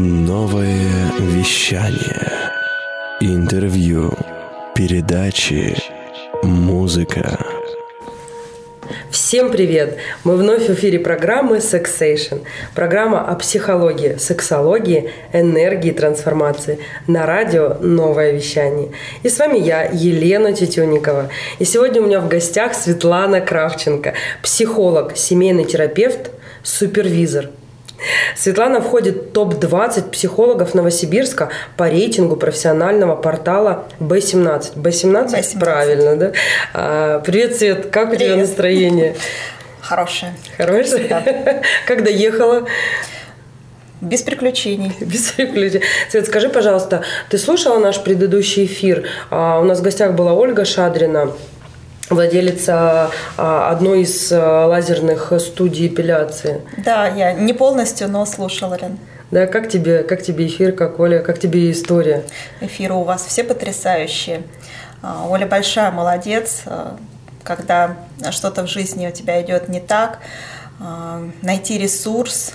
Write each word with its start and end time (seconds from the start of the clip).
Новое 0.00 1.10
вещание. 1.18 2.52
Интервью. 3.18 4.12
Передачи. 4.72 5.74
Музыка. 6.44 7.36
Всем 9.10 9.50
привет! 9.50 9.96
Мы 10.22 10.36
вновь 10.36 10.68
в 10.68 10.74
эфире 10.74 11.00
программы 11.00 11.56
Sexation. 11.56 12.42
Программа 12.76 13.28
о 13.28 13.34
психологии, 13.34 14.14
сексологии, 14.18 15.10
энергии, 15.32 15.90
трансформации. 15.90 16.78
На 17.08 17.26
радио 17.26 17.78
«Новое 17.80 18.30
вещание». 18.30 18.90
И 19.24 19.28
с 19.28 19.36
вами 19.40 19.58
я, 19.58 19.82
Елена 19.82 20.52
Тетюникова. 20.52 21.28
И 21.58 21.64
сегодня 21.64 22.02
у 22.02 22.06
меня 22.06 22.20
в 22.20 22.28
гостях 22.28 22.74
Светлана 22.74 23.40
Кравченко, 23.40 24.14
психолог, 24.44 25.16
семейный 25.16 25.64
терапевт, 25.64 26.30
супервизор– 26.62 27.50
Светлана 28.36 28.80
входит 28.80 29.16
в 29.16 29.32
топ-20 29.32 30.10
психологов 30.10 30.74
Новосибирска 30.74 31.50
по 31.76 31.88
рейтингу 31.88 32.36
профессионального 32.36 33.16
портала 33.16 33.86
B17. 34.00 34.74
B17? 34.76 35.32
B17. 35.32 35.58
Правильно, 35.58 36.16
да? 36.16 36.32
А, 36.74 37.20
привет, 37.20 37.56
Свет, 37.56 37.86
как 37.90 38.10
привет. 38.10 38.22
у 38.22 38.34
тебя 38.34 38.36
настроение? 38.36 39.16
Хорошее. 39.80 40.34
Хорошее? 40.56 41.06
Да. 41.08 41.62
Как 41.86 42.04
доехала? 42.04 42.66
Без 44.00 44.22
приключений. 44.22 44.92
Без 45.00 45.32
приключений. 45.32 45.82
Свет, 46.10 46.26
скажи, 46.26 46.48
пожалуйста, 46.48 47.02
ты 47.30 47.38
слушала 47.38 47.78
наш 47.78 48.00
предыдущий 48.00 48.66
эфир? 48.66 49.08
А, 49.30 49.58
у 49.58 49.64
нас 49.64 49.80
в 49.80 49.82
гостях 49.82 50.14
была 50.14 50.34
Ольга 50.34 50.64
Шадрина 50.64 51.32
владелица 52.10 53.10
а, 53.36 53.70
одной 53.70 54.02
из 54.02 54.32
а, 54.32 54.66
лазерных 54.66 55.32
студий 55.38 55.88
эпиляции. 55.88 56.62
Да, 56.78 57.06
я 57.08 57.32
не 57.32 57.52
полностью, 57.52 58.08
но 58.08 58.24
слушала, 58.26 58.78
Лен. 58.80 58.98
Да, 59.30 59.46
как 59.46 59.68
тебе, 59.68 60.02
как 60.02 60.22
тебе 60.22 60.46
эфир, 60.46 60.72
как 60.72 60.98
Оля, 61.00 61.20
как 61.20 61.38
тебе 61.38 61.70
история? 61.70 62.24
Эфиры 62.60 62.94
у 62.94 63.02
вас 63.02 63.26
все 63.26 63.44
потрясающие. 63.44 64.42
А, 65.02 65.26
Оля 65.28 65.46
большая 65.46 65.90
молодец, 65.90 66.62
когда 67.42 67.96
что-то 68.30 68.64
в 68.64 68.66
жизни 68.68 69.06
у 69.06 69.10
тебя 69.10 69.40
идет 69.42 69.68
не 69.68 69.80
так, 69.80 70.18
найти 71.42 71.78
ресурс, 71.78 72.52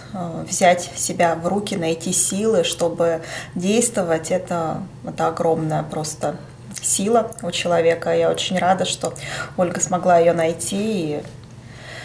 взять 0.47 0.91
себя 0.95 1.35
в 1.35 1.47
руки, 1.47 1.75
найти 1.75 2.13
силы, 2.13 2.63
чтобы 2.63 3.21
действовать, 3.55 4.31
это, 4.31 4.83
это 5.05 5.27
огромное 5.27 5.83
просто 5.83 6.37
сила 6.83 7.31
у 7.41 7.51
человека. 7.51 8.15
Я 8.15 8.29
очень 8.29 8.57
рада, 8.57 8.85
что 8.85 9.13
Ольга 9.57 9.79
смогла 9.79 10.19
ее 10.19 10.33
найти. 10.33 11.17
И 11.17 11.23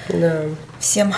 да. 0.08 0.42
всем, 0.78 1.14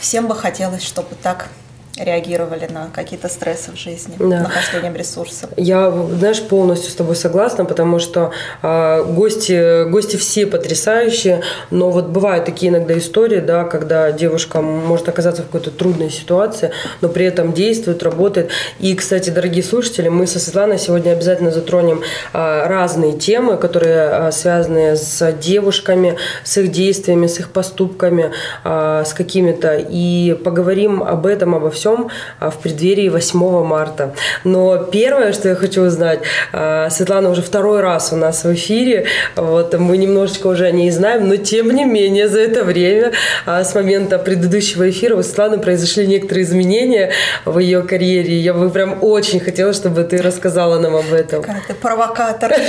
всем 0.00 0.26
бы 0.26 0.34
хотелось, 0.34 0.82
чтобы 0.82 1.14
так 1.14 1.48
реагировали 1.96 2.66
на 2.66 2.88
какие-то 2.92 3.28
стрессы 3.28 3.70
в 3.70 3.76
жизни, 3.76 4.16
да. 4.18 4.40
нахождением 4.40 4.96
ресурсов. 4.96 5.50
Я, 5.56 5.90
знаешь, 5.90 6.42
полностью 6.42 6.90
с 6.90 6.94
тобой 6.94 7.14
согласна, 7.14 7.64
потому 7.64 8.00
что 8.00 8.32
э, 8.62 9.04
гости, 9.04 9.88
гости 9.88 10.16
все 10.16 10.46
потрясающие, 10.46 11.42
но 11.70 11.90
вот 11.90 12.06
бывают 12.06 12.46
такие 12.46 12.72
иногда 12.72 12.98
истории, 12.98 13.38
да, 13.38 13.64
когда 13.64 14.10
девушка 14.10 14.60
может 14.60 15.08
оказаться 15.08 15.42
в 15.42 15.46
какой-то 15.46 15.70
трудной 15.70 16.10
ситуации, 16.10 16.72
но 17.00 17.08
при 17.08 17.26
этом 17.26 17.52
действует, 17.52 18.02
работает. 18.02 18.50
И, 18.80 18.94
кстати, 18.96 19.30
дорогие 19.30 19.62
слушатели, 19.62 20.08
мы 20.08 20.26
со 20.26 20.40
Светланой 20.40 20.78
сегодня 20.78 21.12
обязательно 21.12 21.52
затронем 21.52 22.02
э, 22.32 22.66
разные 22.66 23.12
темы, 23.12 23.56
которые 23.56 24.08
э, 24.10 24.32
связаны 24.32 24.96
с 24.96 25.32
девушками, 25.32 26.16
с 26.42 26.58
их 26.58 26.72
действиями, 26.72 27.28
с 27.28 27.38
их 27.38 27.50
поступками, 27.50 28.32
э, 28.64 29.04
с 29.06 29.12
какими-то, 29.12 29.76
и 29.76 30.34
поговорим 30.44 31.00
об 31.00 31.26
этом, 31.26 31.54
обо 31.54 31.70
всем 31.70 31.83
всем 31.84 32.08
а, 32.40 32.50
в 32.50 32.58
преддверии 32.58 33.10
8 33.10 33.64
марта. 33.64 34.14
Но 34.44 34.78
первое, 34.78 35.32
что 35.34 35.50
я 35.50 35.54
хочу 35.54 35.82
узнать, 35.82 36.20
а, 36.52 36.88
Светлана 36.88 37.28
уже 37.28 37.42
второй 37.42 37.80
раз 37.80 38.12
у 38.12 38.16
нас 38.16 38.44
в 38.44 38.54
эфире, 38.54 39.06
вот 39.36 39.78
мы 39.78 39.98
немножечко 39.98 40.46
уже 40.46 40.64
о 40.64 40.70
ней 40.70 40.90
знаем, 40.90 41.28
но 41.28 41.36
тем 41.36 41.70
не 41.70 41.84
менее 41.84 42.28
за 42.28 42.40
это 42.40 42.64
время, 42.64 43.12
а, 43.44 43.62
с 43.64 43.74
момента 43.74 44.18
предыдущего 44.18 44.88
эфира 44.88 45.16
у 45.16 45.22
Светланы 45.22 45.58
произошли 45.58 46.06
некоторые 46.06 46.44
изменения 46.44 47.12
в 47.44 47.58
ее 47.58 47.82
карьере. 47.82 48.38
Я 48.38 48.54
бы 48.54 48.70
прям 48.70 48.98
очень 49.02 49.40
хотела, 49.40 49.74
чтобы 49.74 50.04
ты 50.04 50.22
рассказала 50.22 50.78
нам 50.78 50.96
об 50.96 51.12
этом. 51.12 51.42
Какая 51.42 51.62
ты 51.66 51.74
провокатор. 51.74 52.54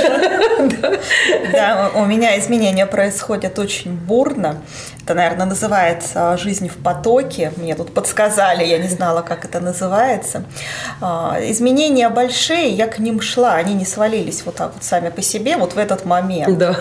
Да, 1.52 1.92
у 1.96 2.06
меня 2.06 2.38
изменения 2.40 2.86
происходят 2.86 3.60
очень 3.60 3.92
бурно. 3.92 4.62
Это, 5.06 5.14
наверное, 5.14 5.46
называется 5.46 6.36
«Жизнь 6.38 6.68
в 6.68 6.78
потоке». 6.78 7.52
Мне 7.58 7.76
тут 7.76 7.94
подсказали, 7.94 8.66
я 8.66 8.80
не 8.80 8.88
знала, 9.06 9.22
как 9.22 9.46
это 9.46 9.60
называется. 9.60 10.44
А, 11.02 11.38
изменения 11.42 12.10
большие, 12.10 12.70
я 12.70 12.88
к 12.88 13.00
ним 13.00 13.22
шла, 13.22 13.54
они 13.54 13.76
не 13.76 13.86
свалились 13.86 14.44
вот 14.46 14.56
так 14.56 14.74
вот 14.74 14.84
сами 14.84 15.10
по 15.10 15.22
себе, 15.22 15.58
вот 15.58 15.74
в 15.74 15.78
этот 15.78 16.06
момент. 16.06 16.58
Да. 16.58 16.76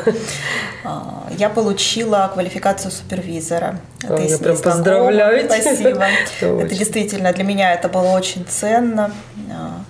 А, 0.85 1.27
я 1.39 1.51
получила 1.51 2.31
квалификацию 2.33 2.91
супервизора. 2.91 3.79
Это 4.03 4.23
я 4.23 4.39
прям 4.39 4.57
поздравляю 4.57 5.45
Спасибо. 5.45 6.07
Это 6.41 6.75
действительно 6.75 7.33
для 7.33 7.45
меня 7.45 7.73
это 7.75 7.89
было 7.89 8.11
очень 8.11 8.45
ценно. 8.47 9.11
А, 9.51 9.81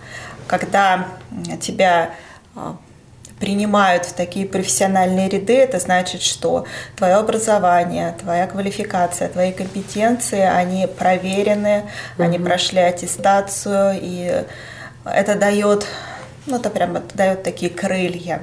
когда 0.46 1.06
тебя 1.60 2.10
принимают 3.40 4.06
в 4.06 4.12
такие 4.12 4.46
профессиональные 4.46 5.28
ряды, 5.28 5.56
это 5.56 5.78
значит, 5.78 6.22
что 6.22 6.64
твое 6.96 7.14
образование, 7.14 8.14
твоя 8.20 8.46
квалификация, 8.46 9.28
твои 9.28 9.52
компетенции, 9.52 10.40
они 10.40 10.86
проверены, 10.86 11.84
mm 12.18 12.24
они 12.24 12.38
прошли 12.38 12.80
аттестацию, 12.80 13.98
и 14.00 14.44
это 15.04 15.34
дает 15.34 15.86
ну, 16.46 16.56
это 16.56 16.70
прямо 16.70 17.02
дает 17.14 17.42
такие 17.42 17.70
крылья, 17.70 18.42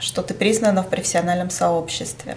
что 0.00 0.22
ты 0.22 0.34
признана 0.34 0.82
в 0.82 0.88
профессиональном 0.88 1.50
сообществе. 1.50 2.36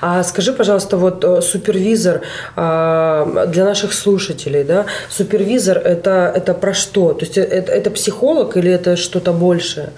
А 0.00 0.22
скажи, 0.24 0.52
пожалуйста, 0.52 0.96
вот 0.96 1.22
э, 1.22 1.42
супервизор 1.42 2.22
а, 2.56 3.46
для 3.46 3.64
наших 3.64 3.92
слушателей, 3.92 4.64
да, 4.64 4.86
супервизор 5.10 5.78
это, 5.78 6.32
это 6.34 6.54
про 6.54 6.72
что? 6.72 7.12
То 7.12 7.26
есть 7.26 7.36
это, 7.36 7.72
это 7.72 7.90
психолог 7.90 8.56
или 8.56 8.70
это 8.70 8.96
что-то 8.96 9.32
большее? 9.32 9.90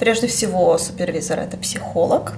Прежде 0.00 0.26
всего, 0.28 0.78
супервизор– 0.78 1.38
это 1.40 1.58
психолог. 1.58 2.32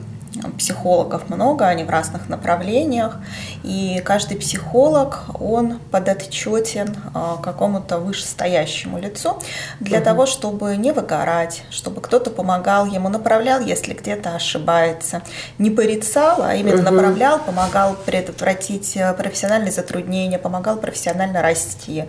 Психологов 0.58 1.28
много, 1.28 1.68
они 1.68 1.84
в 1.84 1.90
разных 1.90 2.28
направлениях, 2.28 3.18
и 3.62 4.02
каждый 4.04 4.38
психолог, 4.38 5.26
он 5.38 5.78
подотчетен 5.90 6.96
а, 7.14 7.36
какому-то 7.36 7.98
вышестоящему 7.98 8.98
лицу 8.98 9.38
для 9.78 9.98
угу. 9.98 10.04
того, 10.04 10.26
чтобы 10.26 10.76
не 10.76 10.90
выгорать, 10.92 11.62
чтобы 11.70 12.00
кто-то 12.00 12.30
помогал 12.30 12.86
ему, 12.86 13.08
направлял, 13.08 13.60
если 13.60 13.92
где-то 13.92 14.34
ошибается. 14.34 15.22
Не 15.58 15.70
порицал, 15.70 16.42
а 16.42 16.54
именно 16.54 16.82
угу. 16.82 16.90
направлял, 16.90 17.38
помогал 17.38 17.94
предотвратить 17.94 18.96
э, 18.96 19.12
профессиональные 19.12 19.70
затруднения, 19.70 20.38
помогал 20.38 20.78
профессионально 20.78 21.42
расти. 21.42 22.06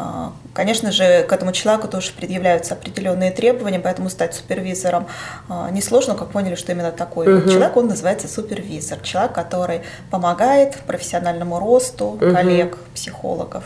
А, 0.00 0.32
конечно 0.54 0.92
же, 0.92 1.24
к 1.24 1.32
этому 1.32 1.50
человеку 1.50 1.88
тоже 1.88 2.12
предъявляются 2.12 2.74
определенные 2.74 3.32
требования, 3.32 3.80
поэтому 3.80 4.08
стать 4.10 4.32
супервизором 4.32 5.08
а, 5.48 5.70
несложно, 5.70 6.14
как 6.14 6.30
поняли, 6.30 6.54
что 6.54 6.70
именно 6.70 6.92
такой 6.92 7.38
угу. 7.38 7.48
человек, 7.48 7.76
он 7.76 7.88
называется 7.88 8.28
супервизор. 8.28 9.00
Человек, 9.00 9.32
который 9.32 9.80
помогает 10.10 10.76
профессиональному 10.86 11.58
росту 11.58 12.06
угу. 12.06 12.32
коллег, 12.32 12.78
психологов. 12.94 13.64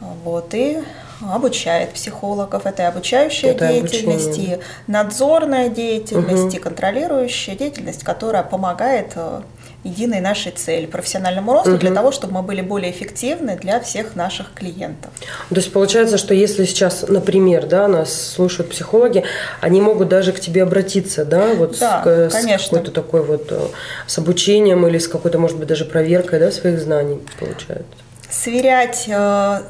Вот, 0.00 0.52
и 0.54 0.82
обучает 1.20 1.92
психологов. 1.92 2.66
Это 2.66 2.82
и 2.82 2.86
обучающая 2.86 3.50
Это 3.50 3.68
деятельность, 3.68 4.26
обучение. 4.28 4.56
и 4.56 4.90
надзорная 4.90 5.68
деятельность, 5.68 6.46
угу. 6.46 6.56
и 6.56 6.58
контролирующая 6.58 7.54
деятельность, 7.54 8.02
которая 8.02 8.42
помогает 8.42 9.12
э, 9.14 9.42
единой 9.84 10.20
нашей 10.20 10.52
цели, 10.52 10.86
профессиональному 10.86 11.52
росту, 11.52 11.72
угу. 11.72 11.78
для 11.78 11.92
того, 11.92 12.10
чтобы 12.10 12.34
мы 12.34 12.42
были 12.42 12.60
более 12.60 12.90
эффективны 12.90 13.56
для 13.56 13.80
всех 13.80 14.16
наших 14.16 14.52
клиентов. 14.52 15.10
То 15.48 15.54
есть 15.54 15.72
получается, 15.72 16.18
что 16.18 16.34
если 16.34 16.64
сейчас, 16.64 17.04
например, 17.06 17.66
да, 17.66 17.86
нас 17.88 18.12
слушают 18.12 18.70
психологи, 18.70 19.24
они 19.60 19.80
могут 19.80 20.08
даже 20.08 20.32
к 20.32 20.40
тебе 20.40 20.62
обратиться, 20.64 21.24
да, 21.24 21.54
вот 21.54 21.78
да, 21.78 22.28
с, 22.28 22.32
конечно. 22.32 22.66
с 22.66 22.70
какой-то 22.70 22.90
такой 22.90 23.22
вот, 23.22 23.46
э, 23.50 23.60
с 24.06 24.18
обучением 24.18 24.86
или 24.86 24.98
с 24.98 25.06
какой-то, 25.06 25.38
может 25.38 25.58
быть, 25.58 25.68
даже 25.68 25.84
проверкой, 25.84 26.40
да, 26.40 26.50
своих 26.50 26.80
знаний, 26.80 27.20
получается. 27.38 27.84
Сверять 28.30 29.04
э, 29.08 29.60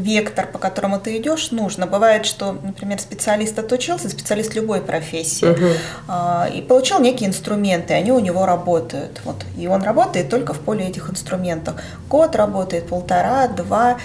вектор, 0.00 0.46
по 0.46 0.58
которому 0.58 0.98
ты 0.98 1.16
идешь, 1.18 1.50
нужно. 1.50 1.86
Бывает, 1.86 2.26
что, 2.26 2.52
например, 2.52 3.00
специалист 3.00 3.58
отучился, 3.58 4.08
специалист 4.08 4.54
любой 4.54 4.80
профессии, 4.80 5.48
uh-huh. 5.48 6.52
и 6.52 6.62
получил 6.62 7.00
некие 7.00 7.28
инструменты, 7.28 7.94
они 7.94 8.12
у 8.12 8.18
него 8.18 8.46
работают. 8.46 9.20
Вот. 9.24 9.36
И 9.56 9.66
он 9.66 9.82
работает 9.82 10.28
только 10.28 10.54
в 10.54 10.60
поле 10.60 10.86
этих 10.86 11.10
инструментов. 11.10 11.74
Год 12.08 12.36
работает, 12.36 12.88
полтора, 12.88 13.48
два. 13.48 13.98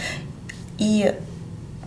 И 0.77 1.13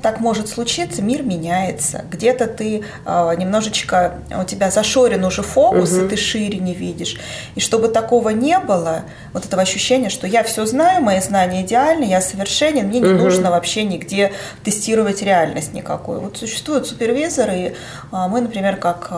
так 0.02 0.20
может 0.20 0.48
случиться, 0.48 1.02
мир 1.02 1.22
меняется. 1.22 2.04
Где-то 2.10 2.46
ты 2.46 2.84
э, 3.04 3.34
немножечко, 3.36 4.18
у 4.30 4.44
тебя 4.44 4.70
зашорен 4.70 5.24
уже 5.24 5.42
фокус, 5.42 5.92
угу. 5.92 6.04
и 6.04 6.08
ты 6.08 6.16
шире 6.16 6.58
не 6.58 6.74
видишь. 6.74 7.16
И 7.54 7.60
чтобы 7.60 7.88
такого 7.88 8.30
не 8.30 8.58
было, 8.58 9.02
вот 9.32 9.44
этого 9.44 9.62
ощущения, 9.62 10.08
что 10.08 10.26
я 10.26 10.42
все 10.42 10.66
знаю, 10.66 11.02
мои 11.02 11.20
знания 11.20 11.62
идеальны, 11.62 12.04
я 12.04 12.20
совершенен, 12.20 12.86
мне 12.86 13.00
не 13.00 13.10
угу. 13.10 13.24
нужно 13.24 13.50
вообще 13.50 13.84
нигде 13.84 14.32
тестировать 14.62 15.22
реальность 15.22 15.72
никакую. 15.72 16.20
Вот 16.20 16.36
существуют 16.36 16.86
супервизоры, 16.86 17.56
и 17.56 17.66
э, 17.66 17.72
мы, 18.12 18.40
например, 18.40 18.76
как 18.76 19.10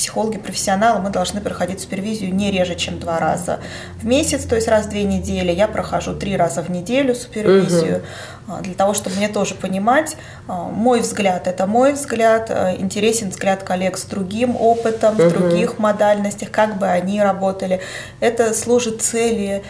э, 0.00 0.10
психологи, 0.10 0.38
профессионалы, 0.38 1.00
мы 1.00 1.10
должны 1.10 1.40
проходить 1.40 1.80
супервизию 1.80 2.34
не 2.34 2.50
реже, 2.50 2.74
чем 2.74 2.98
два 2.98 3.18
раза 3.18 3.60
в 4.00 4.06
месяц, 4.06 4.44
то 4.44 4.56
есть 4.56 4.68
раз 4.68 4.86
в 4.86 4.88
две 4.88 5.04
недели. 5.04 5.52
Я 5.52 5.68
прохожу 5.68 6.14
три 6.14 6.36
раза 6.36 6.62
в 6.62 6.70
неделю 6.70 7.14
супервизию, 7.14 8.02
угу. 8.48 8.62
для 8.62 8.74
того, 8.74 8.94
чтобы 8.94 9.16
мне 9.16 9.28
тоже 9.28 9.54
понимать, 9.54 10.16
а, 10.48 10.64
мой 10.64 11.00
взгляд– 11.00 11.46
это 11.48 11.66
мой 11.66 11.92
взгляд, 11.92 12.50
а, 12.50 12.74
интересен 12.74 13.30
взгляд 13.30 13.62
коллег 13.62 13.98
с 13.98 14.04
другим 14.04 14.56
опытом, 14.56 15.14
угу. 15.14 15.24
в 15.24 15.32
других 15.32 15.78
модальностях, 15.78 16.50
как 16.50 16.78
бы 16.78 16.86
они 16.86 17.20
работали. 17.22 17.80
Это 18.20 18.54
служит 18.54 19.02
цели 19.02 19.62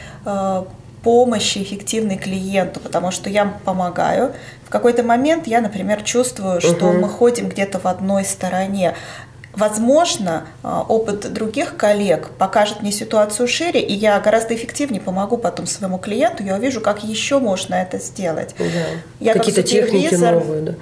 помощи 1.03 1.62
эффективной 1.62 2.19
клиенту, 2.19 2.81
потому 2.81 3.11
что 3.11 3.31
я 3.31 3.55
помогаю. 3.65 4.35
В 4.67 4.71
какой-то 4.71 5.03
момент 5.03 5.47
я, 5.47 5.61
например, 5.61 6.03
чувствую, 6.03 6.61
что 6.61 6.87
угу. 6.87 6.99
мы 6.99 7.09
ходим 7.09 7.49
где-то 7.49 7.79
в 7.79 7.87
одной 7.87 8.25
стороне. 8.25 8.94
Возможно, 9.52 10.47
а, 10.62 10.82
опыт 10.82 11.32
других 11.32 11.76
коллег 11.76 12.31
покажет 12.38 12.82
мне 12.82 12.93
ситуацию 12.93 13.49
шире, 13.49 13.81
и 13.81 13.93
я 13.93 14.19
гораздо 14.20 14.55
эффективнее 14.55 15.00
помогу 15.00 15.37
потом 15.38 15.67
своему 15.67 15.99
клиенту. 15.99 16.44
Я 16.44 16.55
увижу, 16.55 16.81
как 16.81 17.02
еще 17.02 17.41
можно 17.41 17.75
это 17.75 17.99
сделать. 17.99 18.55
Да. 18.58 19.32
Какие-то 19.32 19.62
техники 19.62 20.14
новые, 20.14 20.62
да. 20.62 20.75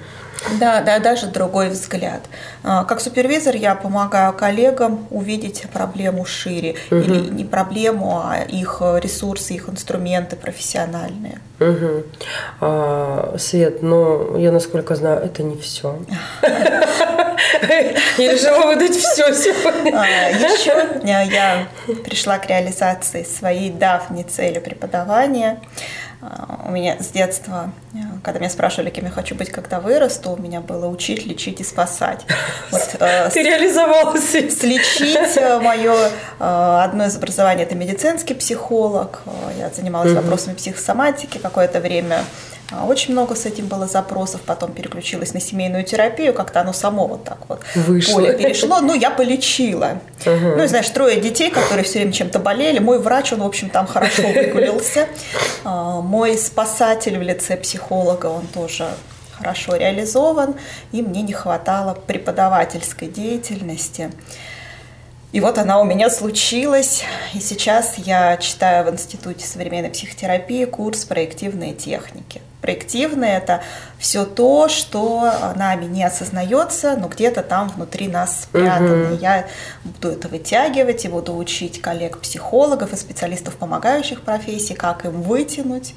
Да, 0.59 0.81
да, 0.81 0.99
даже 0.99 1.27
другой 1.27 1.69
взгляд. 1.69 2.21
А, 2.63 2.83
как 2.85 3.01
супервизор 3.01 3.55
я 3.55 3.75
помогаю 3.75 4.33
коллегам 4.33 5.07
увидеть 5.09 5.63
проблему 5.73 6.25
шире. 6.25 6.75
Угу. 6.91 6.99
Или 6.99 7.29
не 7.29 7.43
проблему, 7.45 8.21
а 8.23 8.43
их 8.43 8.81
ресурсы, 8.81 9.53
их 9.53 9.69
инструменты 9.69 10.35
профессиональные. 10.35 11.39
Угу. 11.59 12.03
А, 12.61 13.35
Свет, 13.37 13.81
но 13.81 14.37
я 14.37 14.51
насколько 14.51 14.95
знаю, 14.95 15.19
это 15.21 15.43
не 15.43 15.57
все. 15.57 15.99
Я 18.17 18.33
решила 18.33 18.67
выдать 18.67 18.95
все 18.95 19.33
сегодня. 19.33 19.97
А, 19.97 20.05
Еще 20.29 21.01
я 21.03 21.67
пришла 22.03 22.37
к 22.37 22.47
реализации 22.47 23.23
своей 23.23 23.71
давней 23.71 24.23
цели 24.23 24.59
преподавания. 24.59 25.59
А, 26.21 26.65
у 26.67 26.71
меня 26.71 26.97
с 26.99 27.07
детства, 27.07 27.71
э, 27.93 27.97
когда 28.23 28.39
меня 28.39 28.49
спрашивали, 28.49 28.89
кем 28.89 29.05
я 29.05 29.11
хочу 29.11 29.35
быть, 29.35 29.51
когда 29.51 29.79
вырасту, 29.79 30.31
у 30.31 30.37
меня 30.37 30.59
было 30.59 30.87
учить, 30.87 31.25
лечить 31.25 31.61
и 31.61 31.63
спасать. 31.63 32.25
Вот, 32.71 32.95
э, 32.99 33.29
Ты 33.29 33.43
реализовалась. 33.43 34.29
Слечить 34.29 35.37
э, 35.37 35.59
мое 35.61 35.95
одно 36.39 37.05
из 37.05 37.15
образований– 37.15 37.63
это 37.65 37.75
медицинский 37.75 38.33
психолог. 38.33 39.21
Я 39.57 39.69
занималась 39.69 40.13
вопросами 40.13 40.55
психосоматики 40.55 41.37
какое-то 41.37 41.79
время. 41.79 42.19
А, 42.71 42.85
очень 42.85 43.13
много 43.13 43.35
с 43.35 43.45
этим 43.45 43.67
было 43.67 43.87
запросов, 43.87 44.41
потом 44.41 44.73
переключилась 44.73 45.33
на 45.33 45.39
семейную 45.39 45.83
терапию, 45.83 46.33
как-то 46.33 46.61
оно 46.61 46.73
само 46.73 47.07
вот 47.07 47.23
так 47.23 47.39
вот 47.47 47.61
Вышло. 47.75 48.15
поле 48.15 48.37
перешло. 48.37 48.79
Ну, 48.81 48.93
я 48.93 49.09
полечила. 49.09 49.99
Угу. 50.25 50.55
Ну, 50.57 50.63
и 50.63 50.67
знаешь, 50.67 50.89
трое 50.89 51.19
детей, 51.19 51.49
которые 51.49 51.83
все 51.83 51.99
время 51.99 52.13
чем-то 52.13 52.39
болели. 52.39 52.79
Мой 52.79 52.99
врач, 52.99 53.33
он, 53.33 53.39
в 53.41 53.45
общем, 53.45 53.69
там 53.69 53.87
хорошо 53.87 54.23
выгулился. 54.27 55.07
А, 55.63 56.01
мой 56.01 56.37
спасатель 56.37 57.17
в 57.17 57.21
лице 57.21 57.57
психолога, 57.57 58.27
он 58.27 58.45
тоже 58.47 58.87
хорошо 59.37 59.75
реализован, 59.75 60.55
и 60.91 61.01
мне 61.01 61.21
не 61.21 61.33
хватало 61.33 61.93
преподавательской 61.93 63.07
деятельности. 63.07 64.11
И 65.31 65.39
вот 65.41 65.57
она 65.57 65.79
у 65.79 65.85
меня 65.85 66.09
случилась, 66.09 67.03
и 67.33 67.39
сейчас 67.39 67.95
я 67.97 68.35
читаю 68.37 68.85
в 68.85 68.89
Институте 68.89 69.45
современной 69.45 69.91
психотерапии 69.91 70.65
курс 70.65 71.05
проективные 71.05 71.73
техники. 71.73 72.41
Проективное– 72.61 73.37
это 73.39 73.61
все 73.97 74.25
то, 74.25 74.67
что 74.67 75.31
нами 75.55 75.85
не 75.85 76.03
осознается, 76.03 76.97
но 76.97 77.07
где-то 77.07 77.41
там 77.41 77.69
внутри 77.69 78.07
нас 78.07 78.43
спрятано. 78.43 79.13
Угу. 79.13 79.19
Я 79.21 79.47
буду 79.85 80.09
это 80.09 80.27
вытягивать 80.27 81.05
и 81.05 81.07
буду 81.07 81.35
учить 81.35 81.81
коллег-психологов 81.81 82.91
и 82.91 82.97
специалистов 82.97 83.55
помогающих 83.55 84.21
профессий, 84.21 84.73
как 84.73 85.05
им 85.05 85.21
вытянуть 85.21 85.93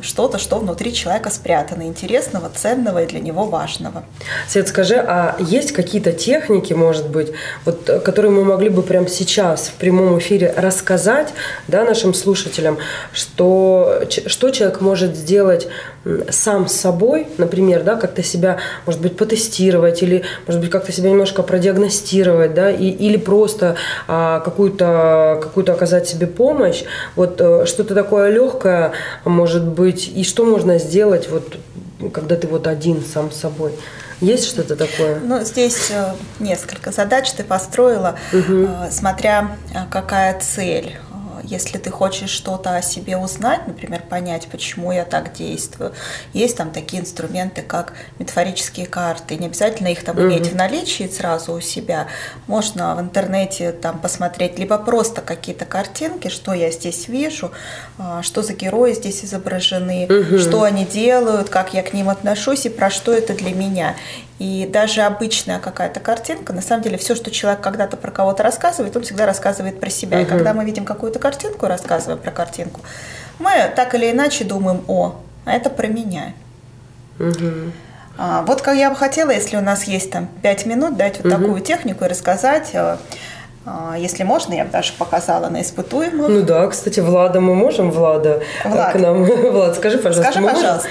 что-то, 0.00 0.38
что 0.38 0.58
внутри 0.58 0.92
человека 0.92 1.30
спрятано, 1.30 1.82
интересного, 1.82 2.50
ценного 2.54 3.02
и 3.04 3.06
для 3.06 3.20
него 3.20 3.44
важного. 3.44 4.04
Свет, 4.48 4.68
скажи, 4.68 4.96
а 4.96 5.36
есть 5.38 5.72
какие-то 5.72 6.12
техники, 6.12 6.72
может 6.72 7.08
быть, 7.08 7.32
вот, 7.64 7.84
которые 8.04 8.30
мы 8.30 8.44
могли 8.44 8.68
бы 8.68 8.82
прямо 8.82 9.08
сейчас 9.08 9.68
в 9.68 9.74
прямом 9.74 10.18
эфире 10.18 10.52
рассказать 10.56 11.32
да, 11.68 11.84
нашим 11.84 12.14
слушателям, 12.14 12.78
что, 13.12 14.02
что 14.26 14.50
человек 14.50 14.80
может 14.80 15.14
сделать 15.14 15.68
сам 16.30 16.68
с 16.68 16.72
собой, 16.72 17.28
например, 17.38 17.84
да, 17.84 17.96
как-то 17.96 18.22
себя, 18.22 18.58
может 18.86 19.00
быть, 19.00 19.16
потестировать 19.16 20.02
или, 20.02 20.24
может 20.46 20.60
быть, 20.60 20.70
как-то 20.70 20.92
себя 20.92 21.10
немножко 21.10 21.42
продиагностировать, 21.42 22.54
да, 22.54 22.70
и, 22.70 22.88
или 22.88 23.16
просто 23.16 23.76
а, 24.08 24.40
какую-то 24.40 25.40
какую 25.42 25.70
оказать 25.72 26.08
себе 26.08 26.26
помощь, 26.26 26.82
вот 27.14 27.40
э, 27.40 27.66
что-то 27.66 27.94
такое 27.94 28.30
легкое, 28.30 28.92
может 29.24 29.64
быть, 29.64 30.10
и 30.14 30.24
что 30.24 30.44
можно 30.44 30.78
сделать, 30.78 31.28
вот, 31.30 31.56
когда 32.12 32.36
ты 32.36 32.48
вот 32.48 32.66
один 32.66 33.02
сам 33.04 33.30
с 33.30 33.36
собой. 33.36 33.72
Есть 34.20 34.46
что-то 34.46 34.76
такое? 34.76 35.18
Ну, 35.20 35.40
здесь 35.44 35.90
э, 35.90 36.12
несколько 36.40 36.90
задач 36.90 37.30
ты 37.32 37.44
построила, 37.44 38.16
угу. 38.32 38.68
смотря 38.90 39.56
какая 39.90 40.38
цель 40.40 40.96
если 41.42 41.78
ты 41.78 41.90
хочешь 41.90 42.30
что-то 42.30 42.76
о 42.76 42.82
себе 42.82 43.16
узнать, 43.16 43.66
например, 43.66 44.02
понять, 44.08 44.48
почему 44.50 44.92
я 44.92 45.04
так 45.04 45.32
действую, 45.32 45.92
есть 46.32 46.56
там 46.56 46.70
такие 46.70 47.02
инструменты, 47.02 47.62
как 47.62 47.94
метафорические 48.18 48.86
карты. 48.86 49.36
Не 49.36 49.46
обязательно 49.46 49.88
их 49.88 50.04
там 50.04 50.20
иметь 50.20 50.48
в 50.48 50.56
наличии 50.56 51.08
сразу 51.08 51.52
у 51.52 51.60
себя. 51.60 52.08
Можно 52.46 52.94
в 52.96 53.00
интернете 53.00 53.72
там 53.72 53.98
посмотреть 53.98 54.58
либо 54.58 54.78
просто 54.78 55.20
какие-то 55.20 55.64
картинки, 55.64 56.28
что 56.28 56.52
я 56.52 56.70
здесь 56.70 57.08
вижу, 57.08 57.52
а, 57.98 58.22
что 58.22 58.42
за 58.42 58.54
герои 58.54 58.92
здесь 58.92 59.24
изображены, 59.24 60.06
угу. 60.06 60.38
что 60.38 60.62
они 60.62 60.84
делают, 60.84 61.48
как 61.48 61.74
я 61.74 61.82
к 61.82 61.92
ним 61.92 62.08
отношусь 62.08 62.66
и 62.66 62.68
про 62.68 62.90
что 62.90 63.12
это 63.12 63.34
для 63.34 63.54
меня. 63.54 63.96
И 64.42 64.66
даже 64.66 65.02
обычная 65.02 65.60
какая-то 65.60 66.00
картинка, 66.00 66.52
на 66.52 66.62
самом 66.62 66.82
деле, 66.82 66.98
все, 66.98 67.14
что 67.14 67.30
человек 67.30 67.60
когда-то 67.60 67.96
про 67.96 68.10
кого-то 68.10 68.42
рассказывает, 68.42 68.96
он 68.96 69.04
всегда 69.04 69.24
рассказывает 69.24 69.78
про 69.78 69.88
себя. 69.88 70.18
Угу. 70.18 70.26
И 70.26 70.28
когда 70.28 70.52
мы 70.52 70.64
видим 70.64 70.84
какую-то 70.84 71.20
картинку, 71.20 71.68
рассказываем 71.68 72.20
про 72.20 72.32
картинку, 72.32 72.80
мы 73.38 73.72
так 73.76 73.94
или 73.94 74.10
иначе 74.10 74.42
думаем, 74.42 74.82
о, 74.88 75.14
а 75.44 75.52
это 75.52 75.70
про 75.70 75.86
меня. 75.86 76.32
Угу. 77.20 77.70
А, 78.18 78.42
вот 78.42 78.62
как 78.62 78.76
я 78.76 78.90
бы 78.90 78.96
хотела, 78.96 79.30
если 79.30 79.56
у 79.56 79.60
нас 79.60 79.84
есть 79.84 80.10
там 80.10 80.28
5 80.42 80.66
минут, 80.66 80.96
дать 80.96 81.18
вот 81.22 81.32
угу. 81.32 81.40
такую 81.40 81.60
технику 81.60 82.04
и 82.04 82.08
рассказать 82.08 82.74
а, 82.74 82.98
если 83.98 84.24
можно, 84.24 84.54
я 84.54 84.64
бы 84.64 84.70
даже 84.70 84.92
показала 84.94 85.48
на 85.48 85.62
испытуемых. 85.62 86.28
Ну 86.28 86.42
да, 86.42 86.66
кстати, 86.66 87.00
Влада 87.00 87.40
мы 87.40 87.54
можем, 87.54 87.90
Влада, 87.90 88.42
Влад, 88.64 88.92
к 88.92 88.98
нам. 88.98 89.24
Влад, 89.52 89.76
скажи, 89.76 89.98
пожалуйста. 89.98 90.32
Скажи, 90.32 90.46
пожалуйста, 90.46 90.88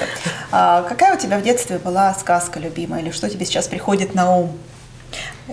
а 0.51 0.83
какая 0.83 1.15
у 1.15 1.19
тебя 1.19 1.37
в 1.37 1.43
детстве 1.43 1.79
была 1.79 2.13
сказка 2.13 2.59
любимая, 2.59 3.01
или 3.01 3.11
что 3.11 3.29
тебе 3.29 3.45
сейчас 3.45 3.67
приходит 3.67 4.15
на 4.15 4.37
ум? 4.37 4.57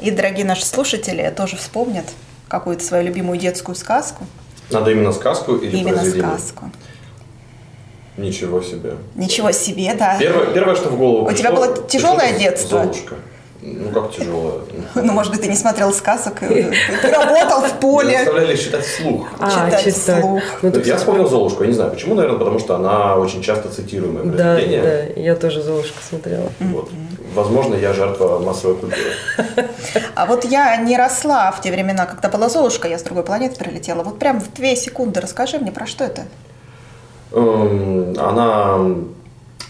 И 0.00 0.10
дорогие 0.10 0.44
наши 0.44 0.64
слушатели 0.64 1.32
тоже 1.36 1.56
вспомнят 1.56 2.04
какую-то 2.46 2.84
свою 2.84 3.04
любимую 3.04 3.38
детскую 3.38 3.74
сказку. 3.74 4.24
Надо 4.70 4.90
именно 4.90 5.12
сказку 5.12 5.56
или 5.56 5.76
Именно 5.76 5.98
произведение? 5.98 6.38
сказку. 6.38 6.70
Ничего 8.16 8.60
себе. 8.62 8.94
Ничего 9.14 9.52
себе, 9.52 9.94
да. 9.94 10.16
Первое, 10.18 10.46
первое 10.52 10.74
что 10.74 10.88
в 10.88 10.98
голову 10.98 11.28
У 11.28 11.32
тебя 11.32 11.52
было 11.52 11.86
тяжелое 11.86 12.36
детство? 12.38 12.82
Золушка. 12.82 13.14
Ну, 13.60 13.90
как 13.90 14.12
тяжело. 14.12 14.60
Ну, 14.94 15.12
может 15.12 15.32
быть, 15.32 15.42
ты 15.42 15.48
не 15.48 15.56
смотрел 15.56 15.92
сказок, 15.92 16.38
ты 16.38 17.10
работал 17.10 17.62
в 17.62 17.80
поле. 17.80 18.18
Заставляли 18.18 18.56
читать 18.56 18.84
вслух. 18.84 19.26
А, 19.40 19.50
читать 19.50 19.94
вслух. 19.94 20.42
Ну, 20.62 20.72
я 20.84 20.96
вспомнил 20.96 21.28
Золушку, 21.28 21.64
я 21.64 21.68
не 21.68 21.74
знаю 21.74 21.90
почему, 21.90 22.14
наверное, 22.14 22.38
потому 22.38 22.60
что 22.60 22.76
она 22.76 23.16
очень 23.16 23.42
часто 23.42 23.68
цитируемое 23.68 24.22
произведение. 24.22 24.82
Да, 24.82 24.88
да, 24.88 25.20
я 25.20 25.34
тоже 25.34 25.62
Золушку 25.62 25.98
смотрела. 26.08 26.50
Вот. 26.60 26.90
Возможно, 27.34 27.74
я 27.74 27.92
жертва 27.92 28.38
массовой 28.38 28.76
культуры. 28.76 29.12
А 30.14 30.26
вот 30.26 30.44
я 30.44 30.76
не 30.76 30.96
росла 30.96 31.50
в 31.50 31.60
те 31.60 31.70
времена, 31.72 32.06
когда 32.06 32.28
была 32.28 32.48
Золушка, 32.48 32.88
я 32.88 32.98
с 32.98 33.02
другой 33.02 33.24
планеты 33.24 33.56
прилетела. 33.56 34.02
Вот 34.02 34.18
прям 34.18 34.40
в 34.40 34.52
две 34.52 34.76
секунды 34.76 35.20
расскажи 35.20 35.58
мне, 35.58 35.72
про 35.72 35.86
что 35.86 36.04
это? 36.04 36.26
Эм, 37.32 38.14
она 38.18 38.78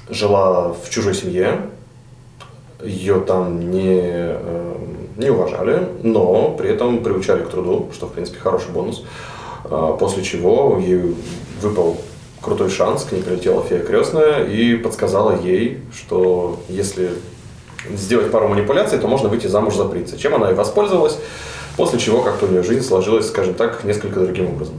жила 0.08 0.74
в 0.74 0.88
чужой 0.90 1.14
семье, 1.14 1.62
ее 2.82 3.20
там 3.20 3.70
не, 3.70 4.00
эм, 4.00 5.08
не 5.16 5.30
уважали, 5.30 5.88
но 6.02 6.54
при 6.56 6.70
этом 6.70 7.02
приучали 7.02 7.42
к 7.42 7.48
труду, 7.48 7.88
что, 7.92 8.06
в 8.06 8.12
принципе, 8.12 8.38
хороший 8.38 8.70
бонус. 8.70 9.04
А, 9.64 9.96
после 9.96 10.22
чего 10.22 10.78
ей 10.78 11.16
выпал 11.60 11.98
крутой 12.40 12.70
шанс, 12.70 13.04
к 13.04 13.12
ней 13.12 13.22
прилетела 13.22 13.62
фея 13.62 13.80
крестная 13.80 14.44
и 14.44 14.76
подсказала 14.76 15.40
ей, 15.40 15.82
что 15.92 16.60
если 16.68 17.10
сделать 17.90 18.30
пару 18.30 18.48
манипуляций, 18.48 18.98
то 18.98 19.08
можно 19.08 19.28
выйти 19.28 19.46
замуж 19.46 19.74
за 19.74 19.84
принца. 19.84 20.16
Чем 20.16 20.34
она 20.34 20.50
и 20.50 20.54
воспользовалась, 20.54 21.18
после 21.76 21.98
чего 21.98 22.22
как-то 22.22 22.46
у 22.46 22.48
нее 22.48 22.62
жизнь 22.62 22.86
сложилась, 22.86 23.28
скажем 23.28 23.54
так, 23.54 23.84
несколько 23.84 24.20
другим 24.20 24.48
образом. 24.48 24.74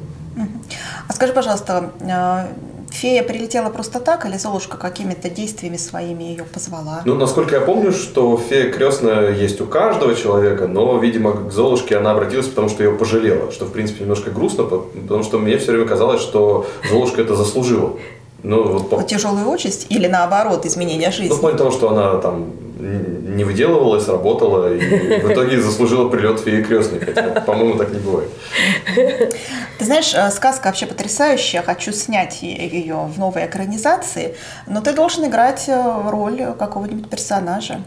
А 1.08 1.14
скажи, 1.14 1.34
пожалуйста, 1.34 1.92
э, 2.00 2.48
фея 2.92 3.24
прилетела 3.24 3.70
просто 3.70 4.00
так, 4.00 4.26
или 4.26 4.38
Золушка 4.38 4.78
какими-то 4.78 5.30
действиями 5.30 5.78
своими 5.78 6.24
ее 6.24 6.44
позвала? 6.44 7.02
Ну, 7.06 7.16
насколько 7.16 7.56
я 7.56 7.62
помню, 7.62 7.92
что 7.92 8.38
фея 8.38 8.72
крестная 8.72 9.32
есть 9.32 9.62
у 9.62 9.66
каждого 9.66 10.16
человека, 10.16 10.68
но, 10.68 10.98
видимо, 10.98 11.34
к 11.34 11.52
Золушке 11.52 11.98
она 11.98 12.12
обратилась, 12.12 12.48
потому 12.48 12.70
что 12.70 12.84
ее 12.84 12.92
пожалела, 12.92 13.52
что, 13.52 13.66
в 13.66 13.72
принципе, 13.72 14.02
немножко 14.02 14.32
грустно, 14.32 14.64
потому 14.64 15.24
что 15.24 15.40
мне 15.40 15.58
все 15.58 15.72
время 15.72 15.88
казалось, 15.88 16.22
что 16.22 16.68
Золушка 16.90 17.22
это 17.22 17.36
заслужила. 17.36 17.98
Ну, 18.44 18.64
вот, 18.64 18.90
по... 18.90 19.04
Тяжелую 19.04 19.50
участь 19.50 19.88
или 19.90 20.08
наоборот 20.08 20.66
изменение 20.66 21.12
жизни? 21.12 21.30
Ну, 21.30 21.36
в 21.36 21.42
плане 21.42 21.58
того, 21.58 21.72
что 21.72 21.90
она 21.90 22.16
там 22.18 22.52
не 22.80 23.44
выделывалась, 23.44 24.08
работала 24.08 24.74
и 24.74 24.80
в 25.22 25.32
итоге 25.32 25.62
заслужила 25.62 26.10
прилет 26.10 26.40
феи 26.40 26.64
крестной, 26.64 27.00
хотя, 27.00 27.42
по-моему, 27.42 27.78
так 27.78 27.92
не 27.92 28.00
бывает. 28.00 28.30
Ты 29.78 29.86
знаешь, 29.86 30.14
э, 30.14 30.32
сказка 30.32 30.68
вообще 30.68 30.86
потрясающая, 30.86 31.62
хочу 31.62 31.92
снять 31.92 32.42
ее 32.42 33.10
в 33.14 33.20
новой 33.20 33.46
экранизации, 33.46 34.36
но 34.68 34.82
ты 34.82 34.94
должен 34.94 35.26
играть 35.26 35.66
э, 35.68 36.10
роль 36.10 36.54
какого-нибудь 36.58 37.10
персонажа. 37.10 37.82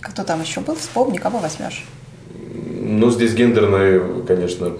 Кто 0.00 0.22
там 0.22 0.40
еще 0.42 0.60
был? 0.60 0.76
Вспомни, 0.76 1.18
кого 1.18 1.38
возьмешь. 1.38 1.84
Ну, 2.82 3.10
здесь 3.10 3.34
гендерный, 3.34 4.24
конечно, 4.26 4.72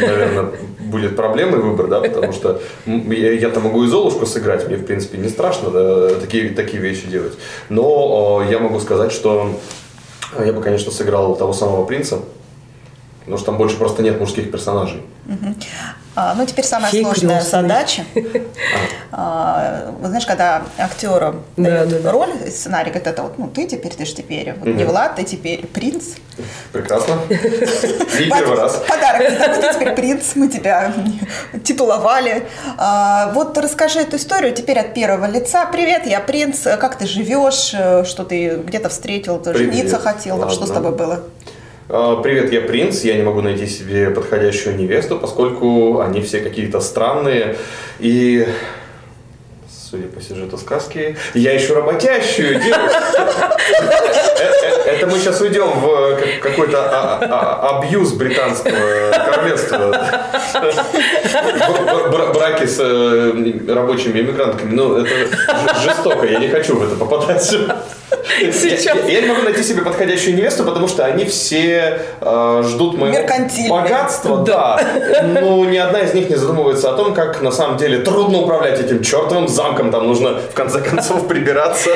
наверное, 0.00 0.52
будет 0.88 1.16
проблемой 1.16 1.60
выбор, 1.60 1.86
да, 1.88 2.00
потому 2.00 2.32
что 2.32 2.60
я-то 2.86 3.60
могу 3.60 3.84
и 3.84 3.86
Золушку 3.88 4.26
сыграть, 4.26 4.66
мне, 4.66 4.76
в 4.76 4.84
принципе, 4.84 5.18
не 5.18 5.28
страшно 5.28 5.70
да, 5.70 6.14
такие, 6.20 6.50
такие 6.50 6.82
вещи 6.82 7.06
делать. 7.06 7.34
Но 7.68 8.44
я 8.50 8.58
могу 8.58 8.80
сказать, 8.80 9.12
что 9.12 9.58
я 10.44 10.52
бы, 10.52 10.60
конечно, 10.60 10.90
сыграл 10.92 11.36
того 11.36 11.52
самого 11.52 11.84
принца, 11.84 12.20
потому 13.28 13.38
что 13.38 13.46
там 13.46 13.58
больше 13.58 13.76
просто 13.76 14.02
нет 14.02 14.18
мужских 14.18 14.50
персонажей. 14.50 15.02
Угу. 15.26 15.54
А, 16.16 16.34
ну, 16.34 16.46
теперь 16.46 16.64
самая 16.64 16.90
Фиг 16.90 17.02
сложная 17.02 17.40
крестный. 17.40 17.62
задача. 17.62 18.04
А, 19.10 19.94
вот 20.00 20.08
знаешь, 20.08 20.26
когда 20.26 20.62
актеру 20.76 21.42
да, 21.56 21.86
дают 21.86 22.02
да, 22.02 22.12
роль, 22.12 22.30
сценарий 22.50 22.90
говорит, 22.90 23.06
это 23.06 23.22
вот, 23.22 23.38
ну, 23.38 23.48
ты 23.48 23.66
теперь, 23.66 23.94
ты 23.94 24.04
же 24.04 24.14
теперь, 24.14 24.52
вот 24.52 24.68
не 24.68 24.84
Влад, 24.84 25.16
ты 25.16 25.24
теперь 25.24 25.66
принц. 25.66 26.16
Прекрасно. 26.72 27.14
Не 27.28 28.30
первый 28.30 28.56
раз. 28.56 28.82
Подарок, 28.86 29.60
ты 29.60 29.74
теперь 29.74 29.94
принц, 29.94 30.34
мы 30.34 30.48
тебя 30.48 30.92
титуловали. 31.64 32.46
А, 32.76 33.32
вот 33.32 33.56
расскажи 33.56 34.00
эту 34.00 34.16
историю 34.16 34.52
теперь 34.52 34.78
от 34.78 34.92
первого 34.92 35.24
лица. 35.24 35.66
Привет, 35.72 36.06
я 36.06 36.20
принц, 36.20 36.62
как 36.62 36.98
ты 36.98 37.06
живешь, 37.06 37.74
что 38.06 38.24
ты 38.28 38.56
где-то 38.56 38.90
встретил, 38.90 39.40
ты 39.40 39.54
жениться 39.54 39.98
хотел, 39.98 40.50
что 40.50 40.66
с 40.66 40.70
тобой 40.70 40.92
было? 40.92 41.24
А, 41.90 42.16
привет, 42.16 42.52
я 42.52 42.60
принц, 42.60 43.02
я 43.04 43.14
не 43.14 43.22
могу 43.22 43.40
найти 43.40 43.66
себе 43.66 44.10
подходящую 44.10 44.76
невесту, 44.76 45.18
поскольку 45.18 46.00
они 46.00 46.20
все 46.20 46.40
какие-то 46.40 46.80
странные 46.80 47.56
и 47.98 48.46
судя 49.90 50.08
по 50.08 50.20
сюжету 50.20 50.58
сказки, 50.58 51.16
я 51.32 51.56
ищу 51.56 51.74
работящую. 51.74 52.60
Э, 52.60 52.62
э, 54.38 54.90
это 54.90 55.06
мы 55.06 55.18
сейчас 55.18 55.40
уйдем 55.40 55.68
в 55.80 56.18
какой-то 56.42 56.78
а, 56.78 57.18
а, 57.22 57.78
абьюз 57.78 58.12
британского 58.12 59.10
королевства. 59.10 59.98
Браки 62.34 62.66
с 62.66 62.78
э, 62.80 63.72
рабочими 63.72 64.20
иммигрантками. 64.20 64.74
Ну, 64.74 64.98
это 64.98 65.10
жестоко, 65.82 66.26
я 66.26 66.38
не 66.38 66.48
хочу 66.48 66.76
в 66.76 66.82
это 66.82 66.96
попадать. 66.96 67.56
Сейчас. 68.52 68.96
Я, 69.06 69.12
я 69.12 69.20
не 69.22 69.26
могу 69.26 69.42
найти 69.42 69.62
себе 69.62 69.82
подходящую 69.82 70.36
невесту, 70.36 70.64
потому 70.64 70.88
что 70.88 71.04
они 71.04 71.24
все 71.24 72.00
э, 72.20 72.62
ждут 72.66 72.96
моего 72.96 73.26
богатства. 73.68 74.44
Да. 74.44 74.80
Но 75.40 75.64
ни 75.64 75.76
одна 75.76 76.00
из 76.00 76.14
них 76.14 76.30
не 76.30 76.36
задумывается 76.36 76.90
о 76.90 76.92
том, 76.94 77.14
как 77.14 77.42
на 77.42 77.50
самом 77.50 77.76
деле 77.76 77.98
трудно 77.98 78.38
управлять 78.38 78.80
этим 78.80 79.02
чертовым 79.02 79.48
замком. 79.48 79.90
Там 79.90 80.06
нужно 80.06 80.40
в 80.40 80.54
конце 80.54 80.80
концов 80.80 81.26
прибираться. 81.28 81.90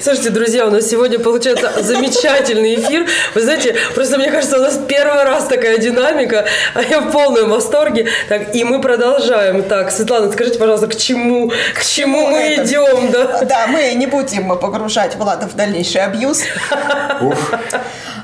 Слушайте, 0.00 0.30
друзья, 0.30 0.66
у 0.66 0.70
нас 0.70 0.88
сегодня 0.88 1.18
получается 1.18 1.72
замечательный 1.82 2.74
эфир. 2.76 3.06
Вы 3.34 3.40
знаете, 3.40 3.74
просто 3.94 4.18
мне 4.18 4.30
кажется, 4.30 4.58
у 4.58 4.62
нас 4.62 4.78
первый 4.88 5.24
раз 5.24 5.46
такая 5.46 5.78
динамика, 5.78 6.46
а 6.74 6.82
я 6.82 7.00
в 7.00 7.10
полном 7.10 7.50
восторге. 7.50 8.08
Так, 8.28 8.54
и 8.54 8.64
мы 8.64 8.80
продолжаем. 8.80 9.62
Так, 9.62 9.90
Светлана, 9.90 10.30
скажите, 10.32 10.58
пожалуйста, 10.58 10.86
к 10.88 10.96
чему, 10.96 11.52
к 11.74 11.84
чему 11.84 12.28
мы 12.28 12.56
идем? 12.56 13.10
Да? 13.10 13.44
да, 13.44 13.66
мы 13.66 13.94
не 13.94 14.06
будем 14.06 14.48
погружать 14.58 15.16
Влада 15.16 15.46
в 15.46 15.54
дальнейший 15.74 16.02
абьюз. 16.02 16.44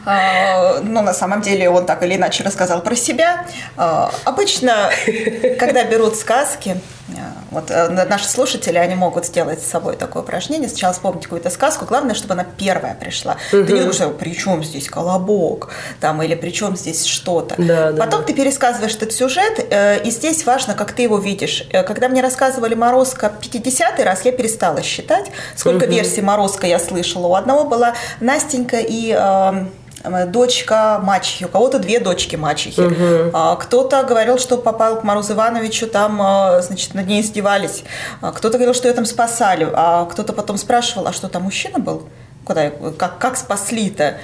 А, 0.06 0.80
но 0.82 1.02
на 1.02 1.12
самом 1.12 1.42
деле 1.42 1.68
он 1.68 1.84
так 1.84 2.02
или 2.02 2.16
иначе 2.16 2.42
рассказал 2.42 2.82
про 2.82 2.96
себя. 2.96 3.44
А, 3.76 4.10
обычно, 4.24 4.90
когда 5.58 5.84
берут 5.84 6.16
сказки, 6.16 6.80
вот 7.50 7.70
э, 7.70 7.88
наши 7.88 8.28
слушатели, 8.28 8.78
они 8.78 8.94
могут 8.94 9.26
сделать 9.26 9.60
с 9.60 9.66
собой 9.66 9.96
такое 9.96 10.22
упражнение. 10.22 10.68
Сначала 10.68 10.92
вспомнить 10.92 11.24
какую-то 11.24 11.50
сказку. 11.50 11.84
Главное, 11.84 12.14
чтобы 12.14 12.34
она 12.34 12.44
первая 12.44 12.94
пришла. 12.94 13.36
Угу. 13.52 13.64
Ты 13.64 13.72
не 13.72 13.80
думаешь, 13.80 14.16
при 14.18 14.34
чем 14.34 14.62
здесь 14.64 14.88
колобок? 14.88 15.70
Там, 16.00 16.22
или 16.22 16.34
при 16.34 16.50
чем 16.50 16.76
здесь 16.76 17.04
что-то. 17.04 17.54
Да, 17.58 17.92
Потом 17.98 18.20
да. 18.20 18.26
ты 18.26 18.34
пересказываешь 18.34 18.94
этот 18.94 19.12
сюжет, 19.12 19.66
э, 19.70 20.02
и 20.02 20.10
здесь 20.10 20.44
важно, 20.44 20.74
как 20.74 20.92
ты 20.92 21.02
его 21.02 21.18
видишь. 21.18 21.66
Э, 21.70 21.82
когда 21.82 22.08
мне 22.08 22.22
рассказывали 22.22 22.74
Морозко 22.74 23.32
50-й 23.40 24.02
раз, 24.02 24.24
я 24.24 24.32
перестала 24.32 24.82
считать, 24.82 25.30
сколько 25.56 25.84
угу. 25.84 25.92
версий 25.92 26.22
Морозко 26.22 26.66
я 26.66 26.78
слышала. 26.78 27.26
У 27.26 27.34
одного 27.34 27.64
была 27.64 27.94
Настенька 28.20 28.78
и 28.80 29.10
дочка 30.26 31.00
мачехи, 31.02 31.44
у 31.44 31.48
кого-то 31.48 31.78
две 31.78 32.00
дочки 32.00 32.36
мачехи. 32.36 32.80
Угу. 32.80 33.56
Кто-то 33.60 34.02
говорил, 34.04 34.38
что 34.38 34.56
попал 34.56 35.00
к 35.00 35.04
Морозу 35.04 35.34
Ивановичу, 35.34 35.86
там, 35.86 36.20
а, 36.22 36.62
значит, 36.62 36.94
над 36.94 37.06
ней 37.06 37.20
издевались. 37.20 37.84
А, 38.20 38.32
кто-то 38.32 38.58
говорил, 38.58 38.74
что 38.74 38.88
ее 38.88 38.94
там 38.94 39.04
спасали, 39.04 39.68
а 39.72 40.06
кто-то 40.06 40.32
потом 40.32 40.56
спрашивал, 40.56 41.06
а 41.06 41.12
что 41.12 41.28
там 41.28 41.42
мужчина 41.42 41.78
был? 41.78 42.08
Куда, 42.50 42.70
как, 42.98 43.18
как 43.18 43.36
спасли-то. 43.36 44.16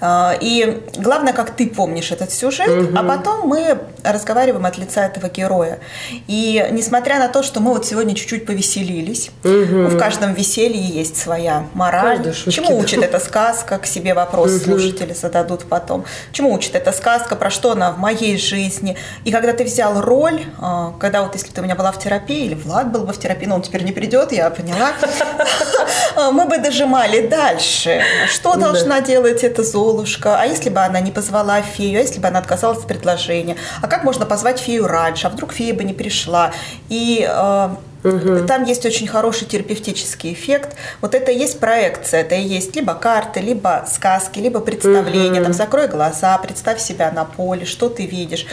А, 0.00 0.34
и 0.40 0.82
главное, 0.96 1.34
как 1.34 1.50
ты 1.50 1.68
помнишь 1.68 2.12
этот 2.12 2.32
сюжет, 2.32 2.68
угу. 2.68 2.96
а 2.96 3.02
потом 3.02 3.46
мы 3.46 3.78
разговариваем 4.02 4.64
от 4.64 4.78
лица 4.78 5.04
этого 5.04 5.28
героя. 5.28 5.80
И 6.26 6.66
несмотря 6.70 7.18
на 7.18 7.28
то, 7.28 7.42
что 7.42 7.60
мы 7.60 7.72
вот 7.72 7.84
сегодня 7.84 8.14
чуть-чуть 8.14 8.46
повеселились, 8.46 9.30
угу. 9.44 9.88
в 9.88 9.98
каждом 9.98 10.32
веселье 10.32 10.80
есть 10.80 11.20
своя 11.20 11.66
мораль. 11.74 12.32
Шутки, 12.32 12.50
Чему 12.50 12.68
да. 12.68 12.74
учит 12.76 13.02
эта 13.02 13.18
сказка? 13.20 13.76
К 13.78 13.86
себе 13.86 14.14
вопрос 14.14 14.52
угу. 14.52 14.64
слушатели 14.64 15.12
зададут 15.12 15.64
потом. 15.64 16.06
Чему 16.32 16.54
учит 16.54 16.74
эта 16.76 16.90
сказка? 16.90 17.36
Про 17.36 17.50
что 17.50 17.72
она 17.72 17.92
в 17.92 17.98
моей 17.98 18.38
жизни? 18.38 18.96
И 19.24 19.30
когда 19.30 19.52
ты 19.52 19.64
взял 19.64 20.00
роль, 20.00 20.42
а, 20.58 20.94
когда 20.98 21.22
вот 21.22 21.34
если 21.34 21.50
ты 21.50 21.60
у 21.60 21.64
меня 21.64 21.74
была 21.74 21.92
в 21.92 21.98
терапии, 21.98 22.46
или 22.46 22.54
Влад 22.54 22.90
был 22.90 23.04
бы 23.04 23.12
в 23.12 23.18
терапии, 23.18 23.46
но 23.46 23.56
он 23.56 23.62
теперь 23.62 23.84
не 23.84 23.92
придет, 23.92 24.32
я 24.32 24.48
поняла, 24.48 24.92
мы 26.32 26.46
бы 26.46 26.56
дожимали 26.56 27.26
дальше 27.26 27.73
дальше? 27.74 28.02
Что 28.28 28.56
должна 28.56 29.00
делать 29.00 29.42
эта 29.44 29.62
Золушка? 29.62 30.40
А 30.40 30.44
если 30.44 30.70
бы 30.70 30.80
она 30.80 31.00
не 31.00 31.10
позвала 31.10 31.62
фею? 31.62 31.98
А 31.98 32.02
если 32.02 32.20
бы 32.20 32.28
она 32.28 32.38
отказалась 32.38 32.78
от 32.78 32.86
предложения? 32.86 33.56
А 33.82 33.88
как 33.88 34.04
можно 34.04 34.26
позвать 34.26 34.60
фею 34.60 34.86
раньше? 34.86 35.26
А 35.26 35.30
вдруг 35.30 35.52
фея 35.52 35.74
бы 35.74 35.84
не 35.84 35.92
пришла? 35.92 36.52
И 36.88 37.26
э, 37.28 37.68
Угу. 38.04 38.46
Там 38.46 38.64
есть 38.64 38.84
очень 38.84 39.06
хороший 39.06 39.46
терапевтический 39.46 40.32
эффект. 40.34 40.76
Вот 41.00 41.14
это 41.14 41.32
и 41.32 41.38
есть 41.38 41.58
проекция, 41.58 42.20
это 42.20 42.34
и 42.34 42.42
есть 42.42 42.76
либо 42.76 42.94
карты, 42.94 43.40
либо 43.40 43.86
сказки, 43.90 44.38
либо 44.38 44.60
представления. 44.60 45.40
Угу. 45.40 45.44
Там 45.44 45.52
закрой 45.54 45.88
глаза, 45.88 46.36
представь 46.38 46.80
себя 46.80 47.10
на 47.10 47.24
поле, 47.24 47.64
что 47.64 47.88
ты 47.88 48.04
видишь. 48.06 48.46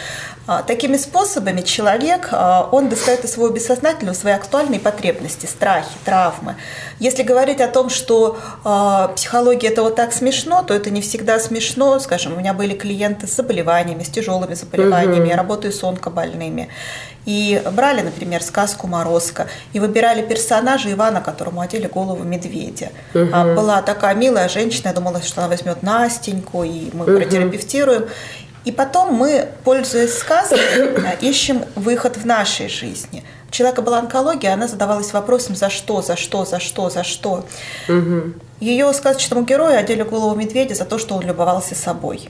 А, 0.46 0.62
такими 0.62 0.96
способами 0.96 1.60
человек, 1.60 2.30
а, 2.32 2.68
он 2.72 2.88
достает 2.88 3.24
из 3.24 3.32
своего 3.32 3.52
бессознательного 3.52 4.14
свои 4.14 4.32
актуальные 4.32 4.80
потребности, 4.80 5.46
страхи, 5.46 5.92
травмы. 6.04 6.56
Если 6.98 7.22
говорить 7.22 7.60
о 7.60 7.68
том, 7.68 7.90
что 7.90 8.38
а, 8.64 9.08
психология 9.08 9.68
это 9.68 9.82
вот 9.82 9.94
так 9.94 10.12
смешно, 10.12 10.62
то 10.62 10.74
это 10.74 10.90
не 10.90 11.00
всегда 11.00 11.38
смешно. 11.38 11.98
Скажем, 12.00 12.32
у 12.32 12.36
меня 12.36 12.54
были 12.54 12.74
клиенты 12.74 13.26
с 13.26 13.36
заболеваниями, 13.36 14.02
с 14.02 14.08
тяжелыми 14.08 14.54
заболеваниями, 14.54 15.20
угу. 15.20 15.30
я 15.30 15.36
работаю 15.36 15.72
с 15.72 15.84
онкобольными. 15.84 16.68
И 17.24 17.62
брали, 17.72 18.00
например, 18.00 18.42
сказку 18.42 18.86
«Морозко» 18.86 19.48
и 19.72 19.80
выбирали 19.80 20.22
персонажа 20.22 20.90
Ивана, 20.90 21.20
которому 21.20 21.60
одели 21.60 21.86
голову 21.86 22.24
медведя. 22.24 22.90
Угу. 23.14 23.28
А 23.32 23.54
была 23.54 23.82
такая 23.82 24.14
милая 24.14 24.48
женщина, 24.48 24.88
я 24.88 24.94
думала, 24.94 25.22
что 25.22 25.40
она 25.40 25.48
возьмет 25.48 25.82
Настеньку, 25.82 26.64
и 26.64 26.90
мы 26.92 27.04
угу. 27.04 27.16
протерапевтируем. 27.16 28.08
И 28.64 28.70
потом 28.70 29.14
мы, 29.14 29.48
пользуясь 29.64 30.18
сказкой, 30.18 30.58
ищем 31.20 31.64
выход 31.74 32.16
в 32.16 32.24
нашей 32.24 32.68
жизни. 32.68 33.24
У 33.48 33.52
человека 33.52 33.82
была 33.82 33.98
онкология, 33.98 34.52
она 34.52 34.66
задавалась 34.66 35.12
вопросом 35.12 35.56
«за 35.56 35.68
что, 35.68 36.00
за 36.02 36.16
что, 36.16 36.44
за 36.44 36.58
что, 36.58 36.90
за 36.90 37.04
что?». 37.04 37.44
Угу. 37.88 38.34
Ее 38.60 38.92
сказочному 38.92 39.44
герою 39.44 39.78
одели 39.78 40.02
голову 40.02 40.34
медведя 40.36 40.74
за 40.74 40.84
то, 40.84 40.98
что 40.98 41.16
он 41.16 41.22
любовался 41.22 41.74
собой. 41.74 42.28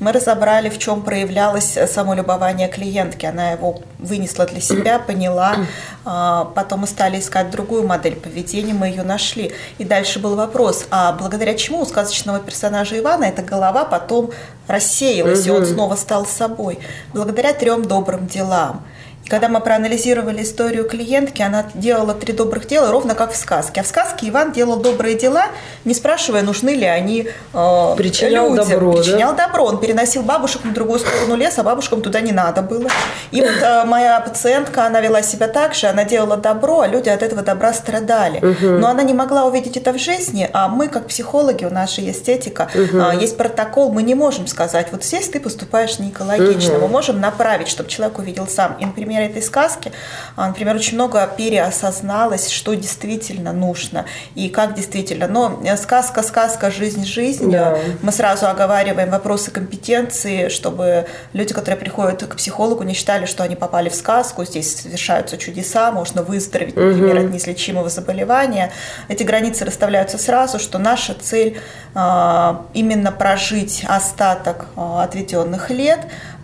Мы 0.00 0.12
разобрали, 0.12 0.68
в 0.68 0.78
чем 0.78 1.02
проявлялось 1.02 1.78
самолюбование 1.86 2.68
клиентки. 2.68 3.26
Она 3.26 3.52
его 3.52 3.80
вынесла 3.98 4.46
для 4.46 4.60
себя, 4.60 4.98
поняла. 4.98 5.56
А, 6.04 6.46
потом 6.54 6.80
мы 6.80 6.86
стали 6.86 7.20
искать 7.20 7.50
другую 7.50 7.86
модель 7.86 8.16
поведения, 8.16 8.74
мы 8.74 8.88
ее 8.88 9.02
нашли. 9.02 9.52
И 9.78 9.84
дальше 9.84 10.18
был 10.18 10.34
вопрос, 10.36 10.86
а 10.90 11.12
благодаря 11.12 11.54
чему 11.54 11.80
у 11.80 11.86
сказочного 11.86 12.40
персонажа 12.40 12.98
Ивана 12.98 13.24
эта 13.24 13.42
голова 13.42 13.84
потом 13.84 14.30
рассеялась, 14.66 15.46
угу. 15.46 15.48
и 15.48 15.50
он 15.58 15.66
снова 15.66 15.96
стал 15.96 16.26
собой? 16.26 16.78
Благодаря 17.12 17.52
трем 17.52 17.84
добрым 17.84 18.26
делам– 18.26 18.84
когда 19.30 19.48
мы 19.48 19.60
проанализировали 19.60 20.42
историю 20.42 20.84
клиентки, 20.84 21.40
она 21.40 21.64
делала 21.74 22.14
три 22.14 22.32
добрых 22.32 22.66
дела, 22.66 22.90
ровно 22.90 23.14
как 23.14 23.32
в 23.32 23.36
сказке. 23.36 23.80
А 23.80 23.84
в 23.84 23.86
сказке 23.86 24.28
Иван 24.28 24.50
делал 24.50 24.80
добрые 24.80 25.16
дела, 25.16 25.44
не 25.84 25.94
спрашивая, 25.94 26.42
нужны 26.42 26.70
ли 26.70 26.84
они 26.84 27.28
э, 27.54 27.94
Причинял 27.96 28.50
людям. 28.50 28.68
добро, 28.68 28.92
Причинял 28.92 29.34
да? 29.36 29.46
добро. 29.46 29.64
Он 29.66 29.78
переносил 29.78 30.24
бабушек 30.24 30.64
на 30.64 30.72
другую 30.72 30.98
сторону 30.98 31.36
леса, 31.36 31.60
а 31.60 31.64
бабушкам 31.64 32.02
туда 32.02 32.20
не 32.20 32.32
надо 32.32 32.62
было. 32.62 32.88
И 33.30 33.40
вот 33.40 33.62
э, 33.62 33.84
моя 33.84 34.18
пациентка, 34.18 34.86
она 34.86 35.00
вела 35.00 35.22
себя 35.22 35.46
так 35.46 35.74
же, 35.74 35.86
она 35.86 36.04
делала 36.04 36.36
добро, 36.36 36.80
а 36.80 36.88
люди 36.88 37.08
от 37.08 37.22
этого 37.22 37.42
добра 37.42 37.72
страдали. 37.72 38.38
Угу. 38.38 38.78
Но 38.80 38.88
она 38.88 39.04
не 39.04 39.14
могла 39.14 39.44
увидеть 39.44 39.76
это 39.76 39.92
в 39.92 39.98
жизни, 39.98 40.50
а 40.52 40.66
мы, 40.66 40.88
как 40.88 41.06
психологи, 41.06 41.64
у 41.64 41.70
нас 41.70 41.94
же 41.94 42.00
есть 42.00 42.28
этика, 42.28 42.68
угу. 42.74 42.98
э, 42.98 43.20
есть 43.20 43.36
протокол, 43.36 43.92
мы 43.92 44.02
не 44.02 44.16
можем 44.16 44.48
сказать, 44.48 44.88
вот 44.90 45.04
здесь 45.04 45.28
ты 45.28 45.38
поступаешь 45.38 46.00
не 46.00 46.08
экологично. 46.10 46.74
Угу. 46.74 46.82
Мы 46.82 46.88
можем 46.88 47.20
направить, 47.20 47.68
чтобы 47.68 47.88
человек 47.88 48.18
увидел 48.18 48.48
сам. 48.48 48.76
И, 48.80 48.84
например, 48.84 49.19
например, 49.20 49.30
этой 49.30 49.42
сказки, 49.42 49.92
а, 50.36 50.48
например, 50.48 50.76
очень 50.76 50.94
много 50.94 51.28
переосозналось, 51.36 52.50
что 52.50 52.74
действительно 52.74 53.52
нужно 53.52 54.06
и 54.34 54.48
как 54.48 54.74
действительно. 54.74 55.28
Но 55.28 55.60
э, 55.64 55.76
сказка, 55.76 56.22
сказка, 56.22 56.70
жизнь, 56.70 57.04
жизнь. 57.04 57.50
Да. 57.50 57.78
Мы 58.02 58.12
сразу 58.12 58.46
оговариваем 58.46 59.10
вопросы 59.10 59.50
компетенции, 59.50 60.48
чтобы 60.48 61.06
люди, 61.32 61.54
которые 61.54 61.78
приходят 61.78 62.22
к 62.22 62.36
психологу, 62.36 62.82
не 62.82 62.94
считали, 62.94 63.26
что 63.26 63.42
они 63.42 63.56
попали 63.56 63.88
в 63.88 63.94
сказку, 63.94 64.44
здесь 64.44 64.76
совершаются 64.76 65.36
чудеса, 65.36 65.92
можно 65.92 66.22
выздороветь, 66.22 66.76
например, 66.76 67.16
угу. 67.16 67.26
от 67.26 67.32
неизлечимого 67.32 67.88
заболевания. 67.88 68.72
Эти 69.08 69.22
границы 69.22 69.64
расставляются 69.64 70.18
сразу, 70.18 70.58
что 70.58 70.78
наша 70.78 71.14
цель 71.14 71.58
а, 71.94 72.66
именно 72.74 73.12
прожить 73.12 73.84
остаток 73.88 74.66
а, 74.76 75.02
отведенных 75.02 75.70
лет 75.70 76.00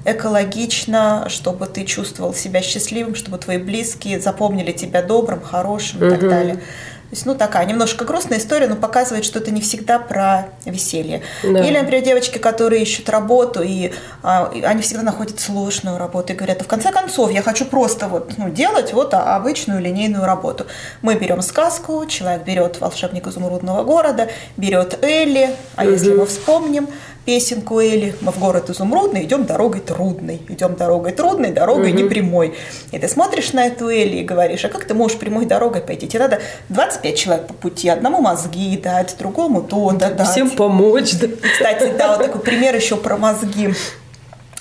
экологично, 0.07 1.27
чтобы 1.29 1.67
ты 1.67 1.85
чувствовал 1.85 2.33
себя 2.33 2.63
счастливым, 2.63 3.15
чтобы 3.15 3.39
твои 3.39 3.59
близкие 3.59 4.21
запомнили 4.21 4.73
тебя 4.73 5.03
добрым, 5.03 5.41
хорошим 5.41 6.07
и 6.07 6.11
так 6.11 6.21
далее. 6.21 6.61
То 7.07 7.13
есть, 7.13 7.25
ну, 7.25 7.37
такая 7.37 7.65
немножко 7.67 8.05
грустная 8.05 8.39
история, 8.39 8.67
но 8.67 8.75
показывает, 8.75 9.25
что 9.25 9.39
это 9.39 9.53
не 9.53 9.61
всегда 9.61 10.01
про 10.01 10.49
веселье. 10.65 11.23
Да. 11.45 11.65
Или, 11.65 11.79
например, 11.79 12.03
девочки, 12.03 12.39
которые 12.39 12.83
ищут 12.83 13.09
работу, 13.09 13.63
и, 13.63 13.93
а, 14.25 14.51
и 14.53 14.63
они 14.63 14.83
всегда 14.83 15.05
находят 15.05 15.39
сложную 15.39 15.99
работу 15.99 16.33
и 16.33 16.37
говорят, 16.37 16.63
а 16.63 16.65
в 16.65 16.67
конце 16.67 16.91
концов, 16.91 17.31
я 17.31 17.43
хочу 17.43 17.65
просто 17.65 18.09
вот, 18.09 18.33
ну, 18.39 18.51
делать 18.51 18.93
вот 18.93 19.15
обычную 19.15 19.81
линейную 19.81 20.25
работу. 20.25 20.67
Мы 21.03 21.15
берем 21.15 21.43
сказку, 21.43 22.07
человек 22.07 22.43
берет 22.43 22.81
«Волшебник 22.81 23.29
изумрудного 23.29 23.85
города», 23.85 24.29
берет 24.57 24.99
Элли, 25.05 25.51
а 25.77 25.85
угу. 25.85 25.93
если 25.93 26.13
мы 26.13 26.27
вспомним, 26.27 26.89
песенку 27.27 27.81
Эли. 27.81 28.15
Мы 28.21 28.33
в 28.33 28.39
город 28.39 28.71
изумрудный, 28.71 29.25
идем 29.25 29.45
дорогой 29.45 29.81
трудной. 29.81 30.41
Идем 30.49 30.77
дорогой 30.77 31.13
трудной, 31.13 31.51
дорогой 31.51 31.91
угу. 31.91 31.99
непрямой. 31.99 32.55
И 32.93 32.99
ты 32.99 33.09
смотришь 33.09 33.53
на 33.53 33.67
эту 33.67 33.91
Эли 33.91 34.19
и 34.19 34.25
говоришь, 34.25 34.65
а 34.65 34.69
как 34.69 34.85
ты 34.85 34.95
можешь 34.95 35.19
прямой 35.19 35.45
дорогой 35.45 35.83
пойти? 35.83 36.07
Тебе 36.07 36.21
надо 36.21 36.41
25 36.69 37.19
человек 37.19 37.47
по 37.49 37.55
пути, 37.55 37.89
одному 37.89 38.23
мозги 38.23 38.79
дать, 38.79 39.17
другому 39.19 39.63
то 39.63 39.91
дать. 39.91 40.21
Всем 40.29 40.51
помочь, 40.51 41.13
да. 41.15 41.27
И, 41.27 41.31
кстати, 41.31 41.93
да, 41.99 42.17
вот 42.17 42.25
такой 42.25 42.41
пример 42.41 42.75
еще 42.75 42.97
про 42.97 43.17
мозги. 43.17 43.75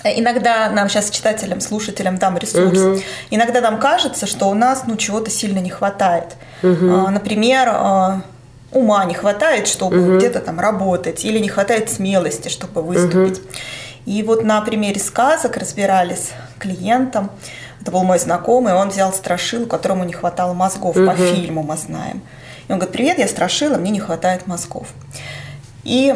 Иногда 0.04 0.70
нам 0.70 0.88
сейчас 0.88 1.10
читателям, 1.10 1.60
слушателям 1.60 2.18
дам 2.18 2.36
ресурс. 2.36 2.78
Угу. 2.78 3.00
Иногда 3.30 3.60
нам 3.60 3.78
кажется, 3.78 4.26
что 4.26 4.46
у 4.46 4.54
нас 4.54 4.84
ну 4.86 4.96
чего-то 4.96 5.30
сильно 5.30 5.58
не 5.58 5.70
хватает. 5.70 6.36
Угу. 6.62 7.10
Например, 7.10 7.68
а, 7.70 8.20
ума 8.76 9.04
не 9.04 9.14
хватает, 9.14 9.68
чтобы 9.68 10.00
угу. 10.00 10.16
где-то 10.18 10.40
там 10.40 10.60
работать, 10.60 11.24
или 11.24 11.38
не 11.38 11.48
хватает 11.48 11.90
смелости, 11.90 12.48
чтобы 12.48 12.82
выступить. 12.82 13.38
Угу. 13.38 13.48
И 14.06 14.22
вот 14.22 14.44
на 14.44 14.60
примере 14.60 15.00
сказок 15.00 15.56
разбирались 15.56 16.30
клиентом. 16.58 17.30
Это 17.80 17.90
был 17.90 18.04
мой 18.04 18.18
знакомый, 18.18 18.74
он 18.74 18.90
взял 18.90 19.12
страшилу, 19.12 19.66
которому 19.66 20.04
не 20.04 20.12
хватало 20.12 20.54
мозгов. 20.54 20.96
Угу. 20.96 21.06
По 21.06 21.14
фильму 21.14 21.62
мы 21.62 21.76
знаем. 21.76 22.22
И 22.68 22.72
он 22.72 22.78
говорит, 22.78 22.92
привет, 22.92 23.18
я 23.18 23.28
страшила, 23.28 23.76
мне 23.76 23.90
не 23.90 24.00
хватает 24.00 24.46
мозгов. 24.46 24.88
И 25.86 26.12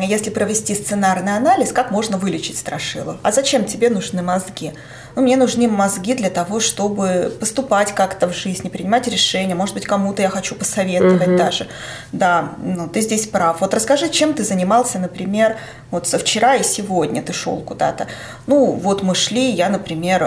если 0.00 0.30
провести 0.30 0.74
сценарный 0.74 1.36
анализ, 1.36 1.72
как 1.72 1.90
можно 1.90 2.16
вылечить 2.16 2.56
страшилу? 2.56 3.18
А 3.22 3.30
зачем 3.30 3.66
тебе 3.66 3.90
нужны 3.90 4.22
мозги? 4.22 4.72
Ну, 5.14 5.20
мне 5.20 5.36
нужны 5.36 5.68
мозги 5.68 6.14
для 6.14 6.30
того, 6.30 6.60
чтобы 6.60 7.30
поступать 7.38 7.92
как-то 7.92 8.26
в 8.26 8.34
жизни, 8.34 8.70
принимать 8.70 9.06
решения. 9.08 9.54
Может 9.54 9.74
быть, 9.74 9.84
кому-то 9.84 10.22
я 10.22 10.30
хочу 10.30 10.54
посоветовать 10.54 11.28
угу. 11.28 11.36
даже. 11.36 11.68
Да, 12.12 12.54
ну, 12.62 12.88
ты 12.88 13.02
здесь 13.02 13.26
прав. 13.26 13.60
Вот 13.60 13.74
расскажи, 13.74 14.08
чем 14.08 14.32
ты 14.32 14.44
занимался, 14.44 14.98
например, 14.98 15.58
вот 15.90 16.08
со 16.08 16.18
вчера 16.18 16.56
и 16.56 16.62
сегодня 16.62 17.22
ты 17.22 17.34
шел 17.34 17.58
куда-то. 17.58 18.06
Ну, 18.46 18.72
вот 18.72 19.02
мы 19.02 19.14
шли, 19.14 19.50
я, 19.50 19.68
например, 19.68 20.22
э, 20.22 20.26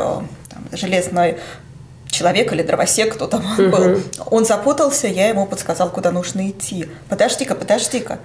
там, 0.50 0.64
железной 0.72 1.40
человек 2.06 2.54
или 2.54 2.62
дровосек, 2.62 3.16
кто 3.16 3.26
там 3.26 3.44
угу. 3.52 3.70
был, 3.72 4.02
он 4.30 4.46
запутался, 4.46 5.08
я 5.08 5.28
ему 5.28 5.48
подсказал, 5.48 5.90
куда 5.90 6.12
нужно 6.12 6.48
идти. 6.52 6.88
Подожди-ка, 7.10 7.56
подожди-ка. 7.56 8.20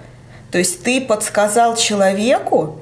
То 0.51 0.57
есть 0.57 0.83
ты 0.83 1.01
подсказал 1.01 1.75
человеку, 1.77 2.81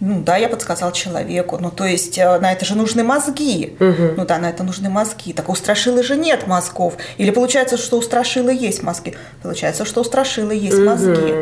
ну 0.00 0.20
да, 0.20 0.36
я 0.36 0.48
подсказал 0.48 0.92
человеку. 0.92 1.58
Ну, 1.60 1.70
то 1.70 1.84
есть 1.84 2.18
э, 2.18 2.38
на 2.38 2.52
это 2.52 2.64
же 2.64 2.74
нужны 2.74 3.04
мозги. 3.04 3.76
Угу. 3.78 4.14
Ну 4.16 4.24
да, 4.26 4.38
на 4.38 4.50
это 4.50 4.64
нужны 4.64 4.90
мозги. 4.90 5.32
Так 5.32 5.48
у 5.48 5.54
Страшилы 5.54 6.02
же 6.02 6.16
нет 6.16 6.46
мозгов. 6.46 6.94
Или 7.16 7.30
получается, 7.30 7.76
что 7.76 7.98
у 7.98 8.02
Страшилы 8.02 8.52
есть 8.52 8.82
мозги. 8.82 9.14
Получается, 9.42 9.84
что 9.84 10.00
у 10.00 10.04
Страшилы 10.04 10.54
есть 10.54 10.78
угу. 10.78 10.86
мозги. 10.86 11.34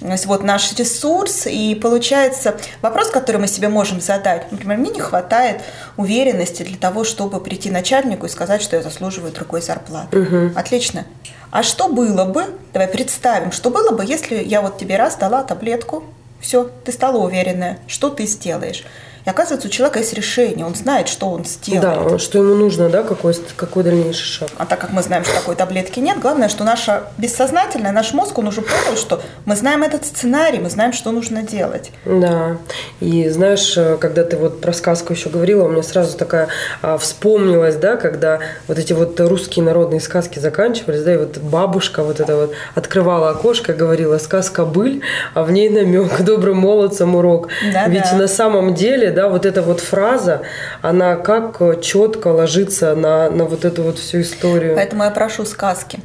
То 0.00 0.08
есть 0.08 0.26
вот 0.26 0.42
наш 0.42 0.78
ресурс. 0.78 1.46
И 1.46 1.74
получается 1.74 2.56
вопрос, 2.82 3.10
который 3.10 3.38
мы 3.38 3.48
себе 3.48 3.68
можем 3.68 4.00
задать. 4.00 4.52
Например, 4.52 4.76
мне 4.76 4.90
не 4.90 5.00
хватает 5.00 5.62
уверенности 5.96 6.62
для 6.62 6.76
того, 6.76 7.04
чтобы 7.04 7.40
прийти 7.40 7.70
начальнику 7.70 8.26
и 8.26 8.28
сказать, 8.28 8.60
что 8.60 8.76
я 8.76 8.82
заслуживаю 8.82 9.32
другой 9.32 9.62
зарплаты. 9.62 10.20
Угу. 10.20 10.52
Отлично. 10.56 11.04
А 11.50 11.62
что 11.62 11.88
было 11.88 12.24
бы, 12.24 12.44
давай 12.72 12.88
представим, 12.88 13.50
что 13.50 13.70
было 13.70 13.92
бы, 13.92 14.04
если 14.04 14.42
я 14.42 14.60
вот 14.60 14.76
тебе 14.76 14.96
раз 14.96 15.16
дала 15.16 15.42
таблетку, 15.42 16.04
все, 16.44 16.70
ты 16.84 16.92
стала 16.92 17.16
уверенная, 17.24 17.78
что 17.86 18.10
ты 18.10 18.26
сделаешь. 18.26 18.84
И 19.24 19.30
оказывается, 19.30 19.68
у 19.68 19.70
человека 19.70 20.00
есть 20.00 20.12
решение, 20.12 20.66
он 20.66 20.74
знает, 20.74 21.08
что 21.08 21.28
он 21.28 21.44
сделает. 21.44 22.12
Да, 22.12 22.18
что 22.18 22.38
ему 22.38 22.54
нужно, 22.54 22.90
да, 22.90 23.02
какой, 23.02 23.34
какой 23.56 23.82
дальнейший 23.82 24.24
шаг. 24.24 24.48
А 24.58 24.66
так 24.66 24.80
как 24.80 24.92
мы 24.92 25.02
знаем, 25.02 25.24
что 25.24 25.34
такой 25.34 25.56
таблетки 25.56 26.00
нет, 26.00 26.20
главное, 26.20 26.48
что 26.48 26.64
наше 26.64 27.04
бессознательное, 27.16 27.92
наш 27.92 28.12
мозг, 28.12 28.38
он 28.38 28.48
уже 28.48 28.60
понял, 28.60 28.96
что 28.96 29.22
мы 29.46 29.56
знаем 29.56 29.82
этот 29.82 30.04
сценарий, 30.04 30.58
мы 30.58 30.68
знаем, 30.68 30.92
что 30.92 31.10
нужно 31.10 31.42
делать. 31.42 31.90
Да, 32.04 32.58
и 33.00 33.28
знаешь, 33.30 33.78
когда 33.98 34.24
ты 34.24 34.36
вот 34.36 34.60
про 34.60 34.72
сказку 34.72 35.14
еще 35.14 35.30
говорила, 35.30 35.64
у 35.64 35.68
меня 35.68 35.82
сразу 35.82 36.16
такая 36.18 36.48
а, 36.82 36.98
вспомнилась, 36.98 37.76
да, 37.76 37.96
когда 37.96 38.40
вот 38.68 38.78
эти 38.78 38.92
вот 38.92 39.18
русские 39.20 39.64
народные 39.64 40.00
сказки 40.00 40.38
заканчивались, 40.38 41.02
да, 41.02 41.14
и 41.14 41.16
вот 41.16 41.38
бабушка 41.38 42.02
вот 42.02 42.20
это 42.20 42.36
вот 42.36 42.52
открывала 42.74 43.30
окошко, 43.30 43.72
говорила 43.72 44.18
сказка 44.18 44.66
«Быль», 44.66 45.00
а 45.32 45.44
в 45.44 45.50
ней 45.50 45.70
намек 45.70 46.20
«Добрым 46.20 46.58
молодцам 46.58 47.14
урок». 47.14 47.48
Да, 47.72 47.86
Ведь 47.88 48.10
да. 48.10 48.18
на 48.18 48.28
самом 48.28 48.74
деле, 48.74 49.13
да, 49.14 49.28
вот 49.28 49.46
эта 49.46 49.62
вот 49.62 49.80
фраза, 49.80 50.42
она 50.82 51.16
как 51.16 51.60
четко 51.80 52.28
ложится 52.28 52.94
на, 52.94 53.30
на 53.30 53.44
вот 53.44 53.64
эту 53.64 53.82
вот 53.82 53.98
всю 53.98 54.20
историю. 54.20 54.74
Поэтому 54.74 55.04
я 55.04 55.10
прошу 55.10 55.44
сказки. 55.44 56.00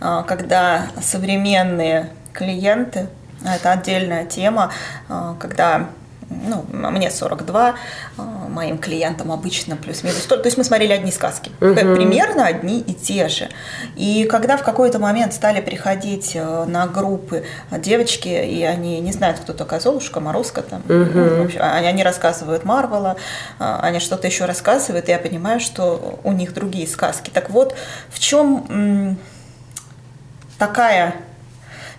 А, 0.00 0.22
когда 0.22 0.86
современные 1.00 2.10
клиенты, 2.32 3.08
а, 3.44 3.56
это 3.56 3.72
отдельная 3.72 4.26
тема, 4.26 4.72
а, 5.08 5.36
когда 5.38 5.88
ну, 6.30 6.64
мне 6.70 7.10
42, 7.10 7.74
а, 8.16 8.22
моим 8.48 8.78
клиентам 8.78 9.32
обычно 9.32 9.76
плюс-минус. 9.76 10.22
То 10.24 10.40
есть 10.44 10.58
мы 10.58 10.64
смотрели 10.64 10.92
одни 10.92 11.10
сказки, 11.10 11.50
угу. 11.60 11.74
примерно 11.74 12.46
одни 12.46 12.80
и 12.80 12.92
те 12.92 13.28
же. 13.28 13.48
И 13.96 14.24
когда 14.24 14.56
в 14.56 14.62
какой-то 14.62 14.98
момент 14.98 15.32
стали 15.32 15.60
приходить 15.60 16.32
э, 16.34 16.64
на 16.64 16.86
группы 16.86 17.44
девочки, 17.70 18.28
и 18.28 18.62
они 18.62 19.00
не 19.00 19.12
знают, 19.12 19.38
кто 19.38 19.52
такая 19.52 19.80
Золушка, 19.80 20.20
Морозка, 20.20 20.62
там, 20.62 20.80
угу. 20.80 21.44
общем, 21.44 21.60
они, 21.62 21.86
они 21.86 22.02
рассказывают 22.02 22.64
Марвела, 22.64 23.16
а, 23.58 23.80
они 23.82 23.98
что-то 23.98 24.26
еще 24.26 24.44
рассказывают, 24.44 25.08
и 25.08 25.12
я 25.12 25.18
понимаю, 25.18 25.60
что 25.60 26.20
у 26.24 26.32
них 26.32 26.52
другие 26.52 26.86
сказки. 26.86 27.30
Так 27.30 27.50
вот, 27.50 27.74
в 28.10 28.18
чем 28.18 29.16
такая 30.58 31.14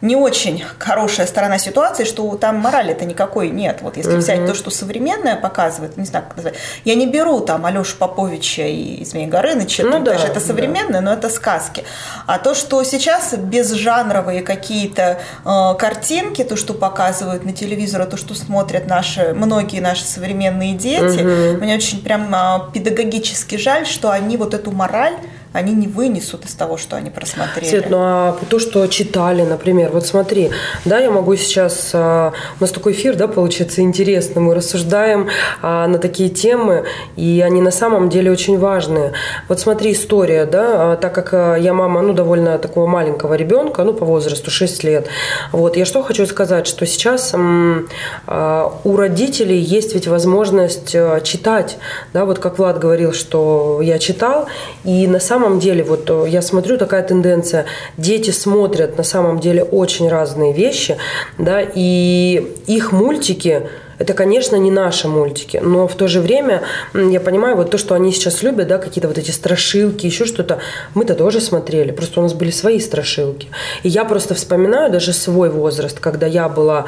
не 0.02 0.16
очень 0.16 0.64
хорошая 0.78 1.28
сторона 1.28 1.58
ситуации, 1.58 2.04
что 2.06 2.36
там 2.36 2.58
морали-то 2.58 3.06
никакой 3.06 3.50
нет. 3.50 3.80
Вот 3.82 3.98
если 3.98 4.14
угу. 4.14 4.20
взять 4.20 4.46
то, 4.46 4.54
что 4.54 4.70
современное 4.70 5.36
показывает, 5.36 5.98
не 5.98 6.06
знаю, 6.06 6.26
как 6.28 6.38
назвать, 6.38 6.56
я 6.86 6.96
не 6.96 7.08
беру 7.08 7.42
там 7.42 7.66
Алешу 7.66 7.98
Поповича 7.98 8.64
и 8.64 9.04
Змея 9.04 9.28
Горыныча, 9.28 9.84
ну, 9.84 10.00
да, 10.04 10.14
это 10.14 10.40
современное, 10.40 11.02
да. 11.02 11.02
но 11.02 11.14
это 11.14 11.30
сказки. 11.30 11.84
А 12.26 12.40
то, 12.40 12.56
что 12.56 12.84
сейчас 12.84 13.34
безжанровые 13.34 14.42
какие-то 14.42 15.20
э, 15.46 15.76
картинки, 15.78 16.44
то, 16.44 16.56
что 16.56 16.74
показывают 16.74 17.46
на 17.46 17.52
телевизоре, 17.52 18.06
то, 18.06 18.18
что 18.18 18.36
смотрят 18.36 18.88
наши, 18.88 19.34
многие 19.34 19.82
наши 19.82 20.06
современные 20.06 20.74
дети, 20.74 21.54
угу. 21.54 21.64
мне 21.64 21.76
очень 21.76 22.02
прям 22.02 22.34
э, 22.34 22.72
педагогически 22.74 23.56
жаль, 23.58 23.86
что 23.86 24.12
они 24.12 24.38
вот 24.38 24.54
эту 24.54 24.72
мораль 24.72 25.16
они 25.52 25.74
не 25.74 25.88
вынесут 25.88 26.46
из 26.46 26.54
того, 26.54 26.78
что 26.78 26.96
они 26.96 27.10
просмотрели. 27.10 27.68
Свет, 27.68 27.90
ну 27.90 27.98
а 28.00 28.38
то, 28.50 28.60
что 28.60 28.86
читали, 28.88 29.42
например, 29.42 29.90
вот 29.92 30.06
смотри, 30.06 30.52
да, 30.86 31.00
я 31.00 31.10
могу 31.10 31.36
сейчас, 31.36 31.90
а, 31.94 32.34
у 32.60 32.64
нас 32.64 32.72
такой 32.72 32.94
эфир, 32.94 33.16
да, 33.16 33.28
получается 33.28 33.82
интересно, 33.82 34.42
мы 34.42 34.54
рассуждаем 34.54 35.28
а, 35.62 35.88
на 35.88 35.98
такие 35.98 36.30
темы, 36.30 36.86
и 37.16 37.44
они 37.44 37.62
на 37.62 37.72
самом 37.72 38.10
деле 38.10 38.32
очень 38.32 38.60
важные. 38.60 39.14
Вот 39.48 39.60
смотри, 39.60 39.94
история, 39.94 40.46
да, 40.46 40.94
а, 40.94 40.98
так 40.98 41.16
как 41.16 41.60
я 41.60 41.74
мама, 41.74 42.02
ну, 42.02 42.14
довольно 42.14 42.60
такого 42.60 42.86
маленького 42.86 43.34
ребенка, 43.34 43.84
ну, 43.84 43.94
по 43.94 44.06
возрасту 44.06 44.52
6 44.52 44.84
лет, 44.84 45.08
вот, 45.52 45.78
я 45.78 45.86
что 45.86 46.04
хочу 46.04 46.28
сказать, 46.28 46.68
что 46.68 46.86
сейчас 46.86 47.34
у 47.34 48.96
родителей 48.96 49.60
есть 49.60 49.96
ведь 49.96 50.08
возможность 50.08 50.96
читать, 51.24 51.78
да, 52.14 52.26
вот 52.26 52.40
как 52.40 52.60
Влад 52.60 52.78
говорил, 52.78 53.14
что 53.14 53.80
я 53.82 53.98
читал, 53.98 54.48
и 54.84 55.08
на 55.08 55.20
самом 55.20 55.38
самом 55.39 55.60
деле, 55.60 55.84
вот 55.84 56.10
э, 56.10 56.25
я 56.28 56.41
смотрю, 56.41 56.78
такая 56.78 57.02
тенденция, 57.02 57.65
дети 57.97 58.32
смотрят 58.32 58.97
на 58.97 59.04
самом 59.04 59.39
деле 59.39 59.63
очень 59.63 60.10
разные 60.10 60.52
вещи, 60.52 60.97
да, 61.38 61.62
и 61.62 62.45
их 62.67 62.91
мультики, 62.91 63.69
это, 63.99 64.13
конечно, 64.13 64.58
не 64.58 64.69
наши 64.69 65.08
мультики, 65.08 65.62
но 65.63 65.88
в 65.88 65.95
то 65.95 66.08
же 66.08 66.19
время 66.19 66.63
я 66.93 67.21
понимаю, 67.21 67.56
вот 67.56 67.71
то, 67.71 67.78
что 67.78 67.95
они 67.95 68.12
сейчас 68.12 68.43
любят, 68.43 68.67
да, 68.67 68.78
какие-то 68.80 69.08
вот 69.08 69.17
эти 69.17 69.32
страшилки, 69.32 70.06
еще 70.06 70.25
что-то, 70.25 70.60
мы-то 70.93 71.15
тоже 71.15 71.39
смотрели, 71.39 71.91
просто 71.91 72.19
у 72.19 72.23
нас 72.23 72.34
были 72.34 72.52
свои 72.52 72.80
страшилки. 72.82 73.47
И 73.84 73.89
я 73.89 74.04
просто 74.04 74.36
вспоминаю 74.36 74.91
даже 74.91 75.13
свой 75.13 75.49
возраст, 75.49 75.99
когда 75.99 76.28
я 76.28 76.49
была 76.49 76.86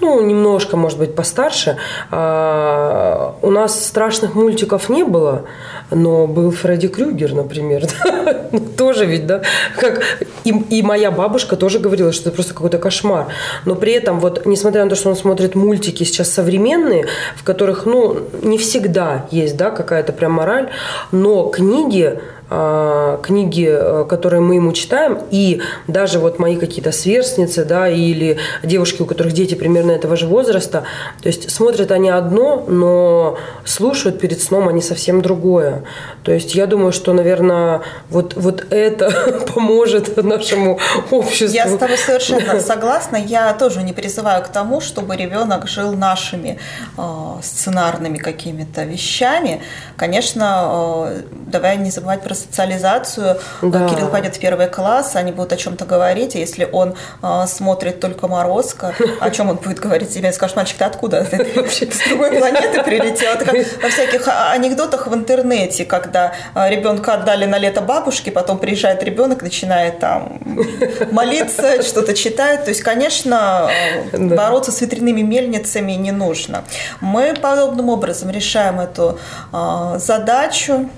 ну, 0.00 0.20
немножко, 0.20 0.76
может 0.76 0.98
быть, 0.98 1.14
постарше. 1.14 1.76
А, 2.10 3.34
у 3.42 3.50
нас 3.50 3.86
страшных 3.86 4.34
мультиков 4.34 4.88
не 4.88 5.04
было, 5.04 5.44
но 5.90 6.26
был 6.26 6.50
Фредди 6.50 6.88
Крюгер, 6.88 7.34
например. 7.34 7.84
тоже 8.76 9.06
ведь, 9.06 9.26
да? 9.26 9.42
Как, 9.76 10.02
и, 10.44 10.50
и 10.50 10.82
моя 10.82 11.10
бабушка 11.10 11.56
тоже 11.56 11.78
говорила, 11.78 12.12
что 12.12 12.28
это 12.28 12.36
просто 12.36 12.54
какой-то 12.54 12.78
кошмар. 12.78 13.26
Но 13.64 13.74
при 13.74 13.92
этом, 13.92 14.20
вот, 14.20 14.46
несмотря 14.46 14.84
на 14.84 14.90
то, 14.90 14.96
что 14.96 15.10
он 15.10 15.16
смотрит 15.16 15.54
мультики 15.54 16.04
сейчас 16.04 16.30
современные, 16.30 17.06
в 17.36 17.44
которых, 17.44 17.86
ну, 17.86 18.16
не 18.42 18.58
всегда 18.58 19.26
есть, 19.30 19.56
да, 19.56 19.70
какая-то 19.70 20.12
прям 20.12 20.32
мораль, 20.32 20.70
но 21.12 21.44
книги 21.48 22.20
книги, 23.22 23.68
э, 23.70 24.04
которые 24.08 24.40
мы 24.40 24.56
ему 24.56 24.72
читаем, 24.72 25.18
и 25.30 25.60
даже 25.86 26.18
вот 26.18 26.38
мои 26.38 26.56
какие-то 26.56 26.90
сверстницы, 26.92 27.64
да, 27.64 27.88
или 27.88 28.38
девушки, 28.62 29.02
у 29.02 29.06
которых 29.06 29.32
дети 29.32 29.54
примерно 29.54 29.92
этого 29.92 30.16
же 30.16 30.26
возраста, 30.26 30.82
то 31.22 31.28
есть 31.28 31.50
смотрят 31.50 31.92
они 31.92 32.10
одно, 32.10 32.64
но 32.66 33.38
слушают 33.64 34.18
перед 34.20 34.42
сном 34.42 34.68
они 34.68 34.82
совсем 34.82 35.22
другое. 35.22 35.84
То 36.24 36.32
есть 36.32 36.54
я 36.54 36.66
думаю, 36.66 36.92
что, 36.92 37.12
наверное, 37.12 37.82
вот, 38.08 38.34
вот 38.34 38.66
это 38.70 39.10
поможет 39.54 40.16
нашему 40.22 40.78
обществу. 41.10 41.54
Я 41.54 41.68
с 41.68 41.76
тобой 41.76 41.98
совершенно 41.98 42.60
согласна. 42.60 43.16
Я 43.16 43.52
тоже 43.54 43.82
не 43.82 43.92
призываю 43.92 44.42
к 44.42 44.48
тому, 44.48 44.80
чтобы 44.80 45.16
ребенок 45.16 45.68
жил 45.68 45.92
нашими 45.92 46.58
э, 46.96 47.02
сценарными 47.42 48.18
какими-то 48.18 48.84
вещами. 48.84 49.62
Конечно, 49.96 51.06
э, 51.06 51.22
давай 51.50 51.76
не 51.76 51.90
забывать 51.90 52.22
про 52.22 52.34
социализацию. 52.34 53.38
Да. 53.62 53.88
Кирилл 53.88 54.08
пойдет 54.08 54.36
в 54.36 54.40
первый 54.40 54.68
класс, 54.68 55.16
они 55.16 55.32
будут 55.32 55.52
о 55.52 55.56
чем-то 55.56 55.84
говорить, 55.84 56.34
а 56.36 56.38
если 56.38 56.68
он 56.70 56.94
э, 57.22 57.44
смотрит 57.46 58.00
только 58.00 58.28
Морозко, 58.28 58.94
о 59.20 59.30
чем 59.30 59.50
он 59.50 59.56
будет 59.56 59.80
говорить 59.80 60.12
тебе? 60.12 60.32
Скажешь, 60.32 60.56
мальчик, 60.56 60.78
ты 60.78 60.84
откуда? 60.84 61.24
Ты 61.24 61.48
вообще 61.56 61.90
с 61.90 62.08
другой 62.08 62.38
планеты 62.38 62.82
прилетел? 62.82 63.32
Это 63.34 63.44
как 63.44 63.54
во 63.82 63.88
всяких 63.88 64.28
анекдотах 64.28 65.06
в 65.06 65.14
интернете, 65.14 65.84
когда 65.84 66.32
э, 66.54 66.70
ребенка 66.70 67.14
отдали 67.14 67.46
на 67.46 67.58
лето 67.58 67.80
бабушке, 67.80 68.30
потом 68.30 68.58
приезжает 68.58 69.02
ребенок, 69.02 69.42
начинает 69.42 69.98
там 69.98 70.40
молиться, 71.10 71.82
что-то 71.82 72.14
читать. 72.14 72.64
То 72.64 72.70
есть, 72.70 72.82
конечно, 72.82 73.68
э, 74.12 74.18
бороться 74.18 74.72
с 74.72 74.80
ветряными 74.80 75.22
мельницами 75.22 75.92
не 75.92 76.12
нужно. 76.12 76.64
Мы 77.00 77.34
подобным 77.34 77.88
образом 77.88 78.30
решаем 78.30 78.80
эту 78.80 79.18
э, 79.52 79.98
задачу. 79.98 80.88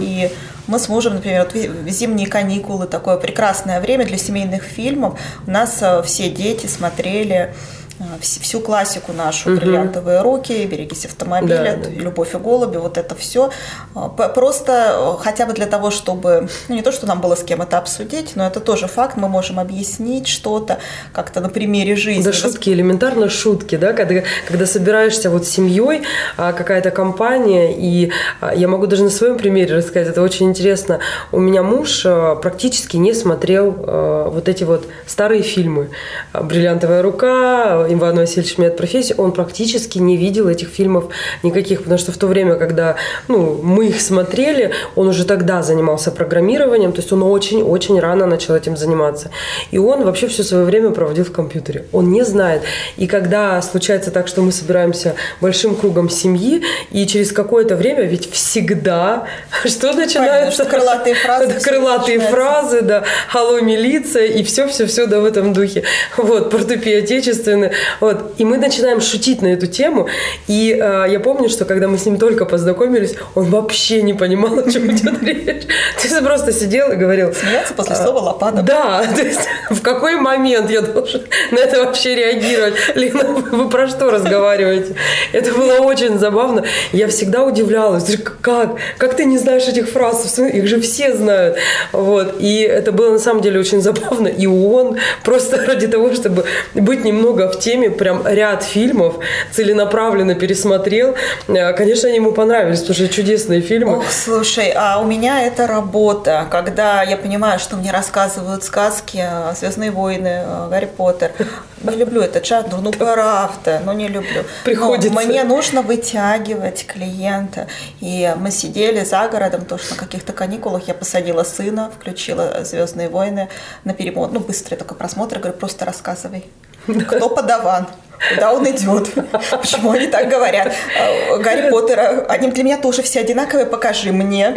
И 0.00 0.30
мы 0.66 0.78
с 0.78 0.88
мужем, 0.88 1.14
например, 1.14 1.48
вот 1.52 1.90
зимние 1.90 2.28
каникулы, 2.28 2.86
такое 2.86 3.16
прекрасное 3.16 3.80
время 3.80 4.06
для 4.06 4.18
семейных 4.18 4.62
фильмов. 4.62 5.18
У 5.46 5.50
нас 5.50 5.78
э, 5.80 6.02
все 6.02 6.30
дети 6.30 6.66
смотрели 6.66 7.52
Э, 7.52 7.81
всю 8.20 8.60
классику 8.60 9.12
нашу, 9.12 9.50
угу. 9.50 9.60
бриллиантовые 9.60 10.20
руки, 10.22 10.66
берегись 10.66 11.04
автомобиля, 11.06 11.78
да, 11.82 11.88
да. 11.88 11.90
любовь 11.90 12.34
и 12.34 12.38
голуби, 12.38 12.76
вот 12.76 12.98
это 12.98 13.14
все. 13.14 13.50
Э, 13.94 14.28
просто 14.34 15.16
э, 15.18 15.22
хотя 15.22 15.46
бы 15.46 15.52
для 15.52 15.66
того, 15.66 15.90
чтобы, 15.90 16.48
ну 16.68 16.74
не 16.74 16.82
то, 16.82 16.92
что 16.92 17.06
нам 17.06 17.20
было 17.20 17.34
с 17.34 17.42
кем 17.42 17.62
это 17.62 17.78
обсудить, 17.78 18.32
но 18.34 18.46
это 18.46 18.60
тоже 18.60 18.86
факт, 18.86 19.16
мы 19.16 19.28
можем 19.28 19.58
объяснить 19.58 20.28
что-то 20.28 20.78
как-то 21.12 21.40
на 21.40 21.48
примере 21.48 21.96
жизни. 21.96 22.22
Да, 22.22 22.32
шутки, 22.32 22.70
элементарно 22.70 23.28
шутки, 23.28 23.76
да, 23.76 23.92
когда, 23.92 24.22
когда 24.46 24.66
собираешься 24.66 25.30
вот 25.30 25.46
с 25.46 25.50
семьей, 25.50 26.02
а, 26.36 26.52
какая-то 26.52 26.90
компания, 26.90 27.74
и 27.76 28.12
а, 28.40 28.54
я 28.54 28.68
могу 28.68 28.86
даже 28.86 29.04
на 29.04 29.10
своем 29.10 29.38
примере 29.38 29.76
рассказать, 29.76 30.08
это 30.08 30.22
очень 30.22 30.48
интересно. 30.48 31.00
У 31.30 31.40
меня 31.40 31.62
муж 31.62 32.02
практически 32.02 32.96
не 32.96 33.14
смотрел 33.14 33.72
вот 33.72 34.48
эти 34.48 34.64
вот 34.64 34.86
старые 35.06 35.42
фильмы. 35.42 35.90
«Бриллиантовая 36.32 37.02
рука», 37.02 37.86
Иван 37.94 38.16
Васильевич 38.16 38.58
меняет 38.58 38.76
профессию, 38.76 39.18
он 39.18 39.32
практически 39.32 39.98
не 39.98 40.16
видел 40.16 40.48
этих 40.48 40.68
фильмов 40.68 41.06
никаких, 41.42 41.82
потому 41.82 41.98
что 41.98 42.12
в 42.12 42.16
то 42.16 42.26
время, 42.26 42.56
когда 42.56 42.96
ну, 43.28 43.60
мы 43.62 43.88
их 43.88 44.00
смотрели, 44.00 44.72
он 44.96 45.08
уже 45.08 45.24
тогда 45.24 45.62
занимался 45.62 46.10
программированием, 46.10 46.92
то 46.92 47.00
есть 47.00 47.12
он 47.12 47.22
очень-очень 47.22 48.00
рано 48.00 48.26
начал 48.26 48.54
этим 48.54 48.76
заниматься. 48.76 49.30
И 49.70 49.78
он 49.78 50.04
вообще 50.04 50.28
все 50.28 50.42
свое 50.42 50.64
время 50.64 50.90
проводил 50.90 51.24
в 51.24 51.32
компьютере. 51.32 51.86
Он 51.92 52.10
не 52.10 52.24
знает. 52.24 52.62
И 52.96 53.06
когда 53.06 53.60
случается 53.62 54.10
так, 54.10 54.28
что 54.28 54.42
мы 54.42 54.52
собираемся 54.52 55.14
большим 55.40 55.74
кругом 55.74 56.08
семьи, 56.10 56.62
и 56.90 57.06
через 57.06 57.32
какое-то 57.32 57.76
время 57.76 58.04
ведь 58.04 58.30
всегда 58.32 59.26
что 59.64 59.92
начинается? 59.92 60.64
Понятно, 60.64 60.78
крылатые 60.78 61.14
фразы. 61.14 61.60
Крылатые 61.60 62.20
фразы, 62.20 62.82
да. 62.82 63.04
Алло, 63.32 63.60
милиция, 63.60 64.26
и 64.26 64.42
все-все-все, 64.42 65.06
да, 65.06 65.20
в 65.20 65.24
этом 65.24 65.52
духе. 65.52 65.84
Вот, 66.16 66.50
портупеи 66.50 67.02
отечественные. 67.02 67.72
Вот. 68.00 68.34
И 68.38 68.44
мы 68.44 68.58
начинаем 68.58 69.00
шутить 69.00 69.42
на 69.42 69.48
эту 69.48 69.66
тему. 69.66 70.08
И 70.48 70.72
э, 70.72 71.06
я 71.10 71.20
помню, 71.20 71.48
что 71.48 71.64
когда 71.64 71.88
мы 71.88 71.98
с 71.98 72.06
ним 72.06 72.18
только 72.18 72.44
познакомились, 72.44 73.14
он 73.34 73.44
вообще 73.46 74.02
не 74.02 74.14
понимал, 74.14 74.58
о 74.58 74.70
чем 74.70 74.90
идет 74.90 75.22
речь. 75.22 75.62
То 75.62 76.08
есть 76.08 76.22
просто 76.22 76.52
сидел 76.52 76.92
и 76.92 76.96
говорил... 76.96 77.34
Смеяться 77.34 77.74
после 77.74 77.96
слова 77.96 78.20
лопата. 78.20 78.62
Да, 78.62 79.04
то 79.14 79.22
есть 79.22 79.40
в 79.70 79.82
какой 79.82 80.16
момент 80.16 80.70
я 80.70 80.80
должен 80.80 81.22
на 81.50 81.58
это 81.58 81.84
вообще 81.84 82.14
реагировать? 82.14 82.74
Лена, 82.94 83.24
вы 83.24 83.68
про 83.68 83.88
что 83.88 84.10
разговариваете? 84.10 84.94
Это 85.32 85.52
было 85.52 85.80
очень 85.80 86.18
забавно. 86.18 86.64
Я 86.92 87.08
всегда 87.08 87.44
удивлялась, 87.44 88.04
как? 88.40 88.76
Как 88.98 89.16
ты 89.16 89.24
не 89.24 89.38
знаешь 89.38 89.64
этих 89.64 89.88
фраз? 89.88 90.38
Их 90.38 90.66
же 90.66 90.80
все 90.80 91.14
знают. 91.14 91.56
Вот. 91.92 92.36
И 92.38 92.60
это 92.60 92.92
было 92.92 93.12
на 93.12 93.18
самом 93.18 93.42
деле 93.42 93.60
очень 93.60 93.80
забавно. 93.80 94.28
И 94.28 94.46
он 94.46 94.98
просто 95.24 95.56
ради 95.66 95.86
того, 95.86 96.12
чтобы 96.14 96.44
быть 96.74 97.04
немного 97.04 97.48
в 97.48 97.58
теме, 97.62 97.90
прям 97.90 98.26
ряд 98.26 98.64
фильмов 98.64 99.16
целенаправленно 99.52 100.34
пересмотрел. 100.34 101.14
Э, 101.48 101.72
конечно, 101.72 102.08
они 102.08 102.16
ему 102.16 102.32
понравились, 102.32 102.80
потому 102.80 102.94
что 102.94 103.08
чудесные 103.08 103.60
фильмы. 103.60 103.98
Ох, 103.98 104.10
слушай, 104.10 104.72
а 104.74 104.98
у 105.00 105.06
меня 105.06 105.42
это 105.42 105.66
работа, 105.66 106.46
когда 106.50 107.02
я 107.02 107.16
понимаю, 107.16 107.58
что 107.58 107.76
мне 107.76 107.92
рассказывают 107.92 108.64
сказки, 108.64 109.22
э, 109.22 109.54
Звездные 109.54 109.90
войны, 109.90 110.42
э, 110.44 110.68
Гарри 110.70 110.88
Поттер. 110.96 111.32
Не 111.82 111.96
люблю 111.96 112.20
этот 112.20 112.46
жанр, 112.46 112.80
ну 112.80 112.92
правда, 112.92 113.82
но 113.84 113.92
не 113.92 114.06
люблю. 114.06 114.44
Приходится. 114.64 115.12
Но 115.12 115.20
мне 115.20 115.42
нужно 115.42 115.82
вытягивать 115.82 116.86
клиента. 116.86 117.66
И 118.00 118.32
мы 118.36 118.52
сидели 118.52 119.02
за 119.02 119.26
городом, 119.26 119.64
тоже 119.64 119.82
на 119.90 119.96
каких-то 119.96 120.32
каникулах. 120.32 120.86
Я 120.86 120.94
посадила 120.94 121.42
сына, 121.42 121.90
включила 121.98 122.64
Звездные 122.64 123.08
войны 123.08 123.48
на 123.82 123.94
перемотку. 123.94 124.34
Ну, 124.34 124.40
быстрый 124.40 124.76
такой 124.76 124.96
просмотр. 124.96 125.36
Я 125.36 125.40
говорю, 125.40 125.58
просто 125.58 125.84
рассказывай. 125.84 126.44
Кто 126.86 127.28
подаван? 127.28 127.86
Куда 128.34 128.52
он 128.52 128.64
идет? 128.70 129.10
Почему 129.50 129.90
они 129.92 130.06
так 130.06 130.28
говорят? 130.28 130.72
Э, 130.96 131.38
Гарри 131.38 131.70
Поттера, 131.70 132.24
они 132.28 132.50
для 132.50 132.62
меня 132.62 132.78
тоже 132.78 133.02
все 133.02 133.20
одинаковые, 133.20 133.66
покажи 133.66 134.12
мне, 134.12 134.52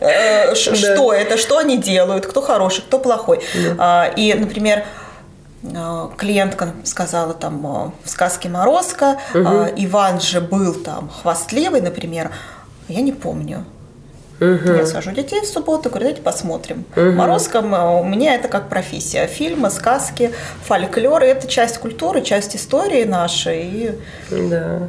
э, 0.00 0.54
что 0.54 1.12
это, 1.12 1.36
что 1.36 1.58
они 1.58 1.76
делают, 1.76 2.26
кто 2.26 2.40
хороший, 2.40 2.82
кто 2.82 2.98
плохой. 2.98 3.40
А, 3.78 4.10
и, 4.16 4.32
например, 4.32 4.84
клиентка 6.16 6.72
сказала 6.84 7.34
там 7.34 7.92
в 8.02 8.08
сказке 8.08 8.48
Морозко. 8.48 9.18
Иван 9.76 10.20
же 10.20 10.40
был 10.40 10.74
там 10.74 11.10
хвастливый, 11.10 11.80
например, 11.80 12.30
я 12.88 13.00
не 13.02 13.12
помню. 13.12 13.64
Угу. 14.42 14.72
Я 14.72 14.86
сажу 14.86 15.12
детей 15.12 15.40
в 15.40 15.46
субботу, 15.46 15.88
говорю, 15.88 16.06
давайте 16.06 16.22
посмотрим. 16.22 16.84
Угу. 16.96 17.12
Морозко 17.12 17.58
у 17.58 18.04
меня 18.04 18.34
это 18.34 18.48
как 18.48 18.68
профессия. 18.68 19.26
Фильмы, 19.26 19.70
сказки, 19.70 20.32
фольклор– 20.64 21.22
это 21.24 21.46
часть 21.46 21.78
культуры, 21.78 22.22
часть 22.22 22.56
истории 22.56 23.04
нашей. 23.04 23.62
И... 23.62 23.90
Да, 24.30 24.88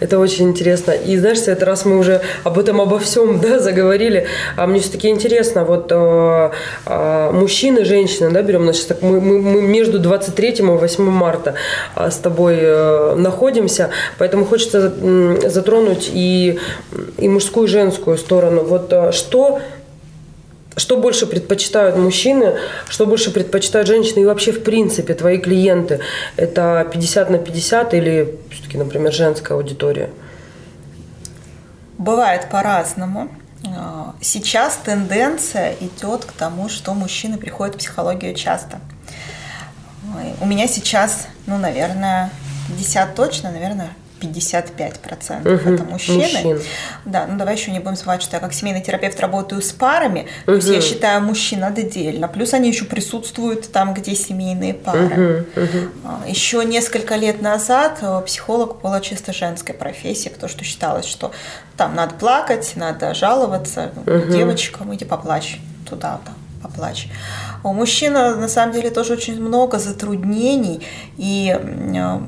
это 0.00 0.18
очень 0.18 0.48
интересно. 0.48 0.90
И 0.90 1.16
знаешь, 1.16 1.38
это 1.46 1.64
раз 1.64 1.84
мы 1.84 1.96
уже 1.98 2.22
об 2.42 2.58
этом, 2.58 2.80
обо 2.80 2.98
всем 2.98 3.40
да, 3.40 3.60
заговорили, 3.60 4.26
а 4.56 4.66
мне 4.66 4.80
все-таки 4.80 5.08
интересно, 5.08 5.64
вот 5.64 5.92
э, 5.92 6.50
э, 6.86 7.30
мужчины, 7.32 7.84
женщины, 7.84 8.30
да, 8.30 8.42
берем, 8.42 8.64
значит, 8.64 8.88
так, 8.88 9.02
мы, 9.02 9.20
мы, 9.20 9.40
мы 9.40 9.62
между 9.62 9.98
23 9.98 10.48
и 10.48 10.62
8 10.62 11.04
марта 11.04 11.54
э, 11.94 12.10
с 12.10 12.16
тобой 12.16 12.56
э, 12.60 13.14
находимся, 13.16 13.90
поэтому 14.18 14.44
хочется 14.44 14.92
э, 15.00 15.48
затронуть 15.48 16.10
и, 16.12 16.58
и 17.18 17.28
мужскую, 17.28 17.66
и 17.66 17.70
женскую 17.70 18.18
сторону. 18.18 18.64
Вот 18.64 18.87
вот 18.96 19.14
что 19.14 19.60
что 20.76 20.96
больше 20.96 21.26
предпочитают 21.26 21.96
мужчины, 21.96 22.56
что 22.88 23.06
больше 23.06 23.32
предпочитают 23.32 23.88
женщины 23.88 24.20
и 24.20 24.24
вообще 24.24 24.52
в 24.52 24.62
принципе 24.62 25.14
твои 25.14 25.38
клиенты? 25.38 26.00
Это 26.36 26.86
50 26.92 27.30
на 27.30 27.38
50 27.38 27.94
или 27.94 28.38
все-таки, 28.50 28.78
например, 28.78 29.12
женская 29.12 29.54
аудитория? 29.54 30.10
Бывает 31.98 32.48
по-разному. 32.48 33.28
А, 33.76 34.14
сейчас 34.20 34.78
тенденция 34.84 35.74
идет 35.80 36.24
к 36.24 36.32
тому, 36.32 36.68
что 36.68 36.94
мужчины 36.94 37.38
приходят 37.38 37.74
в 37.74 37.78
психологию 37.78 38.34
часто. 38.34 38.78
У 40.40 40.46
меня 40.46 40.68
сейчас, 40.68 41.26
ну, 41.46 41.58
наверное, 41.58 42.30
50 42.68 43.14
точно, 43.14 43.50
наверное, 43.50 43.90
55% 44.20 45.40
угу, 45.40 45.70
это 45.70 45.84
мужчины. 45.84 46.18
Мужчин. 46.18 46.60
Да, 47.04 47.26
ну 47.26 47.38
давай 47.38 47.56
еще 47.56 47.70
не 47.70 47.78
будем 47.78 47.96
забывать, 47.96 48.22
что 48.22 48.36
я 48.36 48.40
как 48.40 48.52
семейный 48.52 48.82
терапевт 48.82 49.18
работаю 49.20 49.62
с 49.62 49.72
парами, 49.72 50.20
угу. 50.20 50.46
то 50.46 50.54
есть 50.54 50.68
я 50.68 50.80
считаю 50.80 51.22
мужчин 51.22 51.64
отдельно, 51.64 52.28
плюс 52.28 52.54
они 52.54 52.68
еще 52.68 52.84
присутствуют 52.84 53.70
там, 53.72 53.94
где 53.94 54.14
семейные 54.14 54.74
пары. 54.74 55.46
Угу, 55.56 55.62
угу. 55.62 56.28
Еще 56.28 56.64
несколько 56.64 57.16
лет 57.16 57.42
назад 57.42 57.98
э, 58.02 58.22
психолог 58.26 58.80
была 58.80 59.00
чисто 59.00 59.32
женской 59.32 59.74
профессией, 59.74 60.32
потому 60.32 60.50
что 60.50 60.64
считалось, 60.64 61.06
что 61.06 61.32
там 61.76 61.94
надо 61.94 62.14
плакать, 62.14 62.72
надо 62.76 63.14
жаловаться, 63.14 63.92
угу. 64.06 64.32
девочкам 64.32 64.94
иди 64.94 65.04
поплачь 65.04 65.60
туда, 65.88 66.20
там, 66.24 66.34
поплачь. 66.62 67.08
У 67.62 67.72
мужчин 67.72 68.12
на 68.12 68.48
самом 68.48 68.72
деле 68.72 68.90
тоже 68.90 69.14
очень 69.14 69.40
много 69.40 69.78
затруднений, 69.78 70.86
и 71.16 71.56
э, 71.56 72.20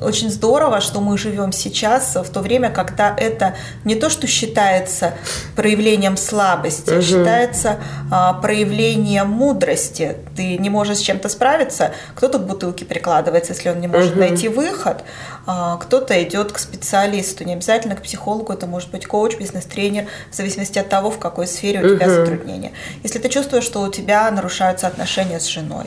очень 0.00 0.30
здорово, 0.30 0.80
что 0.80 1.00
мы 1.00 1.16
живем 1.16 1.52
сейчас 1.52 2.16
в 2.16 2.28
то 2.30 2.40
время, 2.40 2.70
когда 2.70 3.14
это 3.16 3.56
не 3.84 3.94
то, 3.94 4.10
что 4.10 4.26
считается 4.26 5.14
проявлением 5.54 6.16
слабости, 6.16 6.90
угу. 6.90 7.02
считается 7.02 7.78
а, 8.10 8.34
проявлением 8.34 9.28
мудрости. 9.28 10.16
Ты 10.36 10.58
не 10.58 10.70
можешь 10.70 10.98
с 10.98 11.00
чем-то 11.00 11.28
справиться, 11.28 11.92
кто-то 12.14 12.38
к 12.38 12.46
бутылке 12.46 12.84
прикладывается, 12.84 13.52
если 13.52 13.70
он 13.70 13.80
не 13.80 13.88
может 13.88 14.12
угу. 14.12 14.20
найти 14.20 14.48
выход, 14.48 15.04
а, 15.46 15.76
кто-то 15.76 16.22
идет 16.22 16.52
к 16.52 16.58
специалисту, 16.58 17.44
не 17.44 17.54
обязательно 17.54 17.96
к 17.96 18.02
психологу, 18.02 18.52
это 18.52 18.66
может 18.66 18.90
быть 18.90 19.06
коуч, 19.06 19.36
бизнес-тренер, 19.36 20.06
в 20.30 20.34
зависимости 20.34 20.78
от 20.78 20.88
того, 20.88 21.10
в 21.10 21.18
какой 21.18 21.46
сфере 21.46 21.80
у 21.80 21.96
тебя 21.96 22.06
угу. 22.06 22.14
затруднения. 22.14 22.72
Если 23.02 23.18
ты 23.18 23.28
чувствуешь, 23.28 23.64
что 23.64 23.80
у 23.82 23.90
тебя 23.90 24.30
нарушаются 24.30 24.86
отношения 24.86 25.40
с 25.40 25.46
женой, 25.46 25.86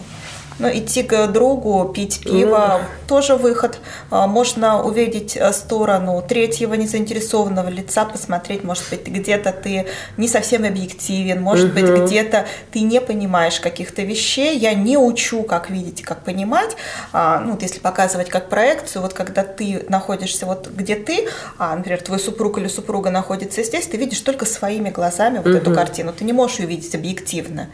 ну, 0.60 0.70
идти 0.70 1.04
к 1.04 1.28
другу, 1.28 1.92
пить 1.94 2.22
пиво, 2.24 2.82
mm. 2.82 3.08
тоже 3.08 3.36
выход. 3.36 3.80
А, 4.12 4.28
можно 4.28 4.84
увидеть 4.84 5.38
э, 5.38 5.52
сторону 5.54 6.24
третьего 6.28 6.74
незаинтересованного 6.74 7.70
лица, 7.70 8.06
посмотреть, 8.06 8.64
может 8.64 8.84
быть, 8.90 9.08
где-то 9.08 9.52
ты 9.54 9.88
не 10.18 10.28
совсем 10.28 10.66
объективен, 10.66 11.42
может 11.42 11.72
mm-hmm. 11.72 11.96
быть, 11.96 12.06
где-то 12.06 12.46
ты 12.72 12.82
не 12.82 13.00
понимаешь 13.00 13.60
каких-то 13.60 14.02
вещей. 14.02 14.58
Я 14.58 14.74
не 14.74 14.98
учу, 14.98 15.44
как 15.44 15.70
видеть 15.70 16.04
как 16.04 16.24
понимать. 16.24 16.76
А, 17.14 17.40
ну, 17.40 17.54
вот 17.54 17.62
если 17.62 17.80
показывать 17.80 18.30
как 18.30 18.50
проекцию, 18.50 19.02
вот 19.02 19.14
когда 19.14 19.44
ты 19.44 19.86
находишься 19.90 20.46
вот 20.46 20.68
где 20.68 20.96
ты, 20.96 21.28
а, 21.58 21.76
например, 21.76 22.02
твой 22.02 22.20
супруг 22.20 22.58
или 22.58 22.68
супруга 22.68 23.10
находится 23.10 23.64
здесь, 23.64 23.88
ты 23.88 23.98
видишь 23.98 24.20
только 24.22 24.46
своими 24.46 24.90
глазами 24.90 25.38
вот 25.38 25.48
mm-hmm. 25.48 25.58
эту 25.58 25.74
картину. 25.74 26.14
Ты 26.14 26.26
не 26.26 26.34
можешь 26.34 26.60
ее 26.60 26.68
видеть 26.68 26.94
объективно. 26.96 27.70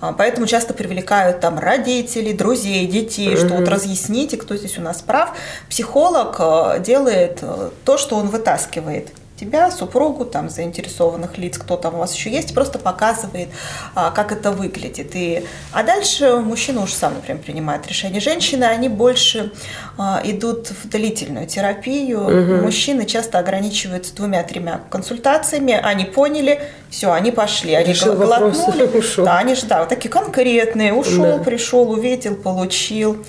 А, 0.00 0.12
поэтому 0.12 0.46
часто 0.46 0.74
привлекают 0.74 1.40
там 1.40 1.58
родителей, 1.58 2.32
друзей, 2.32 2.86
детей, 2.86 3.34
mm-hmm. 3.34 3.46
что 3.46 3.54
вот 3.54 3.68
разъясните, 3.68 4.36
кто 4.36 4.56
здесь 4.56 4.78
у 4.78 4.82
нас 4.82 5.02
прав. 5.02 5.34
Психолог 5.68 6.36
э, 6.38 6.80
делает 6.80 7.38
э, 7.42 7.70
то, 7.84 7.98
что 7.98 8.16
он 8.16 8.28
вытаскивает 8.28 9.12
тебя, 9.36 9.70
супругу, 9.70 10.24
там, 10.24 10.48
заинтересованных 10.48 11.38
лиц, 11.38 11.58
кто 11.58 11.76
там 11.76 11.94
у 11.94 11.98
вас 11.98 12.14
еще 12.14 12.30
есть, 12.30 12.54
просто 12.54 12.78
показывает, 12.78 13.48
а, 13.94 14.10
как 14.10 14.32
это 14.32 14.50
выглядит. 14.50 15.10
И, 15.14 15.44
а 15.72 15.82
дальше 15.82 16.36
мужчина 16.36 16.82
уже 16.82 16.94
сам, 16.94 17.14
например, 17.14 17.42
принимает 17.42 17.86
решение. 17.86 18.20
Женщины, 18.20 18.64
они 18.64 18.88
больше 18.88 19.52
а, 19.98 20.20
идут 20.24 20.68
в 20.70 20.88
длительную 20.88 21.46
терапию. 21.46 22.22
Угу. 22.22 22.64
Мужчины 22.64 23.04
часто 23.04 23.38
ограничиваются 23.38 24.14
двумя-тремя 24.14 24.80
консультациями, 24.90 25.78
они 25.82 26.04
поняли, 26.04 26.60
все, 26.90 27.12
они 27.12 27.30
пошли, 27.30 27.74
они 27.74 27.90
Решил 27.90 28.14
глотнули. 28.14 28.84
Ушел. 28.96 29.24
Да, 29.24 29.38
они 29.38 29.54
же, 29.54 29.66
да, 29.66 29.80
вот 29.80 29.88
такие 29.88 30.08
конкретные, 30.08 30.94
ушел, 30.94 31.38
да. 31.38 31.44
пришел, 31.44 31.90
увидел, 31.90 32.34
получил. 32.36 33.24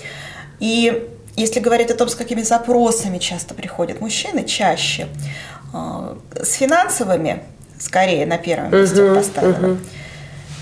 И 0.59 1.09
если 1.37 1.59
говорить 1.59 1.91
о 1.91 1.95
том, 1.95 2.09
с 2.09 2.15
какими 2.15 2.41
запросами 2.41 3.19
часто 3.19 3.53
приходят 3.53 4.01
мужчины, 4.01 4.43
чаще, 4.43 5.07
с 6.41 6.53
финансовыми 6.53 7.43
скорее 7.79 8.25
на 8.25 8.37
первом 8.37 8.71
месте 8.71 9.03
угу, 9.03 9.15
поставила. 9.15 9.71
Угу. 9.73 9.77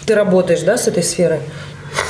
Ты 0.05 0.15
работаешь, 0.15 0.61
да, 0.61 0.77
с 0.77 0.87
этой 0.87 1.03
сферой? 1.03 1.39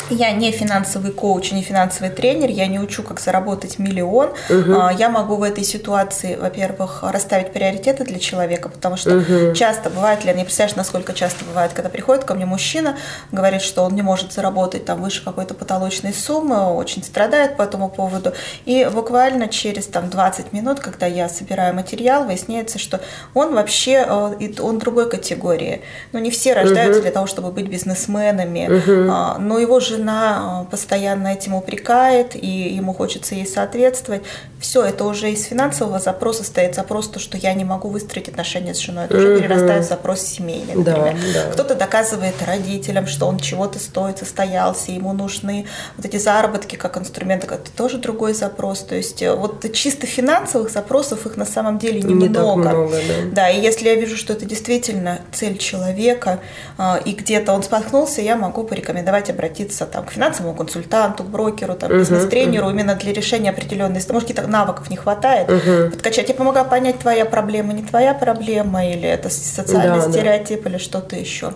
Я 0.09 0.31
не 0.31 0.51
финансовый 0.51 1.11
коуч, 1.11 1.51
не 1.51 1.63
финансовый 1.63 2.09
тренер, 2.09 2.49
я 2.49 2.67
не 2.67 2.79
учу, 2.79 3.01
как 3.01 3.19
заработать 3.19 3.79
миллион. 3.79 4.29
Угу. 4.49 4.97
Я 4.97 5.09
могу 5.09 5.35
в 5.35 5.43
этой 5.43 5.63
ситуации, 5.63 6.35
во-первых, 6.35 7.03
расставить 7.03 7.51
приоритеты 7.51 8.03
для 8.03 8.19
человека, 8.19 8.69
потому 8.69 8.97
что 8.97 9.17
угу. 9.17 9.53
часто 9.55 9.89
бывает, 9.89 10.23
Лен, 10.23 10.37
не 10.37 10.43
представляешь, 10.43 10.75
насколько 10.75 11.13
часто 11.13 11.43
бывает, 11.45 11.73
когда 11.73 11.89
приходит 11.89 12.23
ко 12.23 12.35
мне 12.35 12.45
мужчина, 12.45 12.97
говорит, 13.31 13.61
что 13.61 13.83
он 13.83 13.95
не 13.95 14.01
может 14.01 14.31
заработать 14.31 14.85
там 14.85 15.01
выше 15.01 15.23
какой-то 15.23 15.53
потолочной 15.53 16.13
суммы, 16.13 16.73
очень 16.73 17.03
страдает 17.03 17.57
по 17.57 17.63
этому 17.63 17.89
поводу. 17.89 18.33
И 18.65 18.87
буквально 18.93 19.47
через 19.47 19.87
там 19.87 20.09
20 20.09 20.53
минут, 20.53 20.79
когда 20.79 21.07
я 21.07 21.29
собираю 21.29 21.73
материал, 21.73 22.25
выясняется, 22.25 22.77
что 22.77 23.01
он 23.33 23.55
вообще, 23.55 24.05
э, 24.07 24.51
он 24.59 24.77
другой 24.77 25.09
категории. 25.09 25.81
Ну, 26.11 26.19
не 26.19 26.29
все 26.29 26.53
рождаются 26.53 26.99
угу. 26.99 27.03
для 27.03 27.11
того, 27.11 27.27
чтобы 27.27 27.51
быть 27.51 27.67
бизнесменами, 27.67 28.67
угу. 28.67 29.41
но 29.41 29.59
его 29.59 29.74
же 29.79 29.95
жена 29.95 30.63
э, 30.63 30.71
постоянно 30.71 31.29
этим 31.29 31.55
упрекает, 31.55 32.35
и 32.35 32.47
ему 32.47 32.93
хочется 32.93 33.35
ей 33.35 33.45
соответствовать. 33.45 34.23
Все, 34.59 34.83
это 34.83 35.05
уже 35.05 35.31
из 35.31 35.43
финансового 35.45 35.99
запроса 35.99 36.43
стоит 36.43 36.75
запрос, 36.75 37.07
то, 37.09 37.19
что 37.19 37.37
я 37.37 37.53
не 37.53 37.63
могу 37.63 37.89
выстроить 37.89 38.29
отношения 38.29 38.73
с 38.73 38.79
женой. 38.79 39.05
Это 39.05 39.17
уже 39.17 39.39
перерастает 39.39 39.85
в 39.85 39.87
запрос 39.87 40.21
семейный, 40.21 40.75
например. 40.75 41.17
Да, 41.33 41.43
да. 41.45 41.51
Кто-то 41.51 41.75
доказывает 41.75 42.35
родителям, 42.45 43.07
что 43.07 43.27
он 43.27 43.39
чего-то 43.39 43.79
стоит, 43.79 44.17
состоялся, 44.19 44.91
ему 44.91 45.13
нужны 45.13 45.65
вот 45.97 46.05
эти 46.05 46.17
заработки 46.17 46.75
как 46.75 46.97
инструменты, 46.97 47.47
это 47.47 47.71
тоже 47.71 47.97
другой 47.97 48.33
запрос. 48.33 48.79
То 48.79 48.95
есть 48.95 49.21
э, 49.21 49.33
вот 49.35 49.71
чисто 49.73 50.07
финансовых 50.07 50.71
запросов 50.71 51.25
их 51.25 51.37
на 51.37 51.45
самом 51.45 51.77
деле 51.77 52.01
немного. 52.01 52.23
Не 52.23 52.29
много 52.29 52.89
да. 52.89 52.99
да, 53.31 53.49
и 53.49 53.61
если 53.61 53.87
я 53.87 53.95
вижу, 53.95 54.17
что 54.17 54.33
это 54.33 54.45
действительно 54.45 55.19
цель 55.31 55.57
человека, 55.57 56.39
э, 56.77 57.01
и 57.05 57.11
где-то 57.13 57.53
он 57.53 57.61
споткнулся, 57.61 58.21
я 58.21 58.35
могу 58.35 58.63
порекомендовать 58.63 59.29
обратиться 59.29 59.64
обратиться 59.65 59.85
там, 59.85 60.05
к 60.05 60.11
финансовому 60.11 60.55
консультанту, 60.55 61.23
к 61.23 61.27
брокеру, 61.27 61.75
там, 61.75 61.91
бизнес-тренеру 61.91 62.67
uh-huh. 62.67 62.71
именно 62.71 62.95
для 62.95 63.13
решения 63.13 63.49
определенной, 63.49 64.01
может, 64.09 64.27
каких-то 64.27 64.47
навыков 64.47 64.89
не 64.89 64.97
хватает, 64.97 65.49
uh-huh. 65.49 65.91
подкачать. 65.91 66.29
Я 66.29 66.35
помогаю 66.35 66.65
понять, 66.65 66.99
твоя 66.99 67.25
проблема, 67.25 67.73
не 67.73 67.83
твоя 67.83 68.13
проблема, 68.13 68.85
или 68.85 69.07
это 69.07 69.29
социальный 69.29 70.01
да, 70.01 70.11
стереотип, 70.11 70.63
да. 70.63 70.69
или 70.69 70.77
что-то 70.77 71.15
еще. 71.15 71.53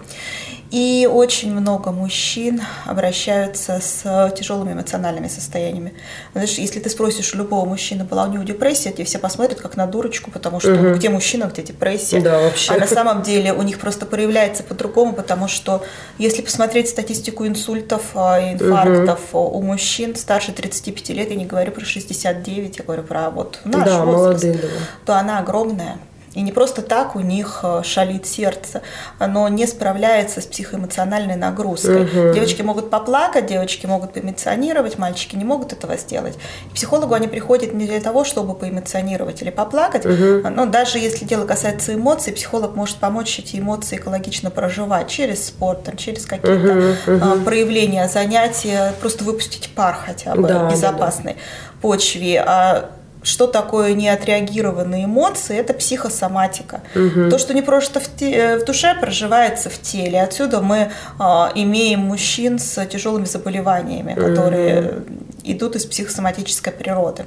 И 0.71 1.09
очень 1.11 1.51
много 1.51 1.91
мужчин 1.91 2.61
обращаются 2.85 3.79
с 3.81 4.33
тяжелыми 4.37 4.73
эмоциональными 4.73 5.27
состояниями. 5.27 5.93
Знаешь, 6.33 6.59
если 6.59 6.79
ты 6.79 6.89
спросишь 6.91 7.33
у 7.33 7.37
любого 7.37 7.65
мужчины, 7.65 8.03
была 8.03 8.25
у 8.25 8.31
него 8.31 8.43
депрессия, 8.43 8.91
тебе 8.91 9.05
все 9.05 9.17
посмотрят 9.17 9.59
как 9.59 9.77
на 9.77 9.87
дурочку, 9.87 10.29
потому 10.29 10.59
что 10.59 10.73
угу. 10.73 10.93
где 10.95 11.09
мужчина, 11.09 11.45
где 11.45 11.63
депрессия. 11.63 12.21
Да, 12.21 12.39
вообще. 12.39 12.73
А 12.73 12.77
на 12.77 12.85
самом 12.85 13.23
деле 13.23 13.51
у 13.51 13.63
них 13.63 13.79
просто 13.79 14.05
проявляется 14.05 14.61
по-другому, 14.61 15.13
потому 15.13 15.47
что 15.47 15.83
если 16.19 16.43
посмотреть 16.43 16.89
статистику 16.89 17.47
инсультов 17.47 18.03
а, 18.13 18.39
и 18.39 18.53
инфарктов 18.53 19.21
угу. 19.33 19.57
у 19.57 19.61
мужчин 19.63 20.15
старше 20.15 20.51
35 20.51 21.09
лет, 21.09 21.31
я 21.31 21.35
не 21.35 21.45
говорю 21.45 21.71
про 21.71 21.83
69, 21.83 22.77
я 22.77 22.83
говорю 22.83 23.03
про 23.03 23.31
вот 23.31 23.59
наш 23.65 23.85
да, 23.85 24.05
возраст, 24.05 24.43
молодые, 24.43 24.53
да. 24.53 24.67
то 25.05 25.17
она 25.17 25.39
огромная. 25.39 25.97
И 26.33 26.41
не 26.41 26.51
просто 26.51 26.81
так 26.81 27.15
у 27.15 27.21
них 27.21 27.61
э, 27.63 27.81
шалит 27.83 28.27
сердце, 28.27 28.81
оно 29.17 29.47
не 29.47 29.65
справляется 29.65 30.41
с 30.41 30.45
психоэмоциональной 30.45 31.35
нагрузкой. 31.35 32.03
Угу. 32.03 32.33
Девочки 32.33 32.61
могут 32.61 32.89
поплакать, 32.89 33.47
девочки 33.47 33.85
могут 33.87 34.13
поэмоционировать, 34.13 34.97
мальчики 34.99 35.35
не 35.35 35.43
могут 35.43 35.73
этого 35.73 35.97
сделать. 35.97 36.37
К 36.71 36.75
психологу 36.75 37.15
они 37.15 37.27
приходят 37.27 37.73
не 37.73 37.87
для 37.87 37.99
того, 37.99 38.23
чтобы 38.23 38.53
поэмоционировать 38.53 39.41
или 39.41 39.49
поплакать, 39.49 40.05
угу. 40.05 40.47
но 40.49 40.65
даже 40.65 40.99
если 40.99 41.25
дело 41.25 41.45
касается 41.45 41.95
эмоций, 41.95 42.31
психолог 42.31 42.75
может 42.75 42.97
помочь 42.97 43.39
эти 43.39 43.57
эмоции 43.57 43.97
экологично 43.97 44.51
проживать 44.51 45.07
через 45.07 45.47
спорт, 45.47 45.83
там, 45.83 45.97
через 45.97 46.25
какие-то 46.25 46.95
угу, 47.07 47.15
угу. 47.15 47.41
проявления, 47.43 48.07
занятия, 48.07 48.93
просто 49.01 49.23
выпустить 49.23 49.69
пар 49.75 49.97
хотя 50.05 50.35
бы 50.35 50.47
да, 50.47 50.69
безопасной 50.69 51.33
да, 51.33 51.39
да. 51.39 51.81
почве. 51.81 52.43
А 52.45 52.91
что 53.21 53.47
такое 53.47 53.93
неотреагированные 53.93 55.05
эмоции, 55.05 55.57
это 55.57 55.73
психосоматика. 55.73 56.81
Угу. 56.95 57.29
То, 57.29 57.37
что 57.37 57.53
не 57.53 57.61
прожито 57.61 57.99
в, 57.99 58.07
те, 58.15 58.57
в 58.57 58.65
душе, 58.65 58.95
проживается 58.99 59.69
в 59.69 59.79
теле. 59.81 60.21
Отсюда 60.21 60.61
мы 60.61 60.91
а, 61.17 61.51
имеем 61.55 62.01
мужчин 62.01 62.59
с 62.59 62.85
тяжелыми 62.85 63.25
заболеваниями, 63.25 64.13
которые 64.13 64.81
угу. 64.81 65.03
идут 65.43 65.75
из 65.75 65.85
психосоматической 65.85 66.71
природы. 66.71 67.25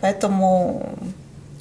Поэтому 0.00 0.98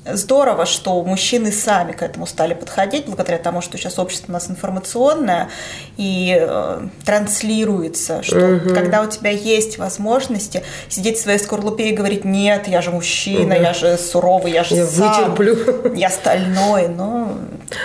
здорово, 0.06 0.66
что 0.66 1.02
мужчины 1.04 1.52
сами 1.52 1.92
к 1.92 2.02
этому 2.02 2.28
стали 2.28 2.54
подходить, 2.54 3.06
благодаря 3.06 3.38
тому, 3.38 3.62
что 3.62 3.78
сейчас 3.78 4.00
общество 4.00 4.32
у 4.32 4.34
нас 4.34 4.50
информационное 4.50 5.50
и 5.98 6.38
э, 6.40 6.82
транслируется, 7.06 8.24
что 8.24 8.56
угу. 8.56 8.74
когда 8.74 9.02
у 9.02 9.08
тебя 9.08 9.32
есть 9.32 9.78
возможности 9.78 10.64
сидеть 10.90 11.18
в 11.18 11.22
своей 11.22 11.40
скорлупе 11.40 11.90
и 11.90 11.92
говорить, 11.94 12.26
нет, 12.26 12.68
я 12.68 12.82
же 12.82 12.92
мужчина, 12.92 13.56
угу. 13.56 13.64
я 13.64 13.74
же 13.74 13.98
суровый, 13.98 14.52
я 14.52 14.64
же 14.64 14.76
я 14.76 14.86
сам, 14.86 15.36
вытерплю. 15.36 15.96
я 15.96 16.10
стальной, 16.10 16.88
но... 16.88 17.38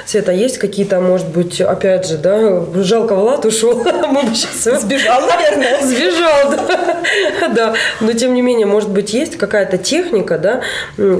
Света, 0.06 0.32
есть 0.32 0.58
какие-то, 0.58 1.00
может 1.00 1.28
быть, 1.28 1.60
опять 1.60 2.06
же, 2.06 2.18
да, 2.18 2.64
жалко 2.82 3.14
Влад 3.14 3.44
ушел, 3.44 3.82
мы 3.84 4.34
сейчас... 4.34 4.82
Сбежал, 4.82 5.26
наверное. 5.26 5.80
Сбежал, 5.82 6.50
да. 6.50 7.00
да. 7.54 7.74
Но, 8.00 8.12
тем 8.12 8.34
не 8.34 8.42
менее, 8.42 8.66
может 8.66 8.90
быть, 8.90 9.12
есть 9.12 9.36
какая-то 9.36 9.78
техника, 9.78 10.38
да, 10.38 10.60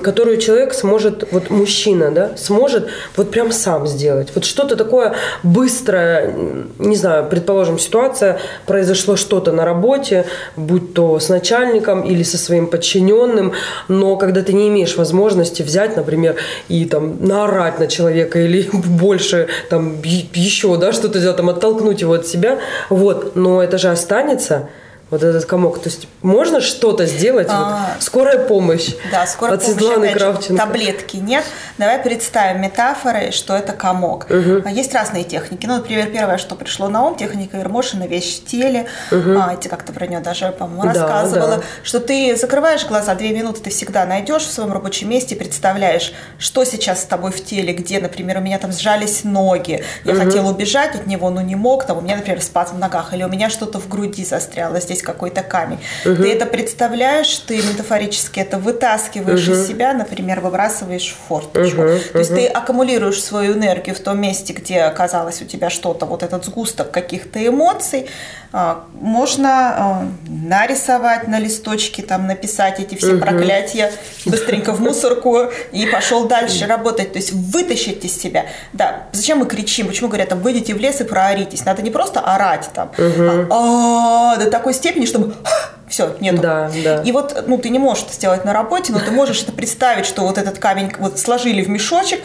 которую 0.01 0.39
человек 0.39 0.75
сможет 0.75 0.90
сможет, 0.91 1.29
вот 1.31 1.51
мужчина, 1.51 2.11
да, 2.11 2.31
сможет 2.37 2.89
вот 3.17 3.31
прям 3.31 3.53
сам 3.53 3.87
сделать. 3.87 4.29
Вот 4.35 4.45
что-то 4.45 4.75
такое 4.75 5.15
быстрое, 5.45 6.35
не 6.79 6.97
знаю, 6.97 7.29
предположим, 7.31 7.79
ситуация, 7.79 8.41
произошло 8.67 9.15
что-то 9.15 9.53
на 9.53 9.65
работе, 9.65 10.25
будь 10.57 10.93
то 10.95 11.21
с 11.21 11.29
начальником 11.29 12.03
или 12.03 12.25
со 12.25 12.39
своим 12.39 12.67
подчиненным, 12.67 13.53
но 13.87 14.17
когда 14.17 14.43
ты 14.43 14.53
не 14.53 14.67
имеешь 14.67 14.97
возможности 14.97 15.63
взять, 15.63 15.97
например, 15.97 16.35
и 16.69 16.85
там 16.87 17.25
наорать 17.25 17.79
на 17.79 17.87
человека 17.87 18.41
или 18.41 18.69
больше 18.73 19.47
там 19.69 20.03
еще, 20.03 20.77
да, 20.77 20.93
что-то 20.93 21.21
сделать, 21.21 21.37
там 21.37 21.51
оттолкнуть 21.51 22.01
его 22.01 22.15
от 22.15 22.27
себя, 22.27 22.59
вот, 22.89 23.37
но 23.37 23.63
это 23.63 23.79
же 23.79 23.91
останется, 23.91 24.69
вот 25.11 25.23
этот 25.23 25.45
комок. 25.45 25.83
То 25.83 25.89
есть 25.89 26.07
можно 26.23 26.61
что-то 26.61 27.07
сделать? 27.07 27.49
А, 27.51 27.95
вот, 27.95 28.03
скорая 28.03 28.39
помощь. 28.39 28.95
Да, 29.11 29.27
скорая 29.27 29.57
от 29.57 29.63
помощь. 29.63 29.79
Светланы 29.79 30.13
Кравченко. 30.13 30.63
таблетки 30.63 31.17
нет. 31.17 31.45
Давай 31.79 31.99
представим 32.01 32.63
метафорой, 32.63 33.33
что 33.33 33.57
это 33.57 33.73
комок. 33.73 34.27
Угу. 34.31 34.69
Есть 34.69 34.95
разные 34.95 35.25
техники. 35.25 35.67
Ну, 35.67 35.77
например, 35.77 36.11
первое, 36.11 36.39
что 36.39 36.55
пришло 36.55 36.89
на 36.89 37.05
ум, 37.05 37.17
техника 37.17 37.59
Ермошина, 37.59 38.07
вещь 38.07 38.41
в 38.41 38.47
теле. 38.47 38.87
Угу. 39.11 39.39
А, 39.39 39.57
ты 39.57 39.69
как-то 39.69 39.93
про 39.93 40.07
нее 40.07 40.21
даже, 40.21 40.53
по-моему, 40.53 40.93
да, 40.93 40.93
рассказывала. 40.93 41.57
Да. 41.57 41.63
Что 41.83 42.01
ты 42.01 42.37
закрываешь 42.37 42.87
глаза, 42.87 43.15
две 43.15 43.31
минуты 43.31 43.61
ты 43.63 43.71
всегда 43.71 44.07
найдешь 44.07 44.43
в 44.43 44.53
своем 44.53 44.73
рабочем 44.73 45.11
месте, 45.11 45.35
представляешь, 45.35 46.13
что 46.39 46.65
сейчас 46.65 47.03
с 47.03 47.05
тобой 47.05 47.33
в 47.33 47.45
теле, 47.45 47.73
где, 47.73 48.01
например, 48.01 48.39
у 48.39 48.41
меня 48.41 48.59
там 48.59 48.73
сжались 48.73 49.25
ноги, 49.25 49.83
я 50.05 50.13
угу. 50.13 50.23
хотела 50.23 50.51
убежать 50.51 50.95
от 50.95 51.07
него, 51.07 51.31
но 51.31 51.41
не 51.41 51.57
мог, 51.57 51.85
там 51.85 51.99
у 51.99 52.01
меня, 52.01 52.17
например, 52.17 52.41
спазм 52.43 52.77
в 52.77 52.79
ногах, 52.79 53.13
или 53.13 53.25
у 53.25 53.29
меня 53.29 53.51
что-то 53.51 53.81
в 53.81 53.89
груди 53.89 54.25
застряло, 54.25 54.81
здесь 54.81 55.00
есть 55.01 55.03
какой-то 55.03 55.43
камень. 55.43 55.79
Угу. 56.05 56.23
Ты 56.23 56.33
это 56.33 56.47
представляешь, 56.47 57.39
ты 57.39 57.57
метафорически 57.57 58.41
это 58.41 58.59
вытаскиваешь 58.59 59.49
угу. 59.49 59.57
из 59.57 59.67
себя, 59.67 59.93
например, 59.95 60.41
выбрасываешь 60.41 61.15
в 61.15 61.29
форточку. 61.29 61.83
Угу. 61.83 61.99
То 62.13 62.19
есть 62.19 62.35
ты 62.35 62.47
аккумулируешь 62.47 63.23
свою 63.23 63.55
энергию 63.55 63.97
в 63.97 64.01
том 64.01 64.21
месте, 64.21 64.53
где 64.53 64.83
оказалось 64.83 65.43
у 65.43 65.45
тебя 65.45 65.71
что-то, 65.71 66.07
вот 66.07 66.23
этот 66.23 66.45
сгусток 66.45 66.91
каких-то 66.91 67.45
эмоций. 67.45 68.07
А, 68.53 68.85
можно 68.93 69.49
а, 69.51 70.09
нарисовать 70.29 71.29
на 71.29 71.39
листочке, 71.39 72.03
там 72.03 72.27
написать 72.27 72.81
эти 72.81 72.95
все 72.95 73.15
угу. 73.15 73.21
проклятия 73.21 73.93
быстренько 74.27 74.73
в 74.73 74.81
мусорку 74.81 75.47
и 75.73 75.87
пошел 75.87 76.27
дальше 76.27 76.67
работать. 76.67 77.13
То 77.13 77.19
есть 77.19 77.33
вытащить 77.33 78.05
из 78.05 78.21
себя. 78.21 78.47
Да, 78.73 79.05
зачем 79.13 79.39
мы 79.39 79.47
кричим? 79.47 79.89
Почему 79.89 80.09
говорят, 80.09 80.29
там, 80.29 80.41
выйдите 80.41 80.75
в 80.75 80.79
лес 80.79 81.01
и 81.01 81.05
прооритесь? 81.05 81.65
Надо 81.65 81.83
не 81.83 81.91
просто 81.91 82.21
орать 82.21 82.69
там, 82.75 82.91
угу. 82.99 83.47
а, 83.51 84.37
до 84.37 84.51
такой 84.51 84.75
степени, 84.75 84.91
степени, 84.91 85.07
чтобы 85.07 85.35
все, 85.89 86.17
нету. 86.21 86.43
Да, 86.43 86.71
да. 86.85 87.03
И 87.03 87.13
вот, 87.13 87.45
ну, 87.47 87.59
ты 87.59 87.71
не 87.71 87.79
можешь 87.79 88.05
это 88.05 88.15
сделать 88.15 88.45
на 88.45 88.53
работе, 88.53 88.93
но 88.93 89.01
ты 89.01 89.11
можешь 89.11 89.43
это 89.43 89.53
представить, 89.53 90.07
что 90.07 90.23
вот 90.23 90.39
этот 90.39 90.59
камень 90.59 90.93
вот 90.99 91.19
сложили 91.19 91.63
в 91.63 91.69
мешочек, 91.69 92.21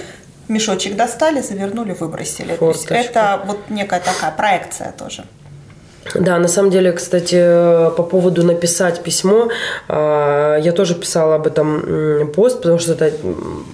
мешочек 0.48 0.96
достали, 0.96 1.42
завернули, 1.42 1.94
выбросили. 1.94 2.56
То 2.56 2.70
есть 2.70 2.88
это 2.90 3.42
вот 3.46 3.70
некая 3.70 4.00
такая 4.00 4.32
проекция 4.32 4.92
тоже. 4.92 5.26
Да, 6.14 6.38
на 6.38 6.48
самом 6.48 6.70
деле, 6.70 6.92
кстати, 6.92 7.36
по 7.96 8.04
поводу 8.04 8.44
написать 8.44 9.02
письмо, 9.02 9.50
а, 9.88 10.58
я 10.58 10.72
тоже 10.72 10.94
писала 10.94 11.36
об 11.36 11.48
этом 11.48 12.32
пост, 12.36 12.58
потому 12.58 12.80
что 12.80 12.94
это 12.94 13.12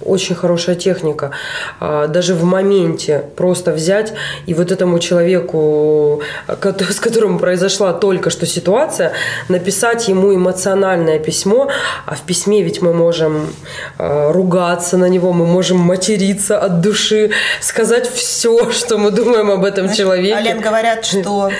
очень 0.04 0.34
хорошая 0.34 0.74
техника. 0.76 1.32
А, 1.78 2.06
даже 2.06 2.34
в 2.34 2.44
моменте 2.44 3.24
просто 3.36 3.72
взять 3.72 4.14
и 4.46 4.54
вот 4.54 4.72
этому 4.72 4.98
человеку, 4.98 6.22
с 6.90 7.00
которым 7.00 7.38
произошла 7.38 7.92
только 7.92 8.30
что 8.30 8.46
ситуация, 8.46 9.12
написать 9.48 10.08
ему 10.08 10.34
эмоциональное 10.34 11.18
письмо, 11.18 11.68
а 12.06 12.14
в 12.14 12.22
письме 12.22 12.62
ведь 12.62 12.80
мы 12.80 12.94
можем 12.94 13.48
а, 13.98 14.32
ругаться 14.32 14.96
на 14.96 15.08
него, 15.08 15.32
мы 15.32 15.46
можем 15.46 15.78
материться 15.78 16.58
от 16.58 16.80
души, 16.80 17.30
сказать 17.60 18.08
все, 18.10 18.70
что 18.70 18.98
мы 18.98 19.10
думаем 19.10 19.50
об 19.50 19.64
этом 19.64 19.92
человеке. 19.92 20.34
Ален, 20.34 20.60
говорят, 20.60 21.04
что 21.04 21.50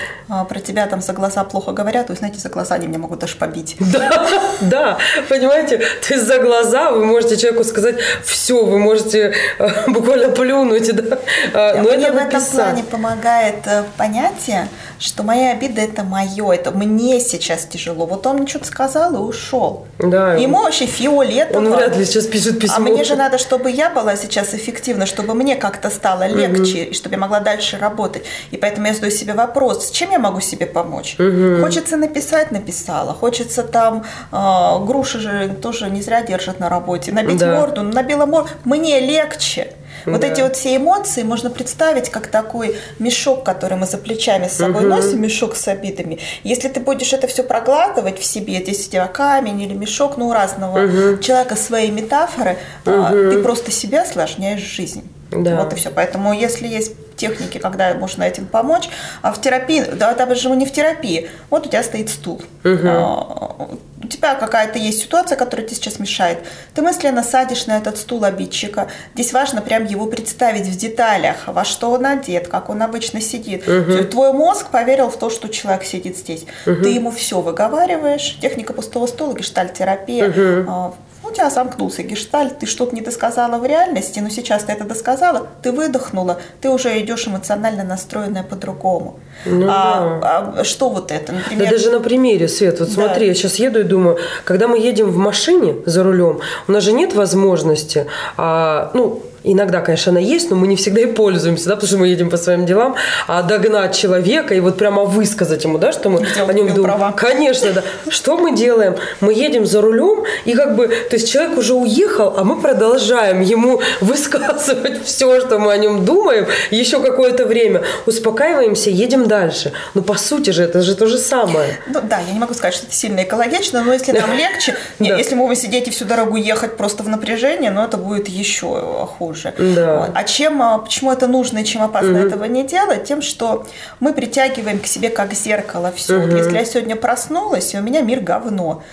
тебя 0.63 0.87
там 0.87 1.01
за 1.01 1.13
глаза 1.13 1.43
плохо 1.43 1.71
говорят, 1.71 2.07
то 2.07 2.15
знаете, 2.15 2.39
за 2.39 2.49
глаза 2.49 2.75
они 2.75 2.87
меня 2.87 2.99
могут 2.99 3.19
даже 3.19 3.35
побить. 3.37 3.75
Да, 3.93 4.27
да, 4.61 4.97
понимаете, 5.29 5.77
то 5.77 6.13
есть 6.13 6.25
за 6.25 6.39
глаза 6.39 6.91
вы 6.91 7.05
можете 7.05 7.37
человеку 7.37 7.63
сказать 7.63 7.97
все, 8.23 8.65
вы 8.65 8.79
можете 8.79 9.33
э, 9.59 9.69
буквально 9.87 10.29
плюнуть, 10.29 10.93
да. 10.95 11.19
А, 11.53 11.75
но 11.75 11.91
Мне 11.91 12.07
это 12.07 12.13
в 12.13 12.17
этом 12.17 12.41
плане 12.41 12.83
помогает 12.83 13.55
э, 13.65 13.83
понятие, 13.97 14.67
что 14.99 15.23
моя 15.23 15.51
обида 15.51 15.81
это 15.81 16.03
мое, 16.03 16.51
это 16.51 16.71
мне 16.71 17.19
сейчас 17.19 17.65
тяжело. 17.65 18.05
Вот 18.05 18.25
он 18.25 18.37
мне 18.37 18.47
что-то 18.47 18.65
сказал 18.65 19.13
и 19.13 19.17
ушел. 19.17 19.85
Да. 19.99 20.33
Ему 20.35 20.61
вообще 20.63 20.85
фиолетово. 20.85 21.57
Он 21.57 21.73
вряд 21.73 21.97
ли 21.97 22.05
сейчас 22.05 22.25
пишет 22.25 22.59
письмо. 22.59 22.77
А 22.77 22.79
мне 22.79 23.03
же 23.03 23.15
надо, 23.15 23.37
чтобы 23.37 23.69
я 23.69 23.89
была 23.89 24.15
сейчас 24.15 24.53
эффективна, 24.53 25.05
чтобы 25.05 25.33
мне 25.33 25.55
как-то 25.55 25.89
стало 25.89 26.27
легче, 26.27 26.83
угу. 26.83 26.91
и 26.91 26.93
чтобы 26.93 27.15
я 27.15 27.19
могла 27.19 27.39
дальше 27.39 27.77
работать. 27.77 28.23
И 28.51 28.57
поэтому 28.57 28.87
я 28.87 28.93
задаю 28.93 29.11
себе 29.11 29.33
вопрос, 29.33 29.87
с 29.87 29.91
чем 29.91 30.11
я 30.11 30.19
могу 30.19 30.39
себе 30.53 30.65
помочь? 30.65 31.15
Угу. 31.19 31.61
Хочется 31.61 31.97
написать, 31.97 32.51
написала. 32.51 33.13
Хочется 33.13 33.63
там, 33.63 34.03
э, 34.31 34.85
груши 34.85 35.19
же 35.19 35.49
тоже 35.61 35.89
не 35.89 36.01
зря 36.01 36.21
держат 36.21 36.59
на 36.59 36.69
работе. 36.69 37.11
Набить 37.11 37.37
да. 37.37 37.59
морду, 37.59 37.81
набила 37.81 38.25
морду. 38.25 38.49
Мне 38.63 38.99
легче. 38.99 39.73
Вот 40.05 40.21
да. 40.21 40.27
эти 40.27 40.41
вот 40.41 40.55
все 40.55 40.75
эмоции 40.75 41.23
можно 41.23 41.49
представить 41.49 42.09
как 42.09 42.27
такой 42.27 42.75
мешок, 42.99 43.43
который 43.43 43.77
мы 43.77 43.85
за 43.85 43.97
плечами 43.97 44.47
с 44.47 44.53
собой 44.53 44.85
угу. 44.85 44.95
носим, 44.95 45.21
мешок 45.21 45.55
с 45.55 45.67
обидами. 45.67 46.19
Если 46.43 46.67
ты 46.67 46.79
будешь 46.79 47.13
это 47.13 47.27
все 47.27 47.43
проглатывать 47.43 48.19
в 48.19 48.25
себе, 48.25 48.61
здесь 48.61 48.87
у 48.87 48.91
тебя 48.91 49.07
камень 49.07 49.61
или 49.61 49.73
мешок, 49.73 50.17
ну, 50.17 50.27
у 50.27 50.33
разного 50.33 50.85
угу. 50.85 51.21
человека 51.21 51.55
свои 51.55 51.89
метафоры, 51.89 52.57
угу. 52.85 53.31
ты 53.31 53.41
просто 53.41 53.71
себя 53.71 54.01
осложняешь 54.01 54.61
жизнь. 54.61 55.03
Да. 55.31 55.63
Вот 55.63 55.73
и 55.73 55.75
все. 55.75 55.89
Поэтому, 55.89 56.33
если 56.33 56.67
есть 56.67 56.93
техники, 57.15 57.57
когда 57.57 57.93
можно 57.93 58.23
этим 58.23 58.45
помочь, 58.45 58.89
а 59.21 59.31
в 59.31 59.41
терапии, 59.41 59.83
да, 59.93 60.13
даже 60.13 60.49
не 60.49 60.65
в 60.65 60.71
терапии, 60.71 61.29
вот 61.49 61.67
у 61.67 61.69
тебя 61.69 61.83
стоит 61.83 62.09
стул. 62.09 62.41
Угу. 62.63 63.79
У 64.03 64.07
тебя 64.07 64.35
какая-то 64.35 64.77
есть 64.77 65.01
ситуация, 65.01 65.37
которая 65.37 65.65
тебе 65.65 65.77
сейчас 65.77 65.99
мешает. 65.99 66.39
Ты 66.73 66.81
мысленно 66.81 67.23
садишь 67.23 67.67
на 67.67 67.77
этот 67.77 67.97
стул 67.97 68.25
обидчика. 68.25 68.87
Здесь 69.13 69.31
важно 69.31 69.61
прям 69.61 69.85
его 69.85 70.07
представить 70.07 70.67
в 70.67 70.77
деталях, 70.77 71.47
во 71.47 71.63
что 71.63 71.91
он 71.91 72.05
одет, 72.05 72.49
как 72.49 72.69
он 72.69 72.81
обычно 72.81 73.21
сидит. 73.21 73.67
Угу. 73.67 74.05
Твой 74.05 74.33
мозг 74.33 74.69
поверил 74.69 75.09
в 75.09 75.17
то, 75.17 75.29
что 75.29 75.47
человек 75.47 75.85
сидит 75.85 76.17
здесь. 76.17 76.45
Угу. 76.65 76.83
Ты 76.83 76.89
ему 76.89 77.11
все 77.11 77.39
выговариваешь. 77.39 78.37
Техника 78.41 78.73
пустого 78.73 79.07
стула, 79.07 79.33
гештальтерапия. 79.33 80.29
Угу 80.29 80.95
у 81.33 81.35
тебя 81.35 81.49
замкнулся 81.49 82.03
гештальт, 82.03 82.59
ты 82.59 82.67
что-то 82.67 82.95
не 82.95 83.01
досказала 83.01 83.57
в 83.57 83.65
реальности, 83.65 84.19
но 84.19 84.29
сейчас 84.29 84.63
ты 84.63 84.71
это 84.71 84.83
досказала, 84.83 85.47
ты 85.63 85.71
выдохнула, 85.71 86.39
ты 86.61 86.69
уже 86.69 86.99
идешь 87.01 87.27
эмоционально 87.27 87.83
настроенная 87.83 88.43
по-другому. 88.43 89.19
Ну, 89.45 89.67
а, 89.67 90.19
да. 90.21 90.53
а 90.59 90.63
что 90.63 90.89
вот 90.89 91.11
это, 91.11 91.31
например? 91.31 91.65
Да 91.65 91.71
даже 91.71 91.89
на 91.89 91.99
примере, 91.99 92.47
Свет, 92.47 92.79
вот 92.79 92.89
да. 92.89 92.93
смотри, 92.93 93.27
я 93.27 93.33
сейчас 93.33 93.55
еду 93.55 93.79
и 93.79 93.83
думаю, 93.83 94.17
когда 94.45 94.67
мы 94.67 94.77
едем 94.77 95.09
в 95.09 95.17
машине 95.17 95.75
за 95.87 96.03
рулем, 96.03 96.39
у 96.67 96.71
нас 96.71 96.83
же 96.83 96.91
нет 96.91 97.15
возможности, 97.15 98.05
а, 98.37 98.91
ну, 98.93 99.23
иногда, 99.43 99.81
конечно, 99.81 100.11
она 100.11 100.19
есть, 100.19 100.49
но 100.49 100.55
мы 100.55 100.67
не 100.67 100.75
всегда 100.75 101.01
и 101.01 101.05
пользуемся, 101.05 101.69
да, 101.69 101.75
потому 101.75 101.87
что 101.87 101.97
мы 101.97 102.07
едем 102.07 102.29
по 102.29 102.37
своим 102.37 102.65
делам, 102.65 102.95
а 103.27 103.43
догнать 103.43 103.95
человека 103.95 104.53
и 104.53 104.59
вот 104.59 104.77
прямо 104.77 105.03
высказать 105.03 105.63
ему, 105.63 105.77
да, 105.77 105.91
что 105.91 106.09
мы 106.09 106.21
Где 106.21 106.41
о 106.41 106.53
нем 106.53 106.73
думаем. 106.73 106.83
Права. 106.83 107.11
Конечно, 107.11 107.71
да. 107.73 107.83
Что 108.09 108.37
мы 108.37 108.55
делаем? 108.55 108.95
Мы 109.21 109.33
едем 109.33 109.65
за 109.65 109.81
рулем, 109.81 110.23
и 110.45 110.53
как 110.53 110.75
бы, 110.75 110.87
то 110.87 111.15
есть 111.15 111.31
человек 111.31 111.57
уже 111.57 111.73
уехал, 111.73 112.35
а 112.37 112.43
мы 112.43 112.61
продолжаем 112.61 113.41
ему 113.41 113.81
высказывать 114.01 115.05
все, 115.05 115.41
что 115.41 115.59
мы 115.59 115.71
о 115.71 115.77
нем 115.77 116.05
думаем, 116.05 116.47
еще 116.71 117.01
какое-то 117.01 117.45
время. 117.45 117.83
Успокаиваемся, 118.05 118.89
едем 118.89 119.27
дальше. 119.27 119.73
Ну, 119.93 120.01
по 120.01 120.15
сути 120.15 120.51
же, 120.51 120.63
это 120.63 120.81
же 120.81 120.95
то 120.95 121.07
же 121.07 121.17
самое. 121.17 121.77
Ну 121.87 121.99
да, 122.03 122.19
я 122.19 122.33
не 122.33 122.39
могу 122.39 122.53
сказать, 122.53 122.75
что 122.75 122.85
это 122.85 122.95
сильно 122.95 123.23
экологично, 123.23 123.83
но 123.83 123.93
если 123.93 124.11
нам 124.11 124.33
легче, 124.37 124.75
если 124.99 125.35
мы 125.35 125.43
будем 125.43 125.59
сидеть 125.59 125.87
и 125.87 125.91
всю 125.91 126.05
дорогу 126.05 126.37
ехать 126.37 126.77
просто 126.77 127.03
в 127.03 127.09
напряжении, 127.09 127.69
но 127.69 127.85
это 127.85 127.97
будет 127.97 128.27
еще 128.27 129.07
хуже. 129.17 129.32
Да. 129.75 129.99
Вот. 129.99 130.11
А 130.13 130.23
чем, 130.23 130.61
а, 130.61 130.79
почему 130.79 131.11
это 131.11 131.27
нужно 131.27 131.59
и 131.59 131.65
чем 131.65 131.83
опасно 131.83 132.17
этого 132.17 132.45
не 132.45 132.63
делать? 132.63 133.05
Тем, 133.05 133.21
что 133.21 133.65
мы 133.99 134.13
притягиваем 134.13 134.79
к 134.79 134.85
себе 134.85 135.09
как 135.09 135.33
зеркало 135.33 135.91
все. 135.95 136.19
Вот 136.19 136.31
Если 136.33 136.53
я 136.53 136.65
сегодня 136.65 136.95
проснулась, 136.95 137.73
и 137.73 137.77
у 137.77 137.81
меня 137.81 138.01
мир 138.01 138.19
говно. 138.21 138.83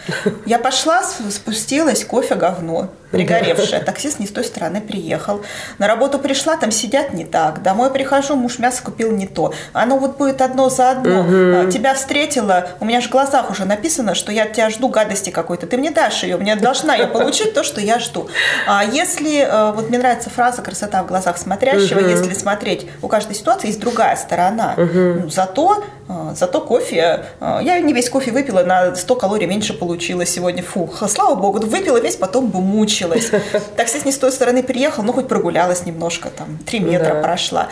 Я 0.46 0.58
пошла, 0.58 1.02
спустилась, 1.02 2.04
кофе 2.04 2.34
говно. 2.34 2.90
Пригоревшее. 3.10 3.80
Таксист 3.84 4.18
не 4.18 4.26
с 4.26 4.30
той 4.30 4.44
стороны 4.44 4.80
приехал. 4.80 5.42
На 5.78 5.86
работу 5.86 6.18
пришла, 6.18 6.56
там 6.56 6.70
сидят 6.70 7.12
не 7.12 7.24
так. 7.24 7.62
Домой 7.62 7.90
прихожу, 7.90 8.36
муж 8.36 8.58
мясо 8.58 8.82
купил 8.82 9.10
не 9.12 9.26
то. 9.26 9.52
Оно 9.72 9.98
вот 9.98 10.16
будет 10.16 10.40
одно 10.42 10.68
за 10.68 10.90
одно. 10.92 11.24
А, 11.28 11.70
Тебя 11.70 11.94
встретила, 11.94 12.68
у 12.80 12.84
меня 12.84 13.00
же 13.00 13.08
в 13.08 13.10
глазах 13.10 13.50
уже 13.50 13.64
написано, 13.64 14.14
что 14.14 14.32
я 14.32 14.46
тебя 14.46 14.70
жду 14.70 14.88
гадости 14.88 15.30
какой-то. 15.30 15.66
Ты 15.66 15.76
мне 15.76 15.90
дашь 15.90 16.22
ее, 16.22 16.36
мне 16.36 16.56
должна 16.56 16.94
я 16.94 17.06
получить 17.06 17.54
то, 17.54 17.62
что 17.62 17.80
я 17.80 17.98
жду. 17.98 18.28
А 18.66 18.84
если, 18.84 19.40
э, 19.40 19.72
вот 19.72 19.88
мне 19.88 19.98
нравится 19.98 20.30
фраза 20.30 20.62
«красота 20.62 21.02
в 21.02 21.06
глазах 21.06 21.38
смотрящего», 21.38 21.98
если 22.00 22.34
смотреть, 22.34 22.86
у 23.02 23.08
каждой 23.08 23.34
ситуации 23.34 23.68
есть 23.68 23.80
другая 23.80 24.16
сторона. 24.16 24.74
Ну, 24.76 25.28
зато, 25.30 25.82
э, 26.08 26.12
зато 26.36 26.60
кофе, 26.60 27.24
э, 27.40 27.58
я 27.62 27.78
не 27.80 27.92
весь 27.92 28.08
кофе 28.10 28.30
выпила, 28.30 28.62
на 28.62 28.94
100 28.94 29.14
калорий 29.16 29.46
меньше 29.46 29.72
получила 29.74 30.24
сегодня. 30.26 30.62
Фу, 30.62 30.90
слава 31.08 31.34
богу, 31.34 31.60
выпила 31.60 31.98
весь, 32.00 32.16
потом 32.16 32.48
бы 32.48 32.60
мучилась. 33.06 33.30
Таксист 33.76 34.04
не 34.06 34.12
с 34.12 34.18
той 34.18 34.32
стороны 34.32 34.62
приехал, 34.62 35.02
ну 35.02 35.12
хоть 35.12 35.28
прогулялась 35.28 35.86
немножко, 35.86 36.28
там, 36.30 36.58
3 36.66 36.80
метра 36.80 37.14
Да. 37.14 37.22
прошла. 37.22 37.68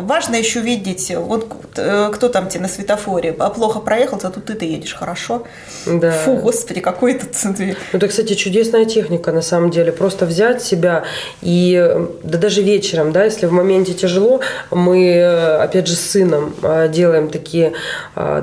Важно 0.00 0.36
еще 0.36 0.60
видеть, 0.60 1.12
вот 1.16 1.46
э, 1.76 2.10
кто 2.12 2.28
там 2.28 2.48
тебе 2.48 2.62
на 2.62 2.68
светофоре, 2.68 3.34
а 3.38 3.50
плохо 3.50 3.80
проехал, 3.80 4.20
зато 4.20 4.40
ты-то 4.40 4.64
едешь 4.64 4.94
хорошо. 4.94 5.44
Да. 5.86 6.10
Фу, 6.10 6.36
господи, 6.36 6.80
какой 6.80 7.14
ты- 7.14 7.26
Ну, 7.44 7.74
это, 7.92 8.08
кстати, 8.08 8.34
чудесная 8.34 8.84
техника, 8.84 9.32
на 9.32 9.42
самом 9.42 9.70
деле. 9.70 9.92
Просто 9.92 10.26
взять 10.26 10.62
себя 10.62 11.04
и, 11.42 11.92
да 12.22 12.38
даже 12.38 12.62
вечером, 12.62 13.12
да, 13.12 13.24
если 13.24 13.46
в 13.46 13.52
моменте 13.52 13.94
тяжело, 13.94 14.40
мы, 14.70 15.14
э, 15.14 15.56
опять 15.56 15.86
же, 15.86 15.94
с 15.94 16.00
сыном 16.10 16.54
э, 16.62 16.88
делаем 16.88 17.28
такие, 17.28 17.72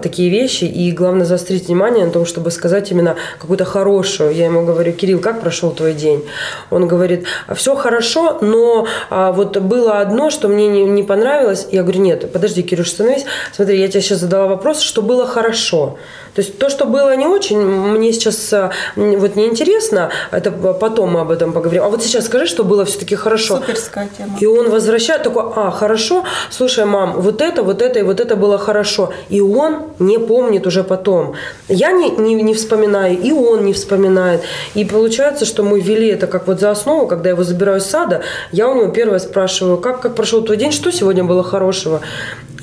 такие 0.04 0.30
вещи, 0.30 0.66
и 0.66 0.92
главное 0.92 1.26
заострить 1.26 1.68
внимание 1.68 2.06
на 2.06 2.12
том, 2.12 2.26
чтобы 2.26 2.52
сказать 2.52 2.92
именно 2.92 3.16
какую-то 3.40 3.66
хорошую. 3.66 4.34
Я 4.36 4.46
ему 4.46 4.66
говорю, 4.66 4.92
Кирилл, 4.94 5.20
как 5.20 5.42
прошел 5.42 5.72
твой 5.72 5.91
день? 5.94 6.26
Он 6.70 6.88
говорит, 6.88 7.26
все 7.54 7.76
хорошо, 7.76 8.40
но 8.42 8.88
а, 9.10 9.32
вот 9.32 9.58
было 9.58 10.00
одно, 10.00 10.30
что 10.30 10.48
мне 10.48 10.68
не, 10.68 10.84
не 10.84 11.04
понравилось. 11.04 11.68
Я 11.72 11.84
говорю, 11.84 12.02
нет, 12.02 12.32
подожди, 12.32 12.64
Кирюш, 12.64 12.90
становись. 12.90 13.26
Смотри, 13.52 13.80
я 13.80 13.88
тебе 13.88 14.02
сейчас 14.02 14.20
задала 14.20 14.48
вопрос, 14.48 14.82
что 14.82 15.02
было 15.02 15.26
хорошо. 15.26 15.98
То 16.34 16.42
есть 16.42 16.58
то, 16.58 16.70
что 16.70 16.86
было 16.86 17.16
не 17.16 17.26
очень, 17.26 17.60
мне 17.60 18.14
сейчас 18.14 18.54
м, 18.54 18.72
вот 18.96 19.36
неинтересно, 19.36 20.10
это 20.32 20.52
потом 20.52 21.12
мы 21.12 21.22
об 21.22 21.32
этом 21.32 21.52
поговорим. 21.52 21.84
А 21.84 21.90
вот 21.90 22.04
сейчас 22.04 22.26
скажи, 22.26 22.46
что 22.46 22.64
было 22.64 22.86
все-таки 22.86 23.16
хорошо. 23.16 23.58
Суперская 23.58 24.10
тема. 24.18 24.38
И 24.40 24.46
он 24.46 24.70
возвращает 24.70 25.24
такой, 25.24 25.44
а, 25.56 25.72
хорошо, 25.72 26.24
слушай, 26.50 26.86
мам, 26.86 27.14
вот 27.22 27.42
это, 27.42 27.64
вот 27.64 27.82
это 27.82 28.00
и 28.00 28.04
вот 28.04 28.20
это 28.20 28.36
было 28.36 28.58
хорошо. 28.58 29.12
И 29.30 29.42
он 29.42 29.84
не 30.00 30.18
помнит 30.20 30.68
уже 30.68 30.84
потом. 30.84 31.34
Я 31.68 31.92
не, 31.92 32.10
не, 32.10 32.36
не 32.36 32.54
вспоминаю, 32.54 33.20
и 33.20 33.32
он 33.32 33.66
не 33.66 33.74
вспоминает. 33.74 34.42
И 34.74 34.86
получается, 34.86 35.46
что 35.46 35.64
мы 35.64 35.82
ввели 35.82 36.08
это 36.08 36.28
как 36.28 36.48
вот 36.48 36.60
за 36.60 36.72
основу, 36.72 37.08
когда 37.08 37.30
я 37.30 37.34
его 37.34 37.44
забираю 37.44 37.80
из 37.80 37.86
сада, 37.86 38.22
я 38.52 38.70
у 38.70 38.76
него 38.76 38.88
первое 38.88 39.20
спрашиваю, 39.20 39.78
как, 39.78 40.00
как 40.00 40.16
прошел 40.16 40.42
твой 40.44 40.58
день, 40.58 40.72
что 40.72 40.92
сегодня 40.92 41.24
было 41.24 41.44
хорошего? 41.44 42.02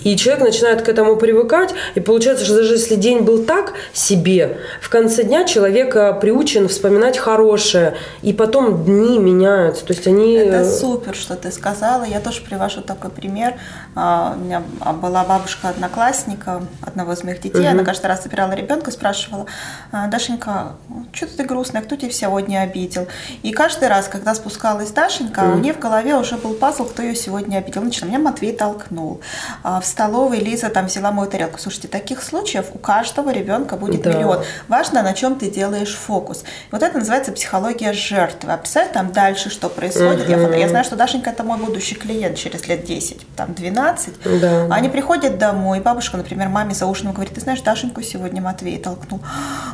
И 0.05 0.17
человек 0.17 0.45
начинает 0.45 0.83
к 0.83 0.89
этому 0.89 1.17
привыкать, 1.17 1.75
и 1.95 2.01
получается, 2.01 2.45
что 2.45 2.57
даже 2.57 2.75
если 2.75 2.97
день 2.97 3.21
был 3.21 3.45
так 3.45 3.75
себе, 3.93 4.59
в 4.81 4.89
конце 4.89 5.25
дня 5.25 5.45
человек 5.45 5.95
приучен 6.21 6.69
вспоминать 6.69 7.19
хорошее, 7.19 7.97
и 8.23 8.33
потом 8.33 8.85
дни 8.85 9.19
меняются, 9.19 9.85
то 9.85 9.93
есть 9.93 10.07
они... 10.07 10.35
Это 10.35 10.59
э, 10.59 10.71
супер, 10.71 11.15
что 11.15 11.35
ты 11.37 11.51
сказала. 11.51 12.05
Я 12.05 12.21
тоже 12.21 12.43
привожу 12.43 12.81
такой 12.81 13.11
пример. 13.11 13.55
А, 13.95 14.35
У 14.37 14.45
меня 14.45 14.63
была 15.03 15.25
бабушка 15.25 15.69
одноклассника 15.69 16.63
одного 16.83 17.13
из 17.13 17.25
моих 17.25 17.41
детей. 17.41 17.69
Она 17.69 17.85
каждый 17.85 18.07
раз 18.07 18.23
собирала 18.23 18.53
ребенка 18.53 18.91
спрашивала, 18.91 19.47
«А, 19.93 20.07
Дашенька, 20.09 20.77
что 21.13 21.27
ты 21.27 21.45
грустная, 21.45 21.83
кто 21.83 21.97
тебя 21.97 22.11
сегодня 22.11 22.61
обидел? 22.61 23.07
И 23.43 23.53
каждый 23.53 23.89
раз, 23.89 24.09
когда 24.09 24.35
спускалась 24.35 24.91
Дашенька, 24.91 25.41
у 25.41 25.59
нее 25.59 25.75
в 25.75 25.79
голове 25.79 26.15
уже 26.17 26.37
был 26.37 26.55
пазл, 26.55 26.85
кто 26.85 27.03
ее 27.03 27.15
сегодня 27.15 27.59
обидел. 27.59 27.83
Начала, 27.83 28.09
меня 28.09 28.19
Матвей 28.19 28.53
толкнул. 28.53 29.21
А, 29.63 29.81
В 29.81 29.87
столовой 29.99 30.39
Лиза 30.39 30.69
там 30.69 30.87
взяла 30.87 31.11
мою 31.11 31.29
тарелку. 31.29 31.59
Слушайте, 31.59 31.89
таких 31.89 32.23
случаев 32.23 32.67
у 32.73 32.79
каждого 32.79 33.31
ребенка 33.31 33.75
будет 33.77 34.03
Да. 34.03 34.13
миллион. 34.13 34.45
Важно, 34.69 35.03
на 35.03 35.13
чем 35.13 35.35
ты 35.35 35.51
делаешь 35.51 35.93
фокус. 35.97 36.45
Вот 36.71 36.85
это 36.85 36.97
называется 36.99 37.33
психология 37.33 37.93
жертвы. 37.93 38.53
А 38.53 38.59
представь 38.59 38.93
там 38.93 39.11
дальше, 39.11 39.51
что 39.51 39.69
происходит. 39.69 40.29
Я, 40.29 40.39
фото- 40.39 40.55
я 40.57 40.69
знаю, 40.69 40.85
что 40.85 40.95
Дашенька 40.95 41.31
это 41.31 41.43
мой 41.43 41.59
будущий 41.59 41.97
клиент 41.97 42.37
через 42.39 42.69
лет 42.69 42.85
10, 42.85 43.27
там 43.35 43.55
12. 43.55 44.15
Да. 44.41 44.69
Они 44.71 44.89
приходят 44.89 45.37
домой, 45.37 45.81
бабушка, 45.81 46.17
например, 46.17 46.49
маме 46.49 46.75
за 46.75 46.87
ужином 46.87 47.13
говорит, 47.13 47.35
ты 47.35 47.41
знаешь, 47.41 47.61
Дашеньку 47.63 48.01
сегодня 48.03 48.41
Матвей 48.41 48.79
толкнул. 48.79 49.19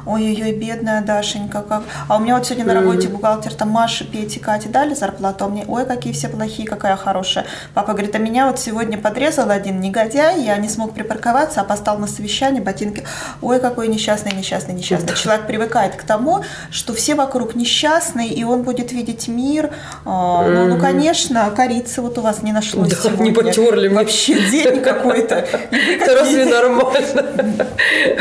Ой-ой-ой, 0.06 0.52
бедная 0.52 1.02
Дашенька, 1.02 1.60
как... 1.60 1.82
А 2.08 2.16
у 2.16 2.20
меня 2.20 2.36
вот 2.36 2.46
сегодня 2.46 2.64
на 2.64 2.72
работе 2.80 3.08
бухгалтер, 3.08 3.52
там 3.52 3.68
Маша, 3.68 4.04
Петя, 4.06 4.40
Катя 4.40 4.70
дали 4.70 4.94
зарплату, 4.94 5.44
а 5.44 5.48
мне, 5.48 5.66
ой, 5.68 5.84
какие 5.84 6.14
все 6.14 6.28
плохие, 6.28 6.66
какая 6.66 6.96
хорошая. 6.96 7.44
Папа 7.74 7.92
говорит, 7.92 8.14
а 8.14 8.18
меня 8.18 8.46
вот 8.46 8.58
сегодня 8.58 8.96
подрезал 8.96 9.50
один 9.50 9.80
негодяй, 9.80 10.03
я 10.12 10.56
не 10.58 10.68
смог 10.68 10.92
припарковаться, 10.94 11.60
опоздал 11.60 11.98
на 11.98 12.06
совещание, 12.06 12.62
ботинки. 12.62 13.04
Ой, 13.40 13.58
какой 13.60 13.88
несчастный, 13.88 14.32
несчастный, 14.32 14.74
несчастный. 14.74 15.14
Человек 15.16 15.46
привыкает 15.46 15.96
к 15.96 16.02
тому, 16.02 16.44
что 16.70 16.92
все 16.94 17.14
вокруг 17.14 17.54
несчастные, 17.54 18.28
и 18.28 18.44
он 18.44 18.62
будет 18.62 18.92
видеть 18.92 19.28
мир. 19.28 19.70
А, 20.04 20.46
Ну, 20.48 20.66
ну, 20.66 20.78
конечно, 20.80 21.50
корицы 21.54 22.00
вот 22.02 22.18
у 22.18 22.20
вас 22.20 22.42
не 22.42 22.52
нашлось 22.52 22.88
Да, 22.90 22.96
сегодня. 22.96 23.24
не 23.24 23.30
потерли 23.32 23.88
мне. 23.88 23.96
Вообще 23.98 24.34
день 24.50 24.80
какой-то. 24.82 25.34
Это 25.70 26.14
разве 26.14 26.44
нормально? 26.44 27.24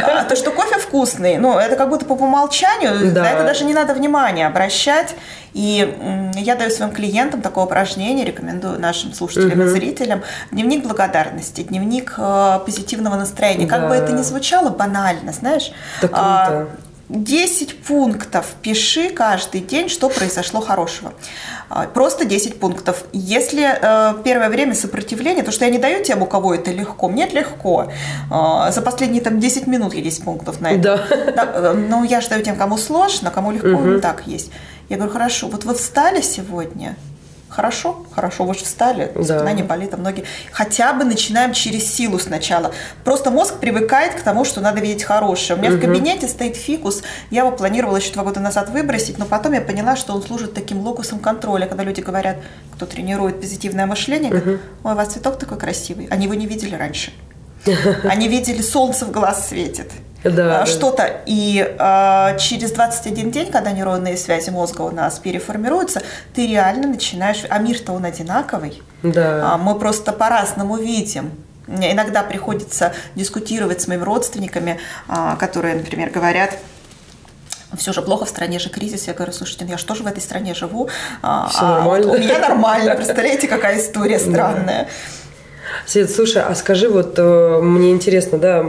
а, 0.04 0.24
то, 0.24 0.36
что 0.36 0.52
кофе 0.52 0.78
вкусный, 0.80 1.38
ну, 1.38 1.58
это 1.58 1.76
как 1.76 1.90
будто 1.90 2.06
по 2.06 2.14
умолчанию, 2.14 3.12
Да. 3.12 3.24
на 3.24 3.32
это 3.32 3.44
даже 3.44 3.66
не 3.66 3.74
надо 3.74 3.94
внимания 3.94 4.48
обращать. 4.48 5.16
И 5.54 6.32
я 6.36 6.56
даю 6.56 6.72
своим 6.72 6.92
клиентам 6.92 7.42
такое 7.42 7.66
упражнение, 7.66 8.26
рекомендую 8.26 8.80
нашим 8.80 9.14
слушателям 9.14 9.62
и 9.62 9.68
зрителям. 9.68 10.22
Дневник 10.52 10.84
благодарности, 10.84 11.62
дневник 11.62 12.16
э, 12.18 12.60
позитивного 12.66 13.16
настроения. 13.16 13.68
Как 13.68 13.84
бы 13.84 13.90
Да. 13.90 13.96
это 13.98 14.14
ни 14.14 14.22
звучало 14.24 14.70
банально, 14.70 15.32
знаешь. 15.32 15.72
Да 16.02 16.08
круто. 16.08 16.22
а, 16.22 16.68
10 17.10 17.84
пунктов 17.84 18.46
пиши 18.64 19.10
каждый 19.10 19.62
день, 19.62 19.90
что 19.90 20.10
произошло 20.10 20.62
хорошего. 20.62 21.14
А, 21.70 21.86
Просто 21.86 22.26
10 22.26 22.60
пунктов. 22.60 23.04
Если 23.14 23.64
э, 23.64 24.14
первое 24.24 24.50
время 24.50 24.74
сопротивление, 24.74 25.44
то 25.44 25.52
что 25.52 25.66
я 25.66 25.72
не 25.72 25.78
даю 25.78 26.04
тем, 26.04 26.24
у 26.24 26.26
кого 26.26 26.56
это 26.56 26.72
легко, 26.72 27.10
мне 27.10 27.26
это 27.26 27.36
легко. 27.36 27.92
А, 28.32 28.72
за 28.72 28.82
последние 28.82 29.22
там 29.22 29.40
10 29.40 29.68
минут 29.68 29.94
я 29.94 30.02
10 30.02 30.24
пунктов 30.24 30.62
на 30.62 30.72
это. 30.72 30.82
Да. 30.82 31.32
Да, 31.36 31.52
э, 31.54 31.74
ну, 31.74 32.04
я 32.04 32.22
же 32.22 32.30
даю 32.30 32.44
тем, 32.44 32.56
кому 32.56 32.78
сложно, 32.78 33.30
кому 33.30 33.52
легко, 33.52 33.68
ну, 33.68 34.00
так 34.02 34.24
есть. 34.26 34.50
Я 34.94 34.98
говорю, 34.98 35.14
хорошо, 35.14 35.48
вот 35.48 35.64
вы 35.66 35.74
встали 35.74 36.22
сегодня, 36.22 36.96
Хорошо, 37.50 38.04
хорошо, 38.12 38.46
вы 38.46 38.56
же 38.56 38.62
встали, 38.62 39.12
спина 39.24 39.54
не 39.54 39.62
болит, 39.62 39.94
а 39.94 39.98
многие... 39.98 40.24
Хотя 40.52 40.92
бы 40.94 41.04
начинаем 41.04 41.54
через 41.54 41.92
силу 41.92 42.18
сначала. 42.18 42.72
Просто 43.04 43.30
мозг 43.30 43.60
привыкает 43.60 44.16
к 44.16 44.22
тому, 44.22 44.44
что 44.44 44.60
надо 44.60 44.82
видеть 44.82 45.04
хорошее. 45.04 45.58
У 45.58 45.62
меня 45.62 45.72
в 45.72 45.80
кабинете 45.80 46.28
стоит 46.28 46.56
фикус, 46.56 47.04
я 47.30 47.42
его 47.42 47.52
планировала 47.52 47.98
еще 47.98 48.12
два 48.14 48.24
года 48.24 48.40
назад 48.40 48.70
выбросить, 48.70 49.20
но 49.20 49.26
потом 49.26 49.54
я 49.54 49.62
поняла, 49.62 49.96
что 49.96 50.14
он 50.14 50.24
служит 50.24 50.56
таким 50.56 50.80
локусом 50.80 51.20
контроля, 51.20 51.68
когда 51.68 51.84
люди 51.84 52.02
говорят, 52.02 52.38
кто 52.74 52.88
тренирует 52.88 53.40
позитивное 53.40 53.86
мышление, 53.86 54.32
говорят, 54.32 54.62
ой, 54.84 54.94
у 54.94 54.96
вас 54.96 55.14
цветок 55.14 55.38
такой 55.38 55.60
красивый. 55.60 56.08
Они 56.10 56.26
его 56.26 56.34
не 56.34 56.48
видели 56.48 56.74
раньше. 56.74 57.14
Они 58.04 58.28
видели, 58.28 58.62
солнце 58.62 59.06
в 59.06 59.12
глаз 59.12 59.50
светит. 59.50 59.92
Да, 60.24 60.30
а, 60.30 60.60
да. 60.60 60.66
что-то. 60.66 61.22
И 61.26 61.76
а, 61.80 62.38
через 62.38 62.72
21 62.72 63.32
день, 63.32 63.52
когда 63.52 63.72
нейронные 63.72 64.18
связи 64.18 64.50
мозга 64.50 64.82
у 64.82 64.92
нас 64.92 65.20
переформируются, 65.20 66.02
ты 66.34 66.48
реально 66.48 66.88
начинаешь... 66.88 67.44
А 67.50 67.60
мир-то 67.60 67.94
он 67.94 68.06
одинаковый. 68.06 68.82
Да. 69.04 69.54
А, 69.54 69.58
мы 69.58 69.78
просто 69.78 70.14
по-разному 70.14 70.78
видим. 70.78 71.32
Мне 71.68 71.94
иногда 71.94 72.24
приходится 72.24 72.94
дискутировать 73.16 73.82
с 73.82 73.88
моими 73.88 74.04
родственниками, 74.04 74.80
а, 75.08 75.36
которые, 75.36 75.76
например, 75.76 76.10
говорят, 76.10 76.58
все 77.78 77.92
же 77.92 78.02
плохо, 78.02 78.26
в 78.26 78.30
стране 78.30 78.60
же 78.60 78.70
кризис. 78.70 79.08
Я 79.08 79.14
говорю, 79.14 79.34
слушайте, 79.34 79.66
ну 79.66 79.72
я 79.72 79.78
что 79.78 79.96
же 79.96 80.04
в 80.04 80.08
этой 80.08 80.22
стране 80.22 80.54
живу? 80.54 80.88
Все 80.88 81.20
а 81.22 81.80
нормально. 81.80 82.08
Вот 82.08 82.18
у 82.18 82.20
меня 82.20 82.40
нормально. 82.40 82.96
Представляете, 82.96 83.48
какая 83.48 83.80
история 83.80 84.20
странная. 84.20 84.88
Свет, 85.86 86.12
слушай, 86.12 86.42
а 86.42 86.54
скажи, 86.56 86.88
вот 86.88 87.16
э, 87.18 87.60
мне 87.62 87.92
интересно, 87.92 88.38
да, 88.38 88.64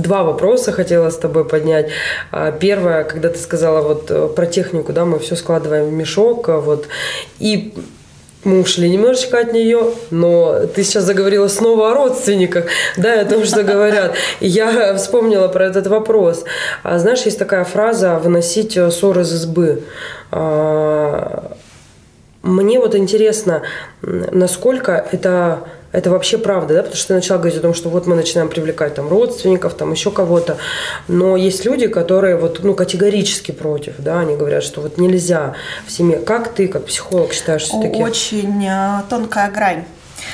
два 0.00 0.22
вопроса 0.22 0.72
хотела 0.72 1.10
с 1.10 1.16
тобой 1.16 1.44
поднять. 1.44 1.90
А, 2.30 2.52
первое, 2.52 3.04
когда 3.04 3.28
ты 3.28 3.38
сказала 3.38 3.82
вот 3.86 4.10
э, 4.10 4.28
про 4.28 4.46
технику, 4.46 4.92
да, 4.92 5.04
мы 5.04 5.18
все 5.18 5.36
складываем 5.36 5.86
в 5.86 5.92
мешок, 5.92 6.48
а 6.48 6.58
вот, 6.58 6.88
и 7.38 7.74
мы 8.44 8.60
ушли 8.60 8.88
немножечко 8.88 9.40
от 9.40 9.52
нее, 9.52 9.92
но 10.10 10.66
ты 10.74 10.84
сейчас 10.84 11.04
заговорила 11.04 11.48
снова 11.48 11.90
о 11.90 11.94
родственниках, 11.94 12.66
да, 12.96 13.20
о 13.20 13.24
том, 13.24 13.44
что 13.44 13.62
говорят. 13.62 14.14
И 14.40 14.46
я 14.46 14.94
вспомнила 14.96 15.48
про 15.48 15.66
этот 15.66 15.86
вопрос. 15.88 16.44
А, 16.82 16.98
знаешь, 16.98 17.22
есть 17.22 17.38
такая 17.38 17.64
фраза 17.64 18.18
«выносить 18.18 18.76
э, 18.76 18.90
ссор 18.90 19.18
из 19.20 19.32
избы». 19.32 19.82
Мне 22.42 22.78
вот 22.78 22.94
интересно, 22.94 23.62
насколько 24.02 24.92
это 25.10 25.68
это 25.90 26.10
вообще 26.10 26.36
правда, 26.36 26.74
да, 26.74 26.82
потому 26.82 26.96
что 26.96 27.08
ты 27.08 27.14
начала 27.14 27.38
говорить 27.38 27.58
о 27.58 27.62
том, 27.62 27.72
что 27.72 27.88
вот 27.88 28.06
мы 28.06 28.14
начинаем 28.14 28.48
привлекать 28.48 28.94
там 28.94 29.08
родственников, 29.08 29.74
там 29.74 29.92
еще 29.92 30.10
кого-то, 30.10 30.58
но 31.08 31.36
есть 31.36 31.64
люди, 31.64 31.86
которые 31.86 32.36
вот, 32.36 32.60
ну, 32.62 32.74
категорически 32.74 33.52
против, 33.52 33.94
да, 33.98 34.20
они 34.20 34.36
говорят, 34.36 34.62
что 34.62 34.82
вот 34.82 34.98
нельзя 34.98 35.54
в 35.86 35.90
семье. 35.90 36.18
Как 36.18 36.52
ты, 36.52 36.68
как 36.68 36.84
психолог, 36.84 37.32
считаешь 37.32 37.62
все-таки? 37.62 38.02
Очень 38.02 38.66
э, 38.66 39.02
тонкая 39.08 39.50
грань, 39.50 39.84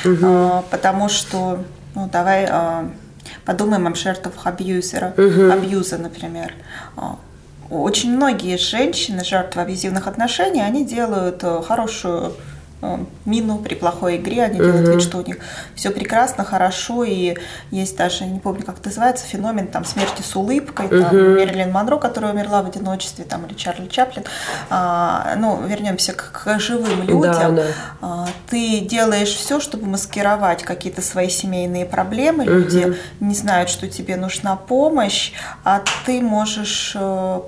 угу. 0.05 0.65
потому 0.71 1.09
что, 1.09 1.61
ну, 1.95 2.09
давай 2.13 2.49
э, 2.51 2.89
подумаем 3.45 3.87
о 3.87 3.95
жертвах 3.95 4.35
абьюзера, 4.45 5.15
угу. 5.17 5.53
абьюза, 5.53 5.99
например. 5.99 6.53
Очень 7.71 8.17
многие 8.17 8.57
женщины, 8.57 9.25
жертвы 9.25 9.63
абьюзивных 9.63 10.07
отношений, 10.07 10.63
они 10.63 10.85
делают 10.85 11.43
э, 11.43 11.63
хорошую 11.63 12.35
Э, 12.85 12.99
мину 13.25 13.59
при 13.59 13.75
плохой 13.75 14.17
игре, 14.17 14.43
они 14.43 14.61
угу. 14.61 14.67
делают 14.67 14.89
вид, 14.89 15.03
что 15.03 15.17
у 15.17 15.25
них 15.25 15.39
все 15.75 15.91
прекрасно, 15.91 16.45
хорошо, 16.45 17.05
и 17.05 17.37
есть 17.71 17.97
даже, 17.97 18.27
не 18.27 18.39
помню, 18.39 18.63
как 18.65 18.79
это 18.79 18.89
называется, 18.89 19.25
феномен 19.25 19.69
там 19.69 19.87
смерти 19.87 20.21
с 20.21 20.37
улыбкой, 20.37 20.87
угу. 20.87 21.01
там, 21.01 21.17
Мерлин 21.17 21.73
Монро, 21.73 21.97
которая 21.97 22.35
умерла 22.35 22.63
в 22.63 22.67
одиночестве, 22.67 23.25
там, 23.25 23.47
или 23.47 23.55
Чарли 23.55 23.87
Чаплин. 23.87 24.25
А, 24.69 25.35
ну, 25.39 25.67
вернемся 25.67 26.13
к, 26.13 26.33
к 26.33 26.59
живым 26.59 27.03
людям. 27.03 27.23
Да, 27.23 27.49
да. 27.51 27.65
А, 28.03 28.29
ты 28.51 28.81
делаешь 28.81 29.33
все, 29.33 29.61
чтобы 29.61 29.87
маскировать 29.87 30.63
какие-то 30.63 31.01
свои 31.01 31.31
семейные 31.31 31.87
проблемы, 31.87 32.45
люди 32.45 32.85
угу. 32.85 32.97
не 33.21 33.35
знают, 33.35 33.71
что 33.71 33.89
тебе 33.89 34.17
нужна 34.17 34.57
помощь, 34.57 35.33
а 35.65 35.83
ты 36.05 36.21
можешь 36.21 36.93
э, 36.95 37.41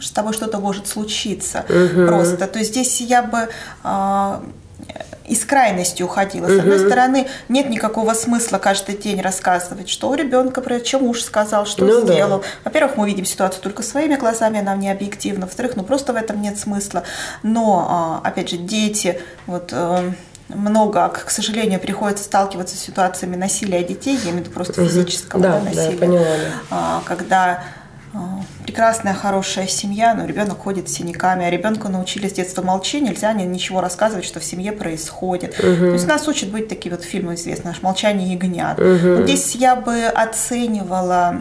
с 0.00 0.10
тобой 0.10 0.32
что-то 0.32 0.58
может 0.58 0.86
случиться 0.86 1.64
угу. 1.68 2.06
просто. 2.06 2.46
То 2.46 2.58
есть 2.58 2.72
здесь 2.72 3.00
я 3.00 3.22
бы 3.22 3.48
э, 3.84 4.40
из 5.26 5.44
крайности 5.44 6.02
уходила. 6.02 6.48
С 6.48 6.58
одной 6.58 6.78
стороны, 6.78 7.28
нет 7.48 7.70
никакого 7.70 8.14
смысла 8.14 8.58
каждый 8.58 8.96
день 8.96 9.20
рассказывать, 9.20 9.88
что 9.88 10.10
у 10.10 10.14
ребенка, 10.14 10.60
про 10.60 10.80
чем 10.80 11.04
муж 11.04 11.22
сказал, 11.22 11.66
что 11.66 11.84
ну, 11.84 12.02
сделал. 12.02 12.40
Да. 12.40 12.46
Во-первых, 12.64 12.96
мы 12.96 13.06
видим 13.06 13.24
ситуацию 13.24 13.62
только 13.62 13.82
своими 13.82 14.16
глазами, 14.16 14.60
нам 14.60 14.80
не 14.80 14.90
объективно. 14.90 15.46
Во-вторых, 15.46 15.76
ну 15.76 15.84
просто 15.84 16.12
в 16.12 16.16
этом 16.16 16.42
нет 16.42 16.58
смысла. 16.58 17.04
Но, 17.42 17.86
а, 17.88 18.28
опять 18.28 18.50
же, 18.50 18.56
дети, 18.56 19.20
вот 19.46 19.70
э, 19.72 20.12
много, 20.48 21.08
к 21.08 21.30
сожалению, 21.30 21.80
приходится 21.80 22.24
сталкиваться 22.24 22.76
с 22.76 22.80
ситуациями 22.80 23.36
насилия 23.36 23.82
детей, 23.82 24.16
я 24.16 24.30
имею 24.30 24.38
в 24.38 24.40
виду 24.40 24.50
просто 24.50 24.84
физического 24.84 25.42
да, 25.42 25.58
да, 25.58 25.64
насилия. 25.64 25.90
Да, 25.92 26.06
поняла, 26.06 26.24
да. 26.70 27.02
Когда 27.06 27.44
а, 27.44 27.64
прекрасная, 28.64 29.14
хорошая 29.14 29.66
семья, 29.66 30.14
но 30.14 30.26
ребенок 30.26 30.58
ходит 30.58 30.88
с 30.88 30.92
синяками, 30.92 31.44
а 31.44 31.50
ребенку 31.50 31.88
научили 31.88 32.28
с 32.28 32.32
детства 32.32 32.62
молчи, 32.62 33.00
нельзя 33.00 33.32
ничего 33.32 33.80
рассказывать, 33.80 34.24
что 34.24 34.40
в 34.40 34.44
семье 34.44 34.72
происходит. 34.72 35.58
Угу. 35.58 35.76
То 35.76 35.92
есть 35.92 36.06
нас 36.06 36.28
учат 36.28 36.50
быть 36.50 36.68
такие 36.68 36.94
вот 36.94 37.04
фильмы 37.04 37.34
известные, 37.34 37.72
наш 37.72 37.82
«Молчание 37.82 38.32
ягнят». 38.32 38.78
Угу. 38.78 39.24
здесь 39.24 39.54
я 39.54 39.76
бы 39.76 40.04
оценивала 40.06 41.36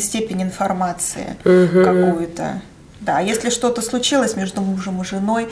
степень 0.00 0.42
информации 0.42 1.36
угу. 1.44 1.84
какую-то. 1.84 2.62
Да, 3.08 3.20
если 3.20 3.48
что-то 3.48 3.80
случилось 3.80 4.36
между 4.36 4.60
мужем 4.60 5.00
и 5.00 5.04
женой, 5.04 5.48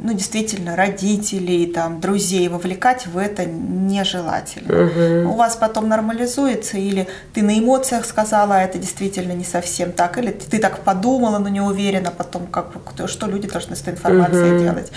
ну, 0.00 0.12
действительно, 0.12 0.74
родителей, 0.74 1.66
там, 1.66 2.00
друзей 2.00 2.48
вовлекать 2.48 3.06
в 3.06 3.16
это 3.16 3.44
нежелательно. 3.44 4.86
Угу. 4.86 5.32
У 5.32 5.36
вас 5.36 5.54
потом 5.54 5.88
нормализуется, 5.88 6.78
или 6.78 7.06
ты 7.32 7.42
на 7.42 7.56
эмоциях 7.56 8.06
сказала, 8.06 8.56
а 8.56 8.62
это 8.62 8.78
действительно 8.78 9.30
не 9.30 9.44
совсем 9.44 9.92
так, 9.92 10.18
или 10.18 10.32
ты 10.32 10.58
так 10.58 10.80
подумала, 10.80 11.38
но 11.38 11.48
не 11.48 11.60
уверена 11.60 12.10
потом, 12.10 12.48
как, 12.48 12.72
что 13.06 13.28
люди 13.28 13.46
должны 13.46 13.76
с 13.76 13.82
этой 13.82 13.94
информацией 13.94 14.56
угу. 14.56 14.64
делать. 14.64 14.90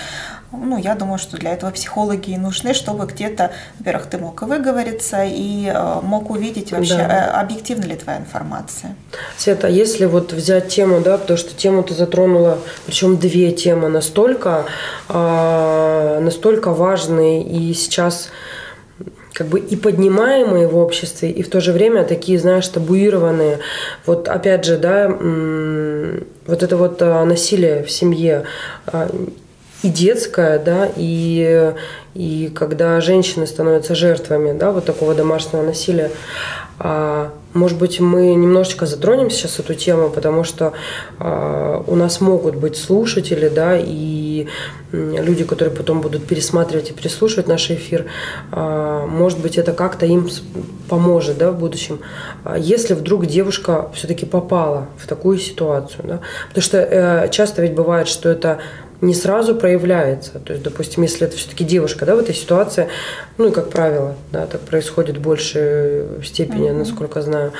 Ну, 0.51 0.77
я 0.77 0.95
думаю, 0.95 1.19
что 1.19 1.37
для 1.37 1.53
этого 1.53 1.69
психологи 1.71 2.31
и 2.31 2.37
нужны, 2.37 2.73
чтобы 2.73 3.05
где-то, 3.05 3.51
во-первых, 3.79 4.07
ты 4.07 4.17
мог 4.17 4.41
выговориться 4.41 5.23
и 5.23 5.67
э, 5.67 5.99
мог 6.01 6.31
увидеть 6.31 6.71
вообще, 6.71 6.97
да. 6.97 7.03
э, 7.03 7.41
объективна 7.41 7.85
ли 7.85 7.95
твоя 7.95 8.17
информация. 8.17 8.95
Света, 9.37 9.67
а 9.67 9.69
если 9.69 10.05
вот 10.05 10.33
взять 10.33 10.69
тему, 10.69 11.01
да, 11.01 11.19
потому 11.19 11.37
что 11.37 11.55
тему 11.55 11.83
ты 11.83 11.93
затронула, 11.93 12.57
причем 12.87 13.17
две 13.17 13.51
темы 13.51 13.89
настолько, 13.89 14.65
э, 15.07 16.19
настолько 16.19 16.71
важные 16.71 17.43
и 17.43 17.73
сейчас 17.75 18.29
как 19.33 19.47
бы 19.47 19.59
и 19.59 19.75
поднимаемые 19.75 20.67
в 20.67 20.75
обществе, 20.75 21.31
и 21.31 21.43
в 21.43 21.49
то 21.49 21.61
же 21.61 21.71
время 21.71 22.03
такие, 22.03 22.39
знаешь, 22.39 22.67
табуированные. 22.67 23.59
Вот 24.05 24.27
опять 24.27 24.65
же, 24.65 24.77
да, 24.77 25.07
вот 25.07 26.63
это 26.63 26.75
вот 26.75 27.01
э, 27.01 27.23
насилие 27.23 27.83
в 27.83 27.91
семье, 27.91 28.43
э, 28.91 29.09
и 29.81 29.89
детское, 29.89 30.59
да, 30.59 30.89
и, 30.95 31.73
и 32.13 32.51
когда 32.53 32.99
женщины 32.99 33.47
становятся 33.47 33.95
жертвами, 33.95 34.57
да, 34.57 34.71
вот 34.71 34.85
такого 34.85 35.15
домашнего 35.15 35.61
насилия. 35.61 36.11
А, 36.81 37.31
может 37.53 37.77
быть, 37.77 37.99
мы 37.99 38.35
немножечко 38.35 38.85
затронем 38.85 39.29
сейчас 39.29 39.59
эту 39.59 39.73
тему, 39.73 40.09
потому 40.09 40.43
что 40.43 40.73
а, 41.17 41.83
у 41.87 41.95
нас 41.95 42.21
могут 42.21 42.55
быть 42.55 42.77
слушатели, 42.77 43.49
да, 43.49 43.77
и 43.77 44.47
люди, 44.91 45.43
которые 45.43 45.75
потом 45.75 46.01
будут 46.01 46.25
пересматривать 46.25 46.89
и 46.89 46.93
переслушивать 46.93 47.47
наш 47.47 47.71
эфир. 47.71 48.05
А, 48.51 49.05
может 49.07 49.39
быть, 49.39 49.57
это 49.57 49.73
как-то 49.73 50.05
им 50.05 50.29
поможет, 50.89 51.37
да, 51.37 51.51
в 51.51 51.57
будущем. 51.57 51.99
А, 52.43 52.57
если 52.57 52.93
вдруг 52.93 53.25
девушка 53.25 53.89
все-таки 53.93 54.25
попала 54.25 54.87
в 54.97 55.07
такую 55.07 55.37
ситуацию, 55.37 56.05
да, 56.05 56.19
потому 56.49 56.63
что 56.63 56.77
э, 56.77 57.29
часто 57.29 57.61
ведь 57.61 57.73
бывает, 57.73 58.07
что 58.07 58.29
это 58.29 58.59
не 59.01 59.13
сразу 59.13 59.55
проявляется. 59.55 60.39
То 60.39 60.53
есть, 60.53 60.63
допустим, 60.63 61.03
если 61.03 61.25
это 61.25 61.37
все-таки 61.37 61.63
девушка, 61.63 62.05
да, 62.05 62.15
в 62.15 62.19
этой 62.19 62.35
ситуации, 62.35 62.89
ну 63.37 63.47
и 63.47 63.51
как 63.51 63.69
правило, 63.69 64.15
да, 64.31 64.45
так 64.45 64.61
происходит 64.61 65.17
в 65.17 65.21
большей 65.21 66.23
степени, 66.23 66.69
mm-hmm. 66.69 66.77
насколько 66.79 67.21
знаю. 67.21 67.53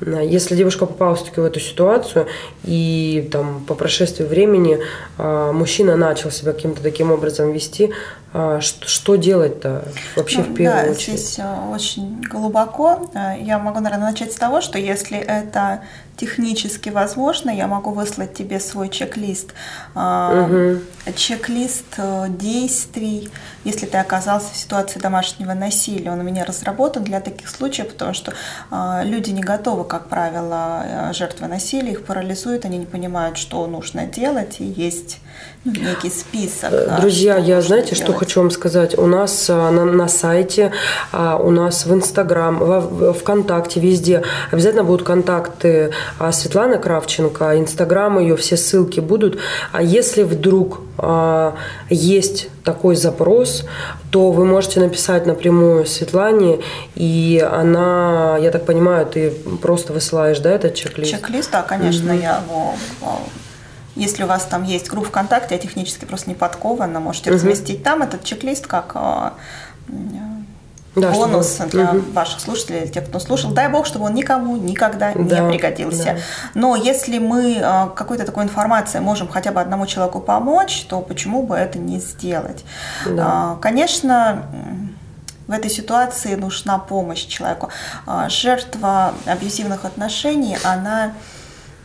Если 0.00 0.56
девушка 0.56 0.86
попала 0.86 1.14
все-таки 1.14 1.40
в 1.40 1.44
эту 1.44 1.60
ситуацию, 1.60 2.26
и 2.64 3.28
там 3.30 3.64
по 3.66 3.74
прошествии 3.74 4.24
времени 4.24 4.78
а, 5.18 5.52
мужчина 5.52 5.96
начал 5.96 6.30
себя 6.30 6.52
каким-то 6.52 6.82
таким 6.82 7.12
образом 7.12 7.52
вести, 7.52 7.92
а, 8.32 8.60
что, 8.60 8.88
что 8.88 9.16
делать-то 9.16 9.84
вообще 10.16 10.38
ну, 10.38 10.44
в 10.44 10.54
первую 10.54 10.86
да, 10.86 10.90
очередь? 10.92 11.20
Здесь 11.20 11.40
очень 11.70 12.22
глубоко. 12.22 13.10
Я 13.38 13.58
могу, 13.58 13.80
наверное, 13.80 14.10
начать 14.10 14.32
с 14.32 14.36
того, 14.36 14.62
что 14.62 14.78
если 14.78 15.18
это 15.18 15.82
технически 16.16 16.88
возможно, 16.88 17.50
я 17.50 17.66
могу 17.66 17.90
выслать 17.90 18.34
тебе 18.34 18.58
свой 18.58 18.88
чек-лист. 18.88 19.52
Угу. 19.94 20.80
Чек-лист 21.14 21.84
э, 21.98 22.26
действий, 22.28 23.30
если 23.64 23.86
ты 23.86 23.98
оказался 23.98 24.52
в 24.52 24.56
ситуации 24.56 24.98
домашнего 24.98 25.52
насилия. 25.52 26.10
Он 26.10 26.20
у 26.20 26.22
меня 26.22 26.44
разработан 26.44 27.04
для 27.04 27.20
таких 27.20 27.48
случаев, 27.48 27.92
потому 27.92 28.14
что 28.14 28.32
э, 28.70 29.02
люди 29.04 29.30
не 29.30 29.42
готовы, 29.42 29.84
как 29.84 30.08
правило, 30.08 30.82
э, 30.84 31.12
жертвы 31.12 31.48
насилия, 31.48 31.92
их 31.92 32.04
парализует, 32.04 32.64
они 32.64 32.78
не 32.78 32.86
понимают, 32.86 33.36
что 33.36 33.66
нужно 33.66 34.06
делать, 34.06 34.60
и 34.60 34.64
есть 34.64 35.20
некий 35.66 36.10
список. 36.10 36.70
А, 36.72 37.00
Друзья, 37.00 37.36
я 37.36 37.60
знаете, 37.60 37.94
делать? 37.94 38.04
что 38.04 38.12
хочу 38.14 38.40
вам 38.40 38.50
сказать? 38.50 38.96
У 38.98 39.06
нас 39.06 39.46
а, 39.50 39.70
на, 39.70 39.84
на 39.84 40.08
сайте, 40.08 40.72
а, 41.12 41.36
у 41.36 41.50
нас 41.50 41.86
в 41.86 41.94
Инстаграм, 41.94 42.58
в 42.58 43.12
ВКонтакте, 43.14 43.80
везде 43.80 44.22
обязательно 44.50 44.84
будут 44.84 45.06
контакты 45.06 45.92
Светланы 46.30 46.78
Кравченко, 46.78 47.58
Инстаграм 47.58 48.18
ее, 48.18 48.36
все 48.36 48.56
ссылки 48.56 49.00
будут. 49.00 49.38
А 49.72 49.82
если 49.82 50.22
вдруг 50.22 50.80
есть 51.90 52.48
такой 52.64 52.96
запрос, 52.96 53.66
то 54.10 54.30
вы 54.30 54.46
можете 54.46 54.80
написать 54.80 55.26
напрямую 55.26 55.84
Светлане, 55.84 56.60
и 56.94 57.46
она, 57.52 58.38
я 58.40 58.50
так 58.50 58.64
понимаю, 58.64 59.04
ты 59.04 59.30
просто 59.60 59.92
высылаешь, 59.92 60.38
да, 60.38 60.52
этот 60.52 60.74
чек-лист? 60.74 61.10
Чек-лист, 61.10 61.50
да, 61.52 61.62
конечно, 61.62 62.12
mm-hmm. 62.12 62.22
я 62.22 62.42
его 62.48 62.74
если 63.96 64.24
у 64.24 64.26
вас 64.26 64.44
там 64.44 64.62
есть 64.62 64.88
группа 64.90 65.08
ВКонтакте, 65.08 65.54
я 65.54 65.60
технически 65.60 66.04
просто 66.04 66.30
не 66.30 66.36
подкована, 66.36 67.00
можете 67.00 67.30
угу. 67.30 67.36
разместить 67.36 67.82
там 67.82 68.02
этот 68.02 68.22
чек-лист 68.24 68.66
как 68.66 68.92
а, 68.94 69.34
да, 70.94 71.10
бонус 71.10 71.54
чтобы... 71.54 71.70
для 71.70 71.90
угу. 71.90 72.12
ваших 72.12 72.40
слушателей, 72.40 72.80
для 72.80 72.88
тех, 72.88 73.08
кто 73.08 73.18
слушал. 73.18 73.52
Дай 73.52 73.68
бог, 73.68 73.86
чтобы 73.86 74.04
он 74.04 74.14
никому 74.14 74.56
никогда 74.56 75.12
да, 75.14 75.40
не 75.40 75.50
пригодился. 75.50 76.04
Да. 76.04 76.16
Но 76.54 76.76
если 76.76 77.18
мы 77.18 77.58
а, 77.62 77.88
какой-то 77.88 78.24
такой 78.24 78.44
информацией 78.44 79.02
можем 79.02 79.28
хотя 79.28 79.50
бы 79.50 79.60
одному 79.60 79.86
человеку 79.86 80.20
помочь, 80.20 80.84
то 80.88 81.00
почему 81.00 81.42
бы 81.42 81.56
это 81.56 81.78
не 81.78 81.98
сделать? 81.98 82.64
Да. 83.06 83.56
Конечно, 83.62 84.46
в 85.46 85.52
этой 85.52 85.70
ситуации 85.70 86.34
нужна 86.34 86.78
помощь 86.78 87.24
человеку. 87.26 87.70
Жертва 88.28 89.14
абьюзивных 89.26 89.84
отношений, 89.84 90.58
она 90.64 91.12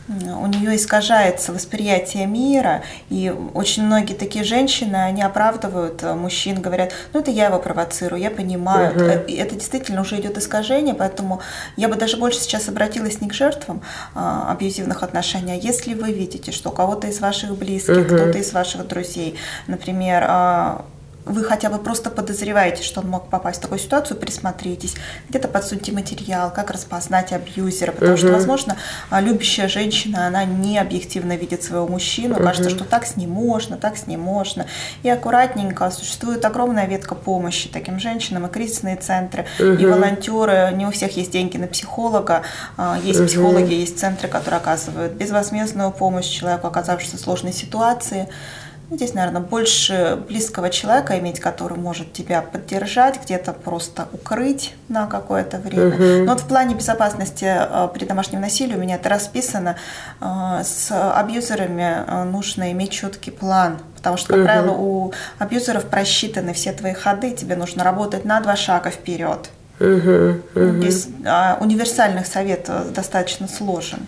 у 0.08 0.46
нее 0.46 0.76
искажается 0.76 1.52
восприятие 1.52 2.26
мира, 2.26 2.82
и 3.08 3.32
очень 3.54 3.84
многие 3.84 4.14
такие 4.14 4.44
женщины, 4.44 4.96
они 4.96 5.22
оправдывают 5.22 6.02
э, 6.02 6.14
мужчин, 6.14 6.60
говорят, 6.60 6.92
ну 7.12 7.20
это 7.20 7.30
я 7.30 7.46
его 7.46 7.58
провоцирую, 7.58 8.20
я 8.20 8.30
понимаю, 8.30 8.90
угу. 8.90 9.04
это, 9.04 9.32
это 9.32 9.54
действительно 9.54 10.00
уже 10.00 10.18
идет 10.20 10.36
искажение, 10.38 10.94
поэтому 10.94 11.40
я 11.76 11.88
бы 11.88 11.94
даже 11.94 12.16
больше 12.16 12.40
сейчас 12.40 12.68
обратилась 12.68 13.20
не 13.20 13.28
к 13.28 13.32
жертвам 13.32 13.82
а, 14.14 14.50
абьюзивных 14.50 15.02
отношений, 15.02 15.52
а 15.52 15.56
если 15.56 15.94
вы 15.94 16.12
видите, 16.12 16.50
что 16.50 16.70
у 16.70 16.72
кого-то 16.72 17.06
из 17.06 17.20
ваших 17.20 17.56
близких, 17.56 18.06
угу. 18.06 18.16
кто-то 18.16 18.38
из 18.38 18.52
ваших 18.52 18.86
друзей, 18.88 19.36
например, 19.68 20.24
а, 20.26 20.84
вы 21.24 21.44
хотя 21.44 21.70
бы 21.70 21.78
просто 21.78 22.10
подозреваете, 22.10 22.82
что 22.82 23.00
он 23.00 23.08
мог 23.08 23.28
попасть 23.28 23.58
в 23.58 23.62
такую 23.62 23.78
ситуацию, 23.78 24.18
присмотритесь, 24.18 24.94
где-то 25.28 25.48
подсуньте 25.48 25.92
материал, 25.92 26.52
как 26.52 26.70
распознать 26.70 27.32
абьюзера, 27.32 27.92
потому 27.92 28.12
угу. 28.12 28.18
что, 28.18 28.32
возможно, 28.32 28.76
а, 29.10 29.20
любящая 29.20 29.68
женщина, 29.68 30.26
она 30.26 30.44
не 30.44 30.78
объективно 30.78 31.36
видит 31.36 31.62
своего 31.62 31.86
мужчину, 31.86 32.34
угу. 32.34 32.42
кажется, 32.42 32.70
что 32.70 32.84
так 32.84 33.06
с 33.06 33.16
ним 33.16 33.30
можно, 33.30 33.76
так 33.76 33.96
с 33.96 34.06
ним 34.06 34.20
можно. 34.20 34.66
И 35.02 35.08
аккуратненько 35.08 35.90
существует 35.90 36.44
огромная 36.44 36.86
ветка 36.86 37.14
помощи 37.14 37.68
таким 37.68 38.00
женщинам, 38.00 38.46
и 38.46 38.50
кризисные 38.50 38.96
центры, 38.96 39.46
угу. 39.58 39.72
и 39.72 39.86
волонтеры, 39.86 40.72
не 40.74 40.86
у 40.86 40.90
всех 40.90 41.16
есть 41.16 41.30
деньги 41.30 41.56
на 41.56 41.68
психолога, 41.68 42.42
а, 42.76 42.98
есть 43.02 43.20
угу. 43.20 43.28
психологи, 43.28 43.74
есть 43.74 43.98
центры, 43.98 44.28
которые 44.28 44.58
оказывают 44.58 45.12
безвозмездную 45.12 45.92
помощь 45.92 46.26
человеку, 46.26 46.66
оказавшемуся 46.66 47.16
в 47.16 47.20
сложной 47.20 47.52
ситуации. 47.52 48.28
Ну, 48.92 48.96
здесь, 48.96 49.14
наверное, 49.14 49.40
больше 49.40 50.22
близкого 50.28 50.68
человека 50.68 51.18
иметь, 51.18 51.40
который 51.40 51.78
может 51.78 52.12
тебя 52.12 52.42
поддержать, 52.42 53.22
где-то 53.24 53.54
просто 53.54 54.06
укрыть 54.12 54.74
на 54.90 55.06
какое-то 55.06 55.56
время. 55.56 55.94
Угу. 55.94 56.26
Но 56.26 56.32
вот 56.32 56.42
в 56.42 56.46
плане 56.46 56.74
безопасности 56.74 57.46
э, 57.46 57.88
при 57.94 58.04
домашнем 58.04 58.42
насилии 58.42 58.76
у 58.76 58.78
меня 58.78 58.96
это 58.96 59.08
расписано. 59.08 59.76
Э, 60.20 60.60
с 60.62 60.90
абьюзерами 60.92 62.04
э, 62.06 62.24
нужно 62.24 62.70
иметь 62.72 62.90
четкий 62.90 63.30
план, 63.30 63.78
потому 63.96 64.18
что, 64.18 64.28
как 64.28 64.36
угу. 64.36 64.44
правило, 64.44 64.72
у 64.72 65.12
абьюзеров 65.38 65.86
просчитаны 65.86 66.52
все 66.52 66.72
твои 66.72 66.92
ходы, 66.92 67.30
тебе 67.30 67.56
нужно 67.56 67.84
работать 67.84 68.26
на 68.26 68.42
два 68.42 68.56
шага 68.56 68.90
вперед. 68.90 69.48
Угу, 69.80 70.42
угу. 70.54 70.72
Здесь 70.76 71.08
а, 71.24 71.56
универсальных 71.62 72.26
совет 72.26 72.68
достаточно 72.92 73.48
сложен. 73.48 74.00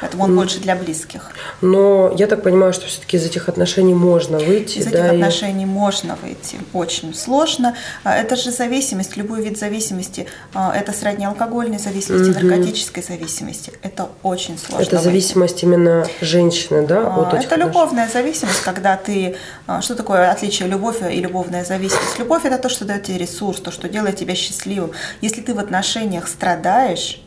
Поэтому 0.00 0.24
он 0.24 0.36
больше 0.36 0.60
для 0.60 0.76
близких. 0.76 1.30
Но 1.60 2.12
я 2.16 2.26
так 2.26 2.42
понимаю, 2.42 2.72
что 2.72 2.86
все-таки 2.86 3.16
из 3.16 3.24
этих 3.24 3.48
отношений 3.48 3.94
можно 3.94 4.38
выйти. 4.38 4.78
Из 4.78 4.86
да, 4.86 4.90
этих 4.90 5.12
и... 5.12 5.16
отношений 5.16 5.66
можно 5.66 6.16
выйти. 6.22 6.58
Очень 6.72 7.14
сложно. 7.14 7.74
А, 8.02 8.16
это 8.16 8.36
же 8.36 8.50
зависимость, 8.50 9.16
любой 9.16 9.42
вид 9.42 9.58
зависимости. 9.58 10.26
А, 10.52 10.74
это 10.74 10.92
среднеалкогольной 10.92 11.78
зависимости, 11.78 12.30
угу. 12.30 12.46
наркотической 12.46 13.02
зависимости. 13.02 13.72
Это 13.82 14.08
очень 14.22 14.58
сложно. 14.58 14.84
Это 14.84 14.98
зависимость 14.98 15.62
выйти. 15.62 15.64
именно 15.64 16.06
женщины, 16.20 16.86
да? 16.86 17.06
А, 17.06 17.22
от 17.22 17.44
это 17.44 17.56
любовная 17.56 18.08
зависимость, 18.08 18.60
когда 18.62 18.96
ты... 18.96 19.36
Что 19.80 19.94
такое 19.94 20.30
отличие 20.30 20.68
любовь 20.68 20.96
и 21.10 21.20
любовная 21.20 21.64
зависимость? 21.64 22.18
Любовь– 22.18 22.42
это 22.44 22.58
то, 22.58 22.68
что 22.68 22.84
дает 22.84 23.04
тебе 23.04 23.18
ресурс, 23.18 23.60
то, 23.60 23.70
что 23.70 23.88
делает 23.88 24.16
тебя 24.16 24.34
счастливым. 24.34 24.92
Если 25.20 25.40
ты 25.40 25.54
в 25.54 25.58
отношениях 25.58 26.28
страдаешь, 26.28 27.23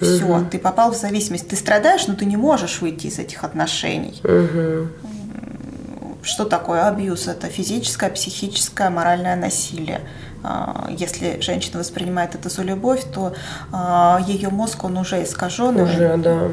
все, 0.00 0.24
угу. 0.24 0.46
ты 0.50 0.58
попал 0.58 0.92
в 0.92 0.96
зависимость. 0.96 1.48
Ты 1.48 1.56
страдаешь, 1.56 2.06
но 2.06 2.14
ты 2.14 2.24
не 2.24 2.36
можешь 2.36 2.80
выйти 2.80 3.08
из 3.08 3.18
этих 3.18 3.44
отношений. 3.44 4.20
Угу. 4.24 4.88
Что 6.22 6.44
такое 6.44 6.86
абьюз? 6.86 7.28
Это 7.28 7.48
физическое, 7.48 8.10
психическое, 8.10 8.90
моральное 8.90 9.36
насилие. 9.36 10.00
А, 10.42 10.88
если 10.90 11.40
женщина 11.40 11.78
воспринимает 11.78 12.34
это 12.34 12.48
за 12.48 12.62
любовь, 12.62 13.04
то 13.12 13.34
а, 13.72 14.20
ее 14.26 14.48
мозг, 14.48 14.84
он 14.84 14.96
уже 14.96 15.22
искажен. 15.22 15.80
Уже, 15.80 16.16
да. 16.16 16.48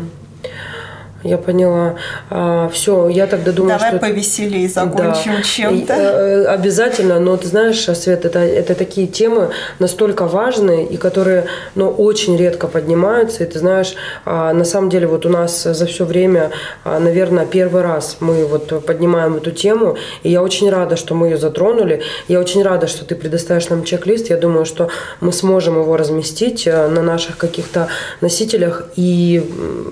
Я 1.23 1.37
поняла. 1.39 1.95
А, 2.29 2.69
все, 2.69 3.09
я 3.09 3.25
тогда 3.25 3.51
думаю, 3.51 3.77
Давай 3.79 3.91
что... 3.91 3.99
повеселее 3.99 4.69
закончим 4.69 5.33
да. 5.37 5.41
чем-то. 5.41 5.93
Э, 5.93 6.45
обязательно, 6.45 7.19
но 7.19 7.35
ты 7.37 7.47
знаешь, 7.47 7.83
Свет, 7.83 8.23
это, 8.25 8.39
это 8.39 8.75
такие 8.75 9.07
темы 9.07 9.49
настолько 9.79 10.27
важные, 10.27 10.85
и 10.85 10.95
которые 10.97 11.45
ну, 11.73 11.89
очень 11.89 12.37
редко 12.37 12.67
поднимаются. 12.67 13.43
И 13.43 13.47
ты 13.47 13.57
знаешь, 13.57 13.95
а, 14.25 14.53
на 14.53 14.63
самом 14.63 14.91
деле 14.91 15.07
вот 15.07 15.25
у 15.25 15.29
нас 15.29 15.63
за 15.63 15.85
все 15.87 16.05
время, 16.05 16.51
а, 16.83 16.99
наверное, 16.99 17.47
первый 17.47 17.81
раз 17.81 18.17
мы 18.19 18.45
вот 18.45 18.85
поднимаем 18.85 19.37
эту 19.37 19.51
тему, 19.51 19.97
и 20.21 20.29
я 20.29 20.43
очень 20.43 20.69
рада, 20.69 20.97
что 20.97 21.15
мы 21.15 21.27
ее 21.27 21.37
затронули. 21.37 22.03
Я 22.27 22.39
очень 22.39 22.61
рада, 22.61 22.85
что 22.85 23.05
ты 23.05 23.15
предоставишь 23.15 23.69
нам 23.69 23.83
чек-лист. 23.83 24.29
Я 24.29 24.37
думаю, 24.37 24.65
что 24.65 24.89
мы 25.19 25.33
сможем 25.33 25.81
его 25.81 25.97
разместить 25.97 26.67
э, 26.67 26.87
на 26.87 27.01
наших 27.01 27.37
каких-то 27.37 27.87
носителях, 28.21 28.83
и 28.95 29.43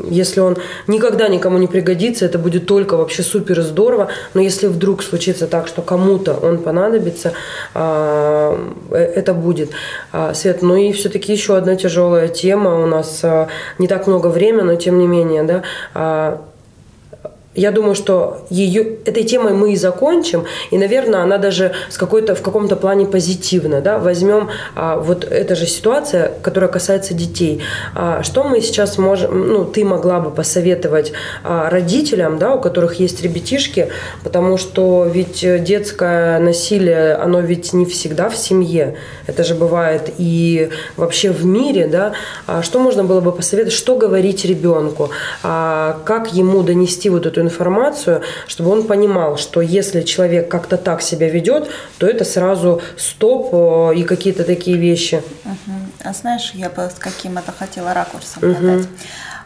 если 0.08 0.40
он 0.40 0.58
никогда 0.88 1.15
никогда 1.16 1.34
никому 1.34 1.58
не 1.58 1.68
пригодится, 1.68 2.26
это 2.26 2.38
будет 2.38 2.66
только 2.66 2.98
вообще 2.98 3.24
супер 3.24 3.62
здорово, 3.62 4.10
но 4.34 4.42
если 4.42 4.68
вдруг 4.68 5.02
случится 5.02 5.48
так, 5.48 5.68
что 5.68 5.82
кому-то 5.82 6.34
он 6.34 6.58
понадобится, 6.58 7.32
а, 7.74 8.58
э, 8.92 8.98
это 8.98 9.34
будет. 9.34 9.72
А, 10.12 10.34
Свет, 10.34 10.62
ну 10.62 10.76
и 10.76 10.92
все-таки 10.92 11.32
еще 11.32 11.56
одна 11.56 11.76
тяжелая 11.76 12.28
тема, 12.28 12.84
у 12.84 12.86
нас 12.86 13.22
а, 13.24 13.48
не 13.80 13.88
так 13.88 14.08
много 14.08 14.28
времени, 14.28 14.62
но 14.62 14.76
тем 14.76 15.00
не 15.00 15.08
менее, 15.08 15.44
да, 15.44 16.42
я 17.56 17.72
думаю, 17.72 17.96
что 17.96 18.46
ее, 18.50 18.98
этой 19.06 19.24
темой 19.24 19.54
мы 19.54 19.74
и 19.74 19.76
закончим, 19.76 20.46
и, 20.72 20.78
наверное, 20.78 21.22
она 21.22 21.38
даже 21.38 21.72
с 21.90 21.98
какой-то, 21.98 22.36
в 22.36 22.42
каком-то 22.42 22.76
плане 22.76 23.06
позитивна. 23.06 23.82
Да? 23.82 23.98
Возьмем 23.98 24.50
а, 24.76 24.98
вот 24.98 25.24
эта 25.24 25.56
же 25.56 25.66
ситуация, 25.66 26.32
которая 26.42 26.70
касается 26.70 27.14
детей. 27.14 27.62
А, 27.94 28.24
что 28.24 28.44
мы 28.44 28.62
сейчас 28.62 28.98
можем, 28.98 29.48
ну, 29.48 29.66
ты 29.66 29.86
могла 29.86 30.20
бы 30.20 30.32
посоветовать 30.32 31.14
а, 31.44 31.70
родителям, 31.70 32.38
да, 32.38 32.56
у 32.56 32.62
которых 32.62 32.96
есть 33.00 33.22
ребятишки, 33.22 33.90
потому 34.24 34.58
что 34.58 35.10
ведь 35.12 35.46
детское 35.64 36.40
насилие, 36.40 37.14
оно 37.16 37.40
ведь 37.40 37.74
не 37.74 37.86
всегда 37.86 38.30
в 38.30 38.36
семье, 38.36 38.96
это 39.28 39.44
же 39.44 39.56
бывает 39.56 40.14
и 40.18 40.70
вообще 40.98 41.32
в 41.32 41.46
мире, 41.46 41.88
да, 41.88 42.14
а, 42.48 42.62
что 42.62 42.80
можно 42.80 43.04
было 43.04 43.22
бы 43.22 43.32
посоветовать, 43.32 43.74
что 43.74 43.96
говорить 43.96 44.46
ребенку, 44.46 45.10
а, 45.44 46.00
как 46.06 46.34
ему 46.34 46.64
донести 46.64 47.10
вот 47.10 47.26
эту 47.26 47.45
информацию, 47.46 48.22
чтобы 48.48 48.72
он 48.72 48.88
понимал, 48.88 49.38
что 49.38 49.62
если 49.62 50.02
человек 50.02 50.50
как-то 50.50 50.78
так 50.78 51.02
себя 51.02 51.30
ведет, 51.30 51.70
то 51.98 52.08
это 52.08 52.26
сразу 52.26 52.82
стоп 52.98 53.50
э, 53.54 53.96
и 53.96 54.04
какие-то 54.04 54.44
такие 54.44 54.78
вещи. 54.78 55.24
Угу. 55.46 55.76
А 56.04 56.14
знаешь, 56.14 56.52
я 56.54 56.70
бы 56.70 56.84
с 56.84 57.00
каким 57.00 57.38
это 57.38 57.52
хотела 57.52 57.94
ракурсом 57.94 58.44
угу. 58.44 58.56
подать. 58.56 58.88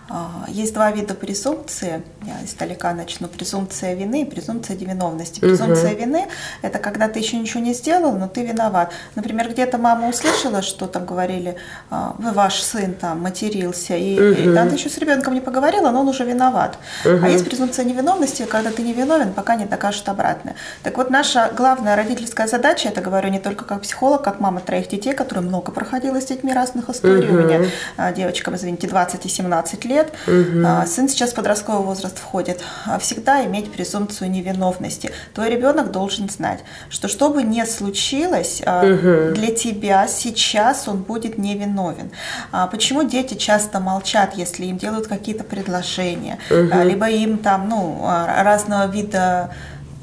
А, 0.10 0.45
есть 0.47 0.74
два 0.74 0.91
вида 0.91 1.14
презумпции. 1.14 2.01
Я 2.26 2.43
издалека 2.43 2.93
начну. 2.93 3.28
Презумпция 3.28 3.93
вины 3.93 4.24
и 4.24 4.26
презумпция 4.26 4.76
невиновности. 4.76 5.39
Презумпция 5.39 5.93
угу. 5.93 6.01
вины– 6.01 6.28
это 6.64 6.80
когда 6.80 7.07
ты 7.07 7.20
еще 7.20 7.38
ничего 7.38 7.62
не 7.62 7.74
сделал, 7.74 8.14
но 8.14 8.28
ты 8.28 8.43
виноват. 8.43 8.91
Например, 9.16 9.49
где-то 9.49 9.78
мама 9.78 10.10
услышала, 10.10 10.62
что 10.64 10.88
там 10.88 11.05
говорили, 11.05 11.55
«А, 11.91 12.16
вы 12.18 12.32
ваш 12.32 12.62
сын 12.62 12.93
там 12.93 13.22
матерился, 13.22 13.95
и, 13.95 14.16
угу. 14.16 14.41
и 14.41 14.53
да, 14.53 14.66
ты 14.66 14.76
еще 14.76 14.89
с 14.89 14.97
ребенком 14.97 15.36
не 15.36 15.41
поговорила, 15.41 15.91
но 15.91 16.01
он 16.01 16.07
уже 16.07 16.26
виноват. 16.26 16.80
Угу. 17.05 17.20
А 17.24 17.30
есть 17.30 17.45
презумпция 17.45 17.86
невиновности, 17.86 18.45
когда 18.45 18.72
ты 18.72 18.82
не 18.82 18.93
виновен, 18.93 19.34
пока 19.34 19.55
не 19.55 19.66
докажут 19.66 20.10
обратное. 20.10 20.55
Так 20.82 20.97
вот, 20.97 21.12
наша 21.12 21.51
главная 21.55 21.95
родительская 21.95 22.47
задача, 22.47 22.89
это 22.89 23.01
говорю 23.01 23.30
не 23.30 23.39
только 23.39 23.64
как 23.64 23.82
психолог, 23.82 24.24
как 24.24 24.39
мама 24.39 24.60
троих 24.62 24.88
детей, 24.88 25.14
которая 25.14 25.45
много 25.45 25.72
проходила 25.72 26.20
с 26.20 26.26
детьми 26.26 26.51
разных 26.51 26.89
историй. 26.89 27.30
Угу. 27.30 27.36
У 27.36 27.45
меня 27.45 27.70
а, 27.97 28.12
девочкам, 28.12 28.55
извините, 28.55 28.88
20 28.88 29.26
и 29.26 29.30
17 29.30 29.86
лет 29.86 29.99
лет, 30.00 30.14
угу. 30.28 30.88
сын 30.88 31.10
сейчас 31.10 31.32
в 31.32 31.36
подростковый 31.36 31.86
возраст 31.86 32.18
входит, 32.18 32.62
а 32.86 33.00
всегда 33.00 33.45
иметь 33.45 33.72
презумпцию 33.72 34.32
невиновности. 34.32 35.12
Твой 35.34 35.50
ребенок 35.50 35.91
должен 35.91 36.30
знать, 36.30 36.60
что 36.89 37.08
что 37.08 37.30
бы 37.30 37.43
ни 37.43 37.64
случилось, 37.66 38.62
угу. 38.62 39.34
для 39.36 39.54
тебя 39.56 40.08
сейчас 40.08 40.88
он 40.88 41.04
будет 41.04 41.38
невиновен. 41.38 42.12
Почему 42.72 43.04
дети 43.04 43.36
часто 43.36 43.80
молчат, 43.80 44.34
если 44.36 44.66
им 44.66 44.78
делают 44.78 45.08
какие-то 45.08 45.43
предложения, 45.43 46.39
угу. 46.50 46.84
либо 46.84 47.10
им 47.10 47.38
там, 47.38 47.70
ну, 47.70 48.06
разного 48.06 48.88
вида 48.88 49.52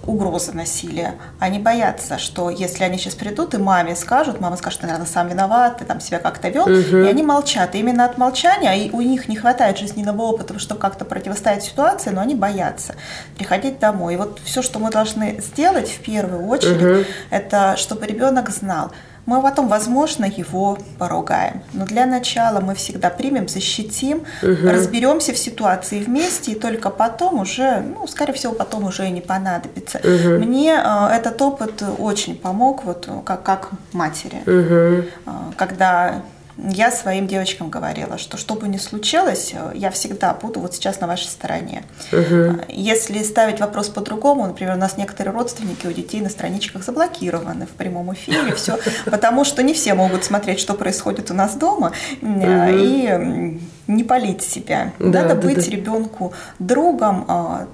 угрозы 0.07 0.53
насилия. 0.53 1.15
Они 1.39 1.59
боятся, 1.59 2.19
что 2.19 2.51
если 2.51 2.85
они 2.85 2.99
сейчас 2.99 3.15
придут 3.15 3.55
и 3.55 3.59
маме 3.59 3.97
скажут, 3.97 4.41
мама 4.41 4.57
скажет, 4.57 4.81
ты, 4.81 4.87
наверное, 4.87 5.07
сам 5.09 5.29
виноват, 5.29 5.79
ты 5.79 5.85
там 5.85 6.01
себя 6.01 6.19
как-то 6.19 6.49
вел, 6.49 6.65
угу. 6.65 6.73
и 6.73 7.07
они 7.07 7.23
молчат. 7.23 7.75
И 7.75 7.79
именно 7.79 8.05
от 8.05 8.19
молчания, 8.19 8.75
и 8.75 8.91
у 8.91 9.01
них 9.01 9.29
не 9.29 9.37
хватает 9.37 9.79
жизненного 9.79 10.23
опыта, 10.23 10.59
чтобы 10.59 10.81
как-то 10.81 11.05
противостоять 11.05 11.65
ситуации, 11.65 12.11
но 12.11 12.21
они 12.21 12.35
боятся 12.35 12.95
приходить 13.37 13.79
домой. 13.79 14.15
И 14.15 14.17
вот 14.17 14.41
все, 14.45 14.63
что 14.63 14.79
мы 14.79 14.91
должны 14.91 15.41
сделать 15.41 15.89
в 15.89 16.01
первую 16.01 16.47
очередь, 16.47 16.83
угу. 16.83 17.05
это 17.31 17.77
чтобы 17.77 18.07
ребенок 18.07 18.51
знал, 18.51 18.93
мы 19.27 19.43
потом, 19.43 19.69
возможно, 19.69 20.25
его 20.25 20.79
поругаем. 20.99 21.63
Но 21.73 21.85
для 21.85 22.07
начала 22.07 22.61
мы 22.61 22.75
всегда 22.75 23.11
примем, 23.11 23.49
защитим, 23.49 24.23
угу. 24.43 24.71
разберемся 24.71 25.33
в 25.33 25.39
ситуации 25.39 26.01
вместе, 26.01 26.53
и 26.53 26.55
только 26.55 26.91
потом 26.91 27.41
уже, 27.41 27.81
ну, 27.81 28.07
скорее 28.07 28.33
всего, 28.33 28.53
потом 28.53 28.85
уже 28.85 29.09
и 29.09 29.11
не 29.11 29.21
понадобится. 29.21 29.99
Угу. 29.99 30.45
Мне 30.45 30.75
э, 30.75 31.09
этот 31.13 31.43
опыт 31.43 31.83
очень 31.99 32.37
помог, 32.37 32.85
вот 32.85 33.09
как, 33.25 33.43
как 33.43 33.71
матери. 33.93 34.43
Угу. 34.47 35.09
Э, 35.27 35.31
когда 35.57 36.23
я 36.59 36.91
своим 36.91 37.27
девочкам 37.27 37.69
говорила, 37.69 38.17
что 38.19 38.37
что 38.37 38.55
бы 38.55 38.67
ни 38.69 38.79
случилось, 38.79 39.53
э, 39.55 39.73
я 39.75 39.91
всегда 39.91 40.33
буду 40.33 40.61
вот 40.61 40.75
сейчас 40.75 41.01
на 41.01 41.07
вашей 41.07 41.29
стороне. 41.29 41.83
Угу. 42.13 42.63
Если 42.69 43.23
ставить 43.23 43.61
вопрос 43.61 43.89
по-другому, 43.89 44.47
например, 44.47 44.75
у 44.75 44.79
нас 44.79 44.97
некоторые 44.97 45.35
родственники 45.35 45.87
у 45.87 45.93
детей 45.93 46.21
на 46.21 46.31
страничках 46.31 46.83
заблокированы 46.83 47.67
в 47.67 47.71
прямом 47.71 48.15
эфире, 48.15 48.55
все, 48.55 48.79
потому 49.05 49.45
что 49.45 49.63
не 49.63 49.75
все 49.75 49.95
могут 49.95 50.25
смотреть, 50.25 50.59
что 50.59 50.75
происходит 50.75 51.31
у 51.31 51.35
нас 51.35 51.55
дома, 51.55 51.93
и 52.23 53.59
не 53.87 54.05
полить 54.05 54.43
себя. 54.43 54.93
Надо 54.99 55.35
быть 55.35 55.69
ребенку 55.69 56.33
другом, 56.59 57.25
а, 57.29 57.69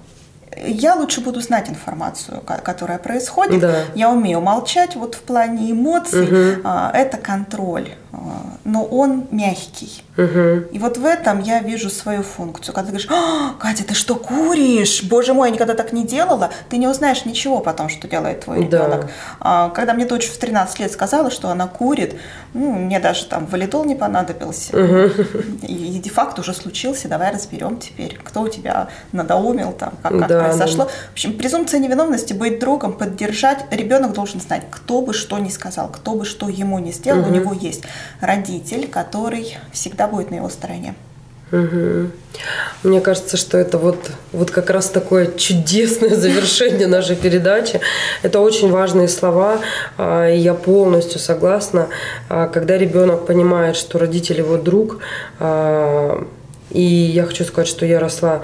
я 0.65 0.95
лучше 0.95 1.21
буду 1.21 1.41
знать 1.41 1.69
информацию, 1.71 2.41
которая 2.41 2.99
происходит. 2.99 3.61
Да. 3.61 3.75
Я 3.95 4.11
умею 4.11 4.41
молчать 4.41 4.97
вот 4.97 5.15
в 5.15 5.21
плане 5.21 5.73
эмоций. 5.73 6.25
Угу. 6.25 6.69
Это 6.93 7.17
контроль, 7.17 7.89
а, 7.91 8.02
но 8.65 8.85
он 8.85 9.27
мягкий. 9.31 10.03
Угу. 10.17 10.69
И 10.73 10.79
вот 10.79 10.99
в 10.99 11.07
этом 11.07 11.41
я 11.41 11.61
вижу 11.61 11.89
свою 11.89 12.23
функцию. 12.23 12.75
Когда 12.75 12.91
ты 12.91 12.99
говоришь, 12.99 13.11
а, 13.11 13.55
Катя, 13.59 13.85
ты 13.85 13.95
что, 13.95 14.17
куришь? 14.17 15.03
Боже 15.05 15.33
мой, 15.33 15.49
я 15.49 15.55
никогда 15.55 15.75
так 15.75 15.93
не 15.93 16.05
делала. 16.05 16.51
Ты 16.69 16.77
не 16.77 16.87
узнаешь 16.87 17.25
ничего 17.25 17.61
потом, 17.61 17.89
что 17.89 18.07
делает 18.09 18.41
твой 18.41 18.67
да. 18.67 18.79
ребенок. 18.79 19.11
А, 19.41 19.71
когда 19.71 19.95
мне 19.95 20.05
дочь 20.05 20.27
в 20.27 20.39
13 20.39 20.81
лет 20.81 20.93
сказала, 20.93 21.31
что 21.31 21.49
она 21.49 21.67
курит, 21.67 22.17
ну, 22.53 22.73
мне 22.73 23.01
даже 23.01 23.25
там 23.25 23.47
валидол 23.47 23.85
не 23.85 23.95
понадобился. 23.95 24.77
Угу. 24.77 25.23
И, 25.63 25.97
и 25.97 25.99
де-факто 25.99 26.43
уже 26.43 26.53
случился. 26.53 27.09
Давай 27.09 27.33
разберем 27.33 27.79
теперь, 27.79 28.19
кто 28.23 28.43
у 28.43 28.49
тебя 28.49 28.89
надоумил, 29.13 29.73
там, 29.73 29.95
как, 30.03 30.19
как 30.19 30.29
да, 30.29 30.45
произошло. 30.45 30.85
Да. 30.85 30.91
В 30.91 31.13
общем, 31.13 31.39
презумпция 31.39 31.81
невиновности, 31.81 32.35
быть 32.35 32.59
другом, 32.59 32.93
поддержать. 32.93 33.65
Ребенок 33.71 34.13
должен 34.13 34.41
знать, 34.41 34.65
кто 34.71 35.01
бы 35.01 35.15
что 35.15 35.39
ни 35.39 35.49
сказал, 35.49 35.89
кто 35.89 36.15
бы 36.15 36.27
что 36.27 36.51
ему 36.51 36.79
не 36.79 36.93
сделал. 36.93 37.21
Угу. 37.23 37.31
У 37.31 37.33
него 37.33 37.53
есть 37.55 37.85
родитель, 38.21 38.89
который 38.89 39.57
всегда 39.73 40.09
будет 40.09 40.31
на 40.31 40.37
его 40.37 40.49
стороне. 40.49 40.95
Угу. 41.53 42.11
Мне 42.83 43.01
кажется, 43.03 43.37
что 43.37 43.59
это 43.59 43.77
вот, 43.77 44.11
вот 44.33 44.51
как 44.51 44.71
раз 44.71 44.89
такое 44.89 45.33
чудесное 45.37 46.17
завершение 46.17 46.87
нашей 46.87 47.15
передачи. 47.15 47.81
Это 48.23 48.41
очень 48.41 48.71
важные 48.71 49.09
слова, 49.09 49.59
а, 49.99 50.31
и 50.31 50.39
я 50.39 50.55
полностью 50.55 51.21
согласна. 51.21 51.89
А, 52.31 52.49
когда 52.49 52.79
ребенок 52.79 53.27
понимает, 53.27 53.77
что 53.77 53.99
родитель 53.99 54.39
его 54.39 54.57
друг, 54.57 55.01
а, 55.39 56.27
и 56.71 56.81
я 56.81 57.27
хочу 57.27 57.45
сказать, 57.45 57.69
что 57.69 57.85
я 57.85 58.01
росла 58.01 58.41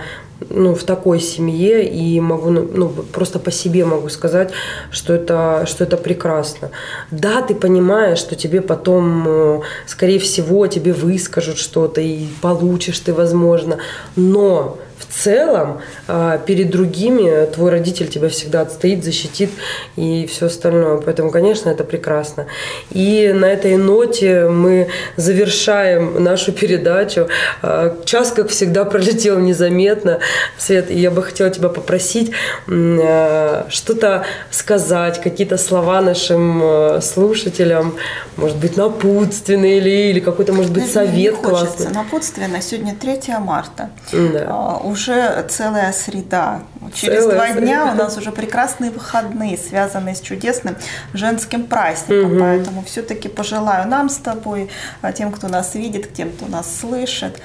ну, 0.50 0.74
в 0.74 0.84
такой 0.84 1.20
семье 1.20 1.88
и 1.88 2.20
могу, 2.20 2.50
ну, 2.50 2.68
ну, 2.72 2.88
просто 2.88 3.38
по 3.38 3.50
себе 3.50 3.84
могу 3.84 4.08
сказать, 4.08 4.50
что 4.90 5.12
это, 5.12 5.64
что 5.66 5.84
это 5.84 5.96
прекрасно. 5.96 6.70
Да, 7.10 7.42
ты 7.42 7.54
понимаешь, 7.54 8.18
что 8.18 8.36
тебе 8.36 8.60
потом, 8.60 9.24
э, 9.26 9.60
скорее 9.86 10.18
всего, 10.18 10.66
тебе 10.66 10.92
выскажут 10.92 11.58
что-то 11.58 12.00
и 12.00 12.26
получишь 12.40 12.98
ты, 13.00 13.12
возможно, 13.12 13.78
но 14.16 14.78
целом 15.10 15.80
а, 16.06 16.38
перед 16.38 16.70
другими 16.70 17.46
твой 17.46 17.70
родитель 17.70 18.08
тебя 18.08 18.28
всегда 18.28 18.62
отстоит, 18.62 19.04
защитит 19.04 19.50
и 19.96 20.26
все 20.26 20.46
остальное. 20.46 20.98
Поэтому, 20.98 21.30
конечно, 21.30 21.70
это 21.70 21.84
прекрасно. 21.84 22.46
И 22.90 23.32
на 23.34 23.46
этой 23.46 23.76
ноте 23.76 24.48
мы 24.48 24.88
завершаем 25.16 26.22
нашу 26.22 26.52
передачу. 26.52 27.28
А, 27.62 27.96
час, 28.04 28.32
как 28.32 28.48
всегда, 28.48 28.84
пролетел 28.84 29.38
незаметно. 29.38 30.18
Свет, 30.56 30.90
и 30.90 30.98
я 30.98 31.10
бы 31.10 31.22
хотела 31.22 31.50
тебя 31.50 31.68
попросить 31.68 32.32
а, 32.68 33.66
что-то 33.70 34.24
сказать, 34.50 35.20
какие-то 35.20 35.56
слова 35.58 36.00
нашим 36.00 37.00
слушателям, 37.00 37.96
может 38.36 38.56
быть, 38.56 38.76
напутственные 38.76 39.78
или, 39.78 40.10
или 40.10 40.20
какой-то, 40.20 40.52
может 40.52 40.72
быть, 40.72 40.90
совет 40.90 41.36
классный. 41.36 41.90
Напутственно. 41.92 42.60
Сегодня 42.60 42.94
3 42.94 43.38
марта. 43.38 43.90
Да 44.12 44.78
уже 44.88 44.97
целая 45.06 45.92
среда. 45.92 46.62
Через 46.94 47.22
целая 47.22 47.36
два 47.36 47.46
среда. 47.48 47.60
дня 47.60 47.92
у 47.92 47.94
нас 47.94 48.16
уже 48.16 48.32
прекрасные 48.32 48.90
выходные, 48.90 49.56
связанные 49.56 50.14
с 50.14 50.20
чудесным 50.20 50.76
женским 51.12 51.66
праздником. 51.66 52.32
Угу. 52.32 52.40
Поэтому 52.40 52.84
все-таки 52.84 53.28
пожелаю 53.28 53.88
нам 53.88 54.08
с 54.08 54.16
тобой, 54.16 54.70
а, 55.02 55.12
тем, 55.12 55.32
кто 55.32 55.48
нас 55.48 55.74
видит, 55.74 56.12
тем, 56.14 56.30
кто 56.30 56.46
нас 56.46 56.74
слышит, 56.78 57.40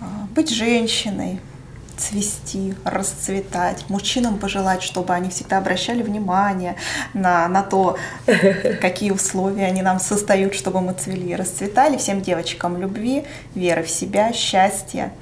а, 0.00 0.04
быть 0.34 0.50
женщиной, 0.50 1.40
цвести, 2.00 2.74
расцветать. 2.84 3.84
Мужчинам 3.88 4.38
пожелать, 4.38 4.82
чтобы 4.82 5.14
они 5.14 5.30
всегда 5.30 5.58
обращали 5.58 6.02
внимание 6.02 6.76
на, 7.14 7.46
на 7.48 7.62
то, 7.62 7.98
какие 8.80 9.10
условия 9.10 9.66
они 9.66 9.82
нам 9.82 10.00
создают, 10.00 10.54
чтобы 10.54 10.80
мы 10.80 10.94
цвели 10.94 11.28
и 11.28 11.36
расцветали. 11.36 11.96
Всем 11.96 12.22
девочкам 12.22 12.80
любви, 12.80 13.24
веры 13.54 13.82
в 13.82 13.90
себя, 13.90 14.32
счастья. 14.32 15.12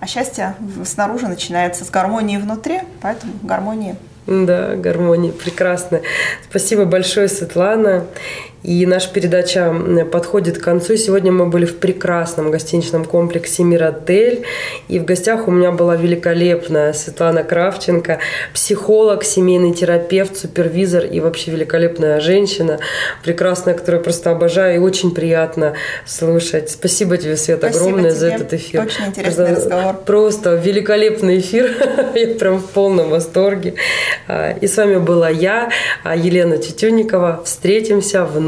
А 0.00 0.06
счастье 0.06 0.54
снаружи 0.84 1.26
начинается 1.26 1.84
с 1.84 1.90
гармонии 1.90 2.36
внутри, 2.38 2.80
поэтому 3.00 3.32
гармонии. 3.42 3.96
Да, 4.26 4.76
гармония, 4.76 5.32
прекрасно. 5.32 6.02
Спасибо 6.48 6.84
большое, 6.84 7.28
Светлана. 7.28 8.04
И 8.64 8.86
наша 8.86 9.12
передача 9.12 9.72
подходит 10.10 10.58
к 10.58 10.62
концу. 10.62 10.96
Сегодня 10.96 11.30
мы 11.30 11.46
были 11.46 11.64
в 11.64 11.76
прекрасном 11.76 12.50
гостиничном 12.50 13.04
комплексе 13.04 13.62
«Миротель». 13.62 14.42
И 14.88 14.98
в 14.98 15.04
гостях 15.04 15.46
у 15.46 15.52
меня 15.52 15.70
была 15.70 15.94
великолепная 15.94 16.92
Светлана 16.92 17.44
Кравченко, 17.44 18.18
психолог, 18.52 19.22
семейный 19.22 19.72
терапевт, 19.72 20.36
супервизор 20.36 21.04
и 21.04 21.20
вообще 21.20 21.52
великолепная 21.52 22.20
женщина. 22.20 22.80
Прекрасная, 23.22 23.74
которую 23.74 24.00
я 24.00 24.04
просто 24.04 24.30
обожаю 24.32 24.76
и 24.76 24.78
очень 24.78 25.14
приятно 25.14 25.74
слушать. 26.04 26.70
Спасибо 26.70 27.16
тебе, 27.16 27.36
Свет, 27.36 27.58
Спасибо 27.58 27.84
огромное 27.84 28.10
тебе. 28.10 28.20
за 28.20 28.26
этот 28.28 28.52
эфир. 28.54 28.82
Очень 28.82 29.06
интересный 29.06 29.46
просто, 29.46 29.62
разговор. 29.62 29.96
Просто 30.04 30.54
великолепный 30.54 31.38
эфир. 31.38 31.70
я 32.14 32.34
прям 32.34 32.58
в 32.58 32.66
полном 32.66 33.10
восторге. 33.10 33.74
А, 34.26 34.50
и 34.50 34.66
с 34.66 34.76
вами 34.76 34.96
была 34.96 35.28
я, 35.28 35.70
а, 36.02 36.16
Елена 36.16 36.58
Тютюникова. 36.58 37.42
Встретимся 37.44 38.24
в 38.24 38.47